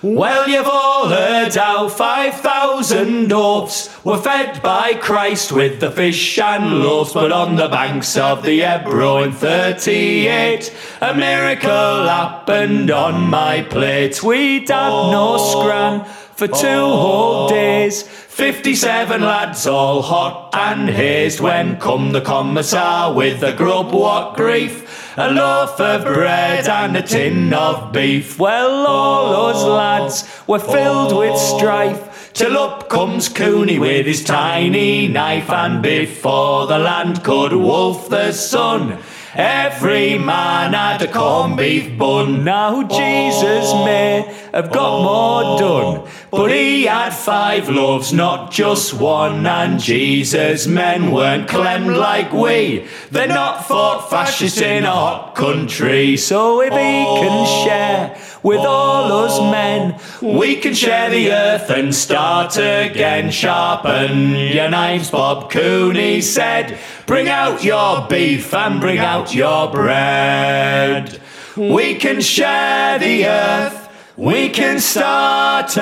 Well, 0.00 0.48
you've 0.48 0.68
all 0.68 1.08
heard 1.08 1.54
how 1.56 1.88
5,000 1.88 3.32
oafs 3.32 4.04
were 4.04 4.16
fed 4.16 4.62
by 4.62 4.94
Christ 4.94 5.50
with 5.50 5.80
the 5.80 5.90
fish 5.90 6.38
and 6.38 6.78
loaves, 6.80 7.12
but 7.12 7.32
on 7.32 7.56
the 7.56 7.68
banks 7.68 8.16
of 8.16 8.44
the 8.44 8.62
Ebro 8.62 9.24
in 9.24 9.32
38, 9.32 10.72
a 11.00 11.14
miracle 11.14 11.68
happened 12.06 12.92
on 12.92 13.28
my 13.28 13.62
plate. 13.62 14.22
We'd 14.22 14.68
had 14.68 14.88
no 14.88 15.36
scran 15.36 16.06
for 16.38 16.46
two 16.46 16.54
whole 16.54 17.46
oh, 17.46 17.48
days. 17.48 18.04
57 18.04 19.20
lads 19.20 19.66
all 19.66 20.02
hot 20.02 20.54
and 20.54 20.88
hazed 20.88 21.40
when 21.40 21.80
come 21.80 22.12
the 22.12 22.20
commissar 22.20 23.12
with 23.12 23.40
the 23.40 23.52
grub, 23.52 23.92
what 23.92 24.36
grief. 24.36 25.16
A 25.18 25.32
loaf 25.32 25.80
of 25.80 26.04
bread 26.04 26.68
and 26.68 26.96
a 26.96 27.02
tin 27.02 27.52
of 27.52 27.92
beef. 27.92 28.38
Well, 28.38 28.86
all 28.86 29.52
those 29.52 29.64
oh. 29.64 29.74
lads 29.74 30.42
were 30.46 30.60
filled 30.60 31.18
with 31.18 31.32
oh. 31.34 31.58
strife. 31.58 32.32
Till 32.34 32.56
up 32.56 32.88
comes 32.88 33.28
Cooney 33.28 33.80
with 33.80 34.06
his 34.06 34.22
tiny 34.22 35.08
knife, 35.08 35.50
and 35.50 35.82
before 35.82 36.68
the 36.68 36.78
land 36.78 37.24
could 37.24 37.52
wolf 37.52 38.08
the 38.10 38.30
sun, 38.30 38.98
every 39.34 40.18
man 40.18 40.72
had 40.72 41.02
a 41.02 41.12
corned 41.12 41.56
beef 41.56 41.96
bun. 41.98 42.44
Now 42.44 42.82
Jesus 42.82 43.70
oh. 43.72 43.84
may 43.84 44.22
have 44.52 44.72
got 44.72 45.02
more 45.02 45.42
oh. 45.44 45.58
done, 45.58 46.12
but 46.30 46.50
he 46.50 46.84
had 46.84 47.10
five 47.10 47.68
loaves, 47.68 48.12
not 48.12 48.50
just 48.50 48.94
one. 48.94 49.46
And 49.46 49.80
Jesus' 49.80 50.66
men 50.66 51.12
weren't 51.12 51.48
clemmed 51.48 51.96
like 51.96 52.32
we. 52.32 52.86
They're 53.10 53.28
not 53.28 53.66
fought 53.66 54.10
fascists 54.10 54.60
in 54.60 54.84
a 54.84 54.90
hot 54.90 55.34
country. 55.34 56.16
So 56.16 56.60
if 56.62 56.72
he 56.72 56.78
can 56.78 57.46
oh. 57.46 57.64
share 57.64 58.16
with 58.42 58.60
all 58.60 59.12
us 59.12 59.40
men, 59.40 59.98
we 60.22 60.56
can 60.56 60.74
share 60.74 61.10
the 61.10 61.32
earth 61.32 61.70
and 61.70 61.94
start 61.94 62.56
again. 62.56 63.30
Sharpen 63.30 64.34
your 64.34 64.70
knives, 64.70 65.10
Bob 65.10 65.50
Cooney 65.50 66.20
said. 66.20 66.78
Bring 67.06 67.28
out 67.28 67.64
your 67.64 68.06
beef 68.08 68.52
and 68.54 68.80
bring 68.80 68.98
out 68.98 69.34
your 69.34 69.70
bread. 69.70 71.20
We 71.56 71.96
can 71.96 72.20
share 72.20 72.98
the 72.98 73.26
earth. 73.26 73.88
We 74.16 74.48
can 74.50 74.80
start 74.80 75.76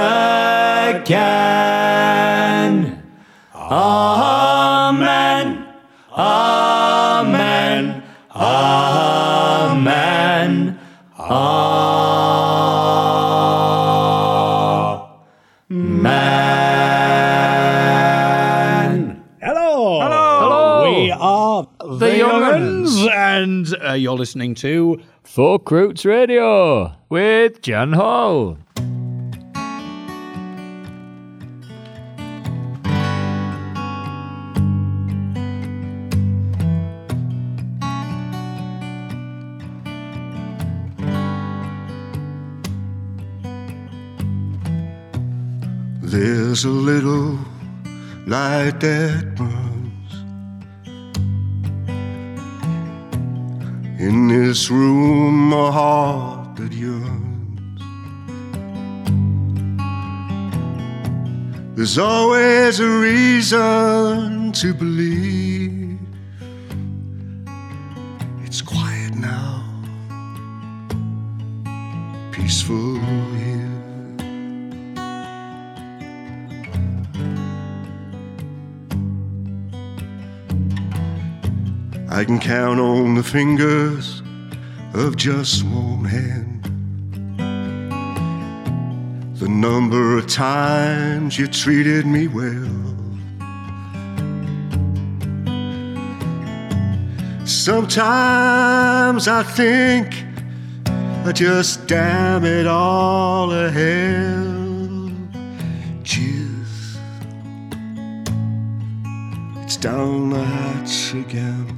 again. 0.95 1.13
Amen. 3.55 5.67
Amen. 6.17 8.03
Amen. 8.35 8.76
Young'uns, 22.87 23.73
and 23.73 23.85
uh, 23.85 23.93
you're 23.95 24.15
listening 24.15 24.55
to 24.57 25.01
Folk 25.25 25.71
Roots 25.73 26.05
Radio 26.05 26.93
with 27.09 27.61
Jan 27.61 27.93
Hall. 27.93 28.59
There's 46.03 46.65
a 46.65 46.71
little 46.71 47.37
light 48.27 48.79
that 48.81 49.35
burns 49.35 49.66
in 54.07 54.29
this 54.29 54.71
room, 54.71 55.53
a 55.53 55.73
heart 55.73 56.55
that 56.55 56.73
yearns. 56.73 57.83
There's 61.75 61.99
always 61.99 62.79
a 62.79 62.89
reason 62.89 64.53
to 64.53 64.73
believe. 64.75 65.99
It's 68.45 68.63
quiet 68.63 69.17
now, 69.17 69.65
peaceful 72.31 72.96
I 82.17 82.25
can 82.25 82.41
count 82.41 82.81
on 82.81 83.15
the 83.15 83.23
fingers 83.23 84.23
of 84.95 85.17
just 85.17 85.63
one 85.65 86.03
hand. 86.03 86.65
The 89.39 89.47
number 89.47 90.17
of 90.17 90.27
times 90.27 91.39
you 91.39 91.47
treated 91.47 92.07
me 92.07 92.27
well. 92.27 92.71
Sometimes 97.45 99.29
I 99.29 99.43
think 99.43 100.15
I 101.27 101.33
just 101.33 101.87
damn 101.87 102.47
it 102.47 102.67
all 102.67 103.51
to 103.51 103.71
hell. 103.71 105.11
Cheers. 106.03 106.97
It's 109.63 109.77
down 109.77 110.31
the 110.31 110.43
hatch 110.43 111.13
again. 111.13 111.76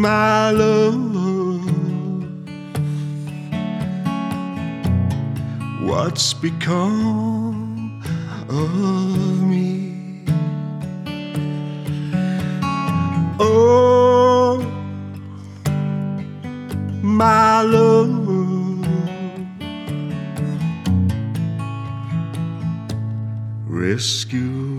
My 0.00 0.50
love, 0.50 0.96
what's 5.82 6.32
become 6.32 8.02
of 8.48 9.42
me? 9.42 10.24
Oh, 13.38 14.64
my 17.02 17.60
love. 17.60 18.16
Rescue 23.66 24.69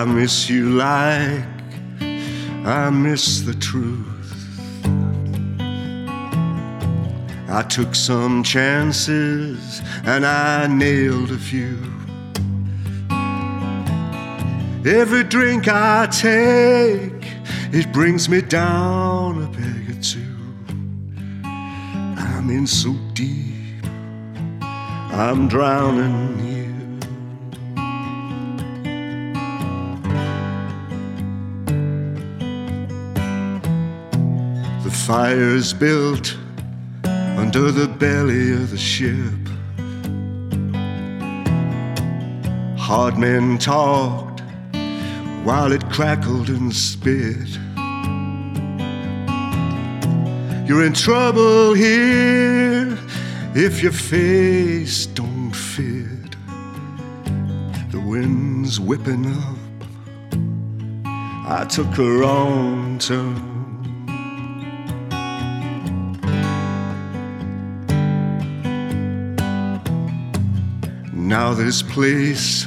I 0.00 0.04
miss 0.06 0.48
you 0.48 0.70
like 0.70 1.44
I 2.64 2.88
miss 2.88 3.42
the 3.42 3.52
truth. 3.52 4.00
I 7.50 7.62
took 7.68 7.94
some 7.94 8.42
chances 8.42 9.82
and 10.04 10.24
I 10.24 10.68
nailed 10.68 11.32
a 11.32 11.38
few. 11.38 11.76
Every 14.90 15.22
drink 15.22 15.68
I 15.68 16.06
take, 16.06 17.22
it 17.70 17.92
brings 17.92 18.26
me 18.26 18.40
down 18.40 19.42
a 19.42 19.48
peg 19.48 19.98
or 19.98 20.00
two. 20.00 21.44
I'm 21.44 22.48
in 22.48 22.66
so 22.66 22.94
deep, 23.12 23.84
I'm 24.62 25.46
drowning 25.46 26.49
fire's 35.10 35.72
built 35.72 36.36
under 37.36 37.72
the 37.72 37.88
belly 37.98 38.52
of 38.52 38.70
the 38.70 38.78
ship. 38.78 39.42
Hard 42.78 43.18
men 43.18 43.58
talked 43.58 44.40
while 45.42 45.72
it 45.72 45.84
crackled 45.90 46.48
and 46.48 46.72
spit. 46.72 47.48
You're 50.68 50.84
in 50.84 50.92
trouble 50.92 51.74
here 51.74 52.96
if 53.56 53.82
your 53.82 53.90
face 54.14 55.06
don't 55.06 55.50
fit. 55.50 56.36
The 57.90 57.98
wind's 57.98 58.78
whipping 58.78 59.26
up. 59.26 59.58
I 61.50 61.64
took 61.68 61.98
a 61.98 62.08
wrong 62.08 63.00
turn. 63.00 63.49
Now 71.30 71.54
this 71.54 71.80
place 71.80 72.66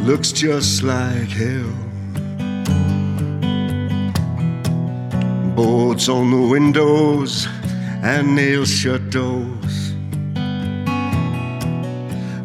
looks 0.00 0.32
just 0.32 0.82
like 0.82 1.28
hell. 1.28 1.74
Boards 5.54 6.08
on 6.08 6.30
the 6.30 6.48
windows 6.50 7.46
and 8.02 8.34
nail 8.34 8.64
shut 8.64 9.10
doors. 9.10 9.92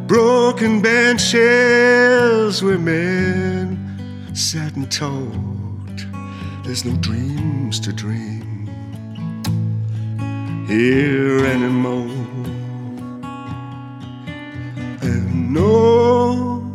Broken 0.05 0.81
benches 0.81 2.61
where 2.61 2.77
men 2.77 4.33
sat 4.33 4.75
and 4.75 4.91
talked. 4.91 6.05
There's 6.65 6.83
no 6.83 6.93
dreams 6.97 7.79
to 7.79 7.93
dream 7.93 8.67
here 10.67 11.45
anymore. 11.45 12.44
No, 15.55 16.73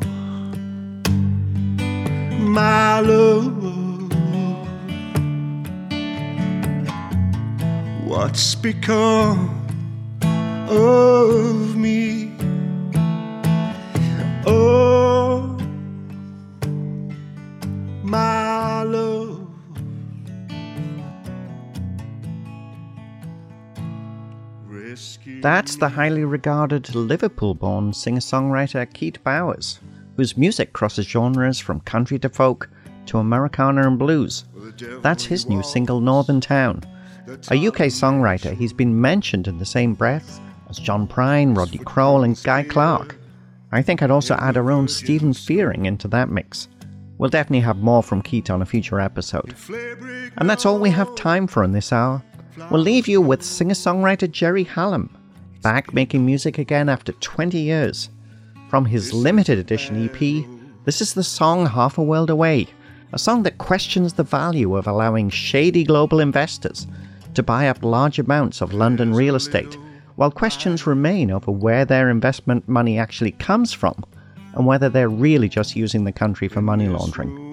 my 2.41 3.01
love, 3.01 3.63
what's 8.07 8.55
become 8.55 9.51
of 10.71 11.70
That's 25.41 25.77
the 25.77 25.89
highly 25.89 26.25
regarded 26.25 26.95
Liverpool 26.95 27.55
born 27.55 27.93
singer 27.93 28.21
songwriter 28.21 28.93
Keith 28.93 29.23
Bowers, 29.25 29.81
whose 30.17 30.37
music 30.37 30.73
crosses 30.73 31.07
genres 31.07 31.59
from 31.59 31.81
country 31.81 32.19
to 32.19 32.29
folk 32.29 32.69
to 33.07 33.19
Americana 33.19 33.87
and 33.87 33.99
blues. 33.99 34.45
That's 35.03 35.25
his 35.25 35.49
new 35.49 35.63
single 35.63 36.01
Northern 36.01 36.41
Town. 36.41 36.83
A 37.51 37.67
UK 37.67 37.89
songwriter, 37.89 38.55
he's 38.55 38.73
been 38.73 39.01
mentioned 39.01 39.47
in 39.47 39.59
the 39.59 39.65
same 39.65 39.95
breath 39.95 40.41
as 40.69 40.79
John 40.79 41.07
Prine, 41.07 41.57
Rodney 41.57 41.79
Crowell, 41.79 42.25
and 42.25 42.41
Guy 42.43 42.63
Clark. 42.65 43.17
I 43.73 43.83
think 43.83 44.03
I'd 44.03 44.11
also 44.11 44.35
add 44.37 44.57
our 44.57 44.71
own 44.71 44.89
Stephen 44.89 45.33
Fearing 45.33 45.87
into 45.87 46.09
that 46.09 46.29
mix. 46.29 46.69
We'll 47.19 47.31
definitely 47.31 47.61
have 47.61 47.79
more 47.79 48.03
from 48.03 48.23
Keith 48.23 48.51
on 48.51 48.63
a 48.63 48.67
future 48.67 48.99
episode. 48.99 49.55
And 50.39 50.49
that's 50.49 50.65
all 50.65 50.79
we 50.79 50.91
have 50.91 51.15
time 51.17 51.47
for 51.47 51.63
in 51.63 51.73
this 51.73 51.93
hour. 51.93 52.23
We'll 52.57 52.81
leave 52.81 53.07
you 53.07 53.21
with 53.21 53.43
singer 53.43 53.75
songwriter 53.75 54.31
Jerry 54.31 54.65
Hallam, 54.65 55.17
back 55.63 55.95
making 55.95 56.27
music 56.27 56.59
again 56.59 56.89
after 56.89 57.13
20 57.13 57.59
years. 57.59 58.11
From 58.69 58.85
his 58.85 59.13
limited 59.13 59.59
edition 59.59 60.05
EP, 60.05 60.45
this 60.85 61.01
is 61.01 61.15
the 61.15 61.23
song 61.23 61.67
Half 61.67 61.99
a 61.99 62.03
World 62.03 62.31
Away, 62.31 62.67
a 63.13 63.19
song 63.19 63.43
that 63.45 63.59
questions 63.59 64.15
the 64.15 64.25
value 64.25 64.77
of 64.77 64.87
allowing 64.87 65.31
shady 65.31 65.85
global 65.85 66.21
investors 66.21 66.87
to 67.35 67.43
buy 67.43 67.69
up 67.69 67.85
large 67.85 68.19
amounts 68.19 68.61
of 68.61 68.73
London 68.73 69.15
real 69.15 69.37
estate, 69.37 69.77
while 70.17 70.31
questions 70.31 70.87
remain 70.87 71.31
over 71.31 71.51
where 71.51 71.85
their 71.85 72.11
investment 72.11 72.69
money 72.69 72.99
actually 72.99 73.33
comes 73.33 73.73
from 73.73 73.95
and 74.55 74.67
whether 74.67 74.89
they're 74.89 75.09
really 75.09 75.49
just 75.49 75.77
using 75.77 76.05
the 76.05 76.13
country 76.13 76.49
for 76.49 76.61
money 76.61 76.89
laundering. 76.89 77.50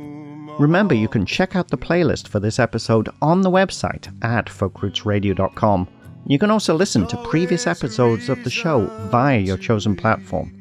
Remember, 0.60 0.96
you 0.96 1.08
can 1.08 1.26
check 1.26 1.56
out 1.56 1.68
the 1.68 1.78
playlist 1.78 2.28
for 2.28 2.40
this 2.40 2.58
episode 2.58 3.10
on 3.22 3.42
the 3.42 3.52
website 3.52 4.08
at 4.24 4.48
folkrootsradio.com. 4.48 5.88
You 6.26 6.40
can 6.40 6.50
also 6.50 6.74
listen 6.74 7.06
to 7.08 7.24
previous 7.24 7.68
episodes 7.68 8.28
of 8.28 8.44
the 8.44 8.50
show 8.50 8.88
via 9.12 9.38
your 9.38 9.58
chosen 9.58 9.96
platform. 9.96 10.54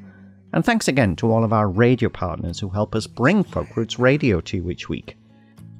And 0.53 0.65
thanks 0.65 0.89
again 0.89 1.17
to 1.17 1.33
all 1.33 1.45
of 1.45 1.53
our 1.53 1.69
radio 1.69 2.09
partners 2.11 2.61
who 2.61 2.69
help 2.69 2.95
us 2.95 3.07
bring 3.07 3.43
Folk 3.43 3.75
Roots 3.77 3.99
Radio 3.99 4.41
to 4.43 4.59
you 4.59 4.71
each 4.71 4.89
week. 4.89 5.17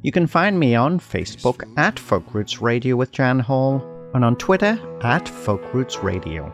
You 0.03 0.13
can 0.13 0.27
find 0.27 0.59
me 0.59 0.75
on 0.75 0.99
Facebook 0.99 1.63
at 1.77 1.99
Folk 1.99 2.35
Roots 2.35 2.63
Radio 2.63 2.97
with 2.97 3.13
Jan 3.13 3.39
Hall 3.39 3.83
and 4.15 4.25
on 4.25 4.37
Twitter 4.37 4.79
at 5.03 5.29
Folk 5.29 5.75
Roots 5.75 5.99
Radio. 5.99 6.53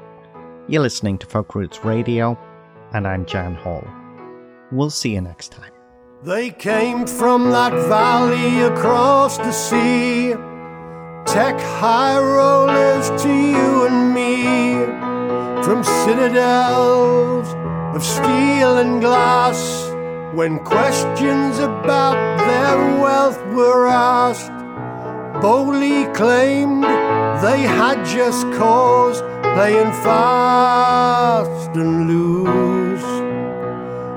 You're 0.69 0.83
listening 0.83 1.17
to 1.19 1.27
Folk 1.27 1.55
Roots 1.55 1.85
Radio, 1.85 2.37
and 2.93 3.07
I'm 3.07 3.25
Jan 3.25 3.55
Hall. 3.55 3.87
We'll 4.73 4.91
see 4.91 5.15
you 5.15 5.21
next 5.21 5.53
time. 5.53 5.73
They 6.25 6.51
came 6.51 7.05
from 7.05 7.51
that 7.51 7.73
valley 7.89 8.63
across 8.63 9.39
the 9.39 9.51
sea. 9.51 10.35
Tech 11.27 11.61
high 11.61 12.17
rollers 12.17 13.11
to 13.25 13.29
you 13.29 13.87
and 13.89 14.15
me. 14.15 14.85
From 15.65 15.83
citadels 15.83 17.49
of 17.97 18.05
steel 18.05 18.79
and 18.79 19.01
glass. 19.01 19.91
When 20.33 20.61
questions 20.61 21.59
about 21.59 22.39
their 22.39 23.03
wealth 23.03 23.45
were 23.47 23.89
asked, 23.89 24.53
boldly 25.43 26.05
claimed 26.15 26.85
they 27.43 27.63
had 27.63 28.05
just 28.05 28.47
cause, 28.53 29.23
playing 29.57 29.91
fast 30.05 31.77
and 31.77 32.07
loose 32.07 32.82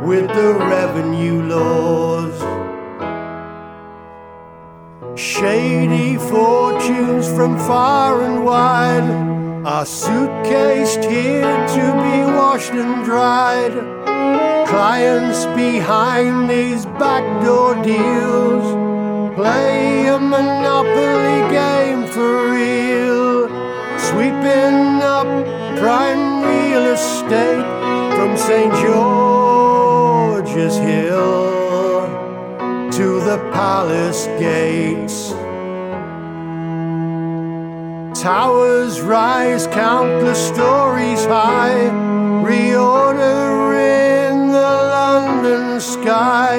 with 0.06 0.28
the 0.28 0.53
revenue 0.53 1.41
laws. 1.41 2.56
shady 5.18 6.18
fortunes 6.18 7.28
from 7.36 7.58
far 7.58 8.22
and 8.22 8.45
wide 8.45 9.10
are 9.66 9.86
suitcased 9.86 11.03
here 11.10 11.56
to 11.76 11.86
be 12.06 12.18
washed 12.38 12.72
and 12.72 13.03
dried. 13.03 13.74
Clients 14.68 15.45
behind 15.64 16.49
these 16.49 16.86
backdoor 17.01 17.76
deals 17.84 18.68
play 19.36 20.08
a 20.08 20.20
monopoly 20.20 21.39
game 21.60 22.06
for 22.14 22.51
real, 22.51 23.47
sweeping 23.97 25.01
up 25.01 25.30
prime 25.80 26.26
real 26.49 26.86
estate 26.97 27.66
from 28.16 28.38
St. 28.38 28.74
Hill 30.56 32.08
to 32.89 33.20
the 33.20 33.38
palace 33.51 34.28
gates. 34.39 35.32
Towers 38.22 39.01
rise 39.01 39.68
countless 39.68 40.47
stories 40.47 41.26
high, 41.26 41.91
reorder 42.41 44.32
in 44.32 44.47
the 44.47 44.76
London 44.95 45.82
sky. 45.82 46.56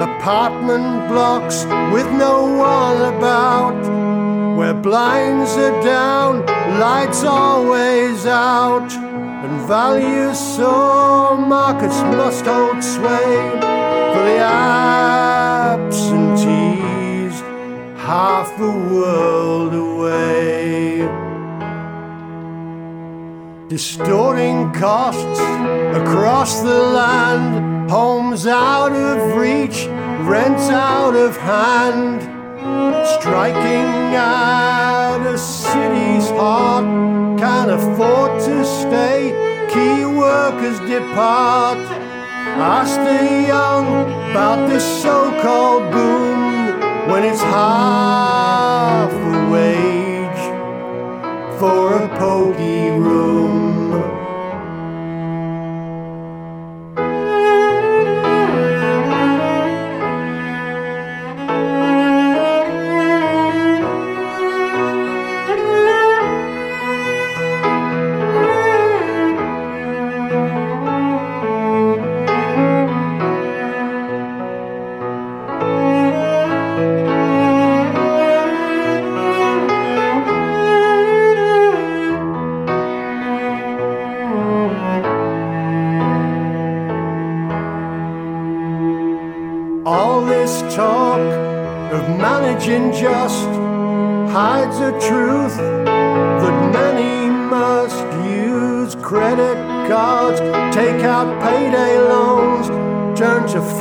Apartment 0.00 1.08
blocks 1.08 1.64
with 1.92 2.10
no 2.18 2.42
one 2.56 3.14
about, 3.14 4.56
where 4.56 4.74
blinds 4.74 5.52
are 5.52 5.80
down, 5.80 6.44
lights 6.80 7.22
always 7.22 8.26
out, 8.26 8.90
and 9.42 9.60
values 9.66 10.38
so 10.38 11.36
markets 11.36 12.00
must 12.02 12.44
hold 12.46 12.82
sway 12.82 13.50
for 14.12 14.22
the 14.30 14.38
absentees, 15.78 16.12
half 17.98 18.56
the 18.56 18.70
world 18.94 19.74
away. 19.74 21.08
Distorting 23.68 24.72
costs 24.72 25.40
across 26.00 26.60
the 26.60 26.80
land, 27.00 27.90
homes 27.90 28.46
out 28.46 28.92
of 28.92 29.36
reach, 29.36 29.88
rents 30.20 30.70
out 30.70 31.16
of 31.16 31.36
hand, 31.36 32.31
striking 33.18 34.14
at 34.14 35.20
a 35.26 35.38
city's 35.38 36.28
heart. 36.30 36.84
Can't 37.38 37.70
afford 37.70 38.40
to 38.42 38.64
stay, 38.64 39.32
key 39.72 40.04
workers 40.04 40.78
depart. 40.80 41.78
Ask 42.58 42.96
the 42.96 43.46
young 43.48 43.86
about 44.30 44.68
this 44.68 44.84
so 45.02 45.30
called 45.42 45.90
boom 45.92 46.80
when 47.10 47.24
it's 47.24 47.40
half 47.40 49.12
a 49.12 49.50
wage 49.50 50.42
for 51.58 51.94
a 51.94 52.08
pokey 52.18 52.90
room. 52.90 53.71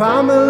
Turn 0.02 0.41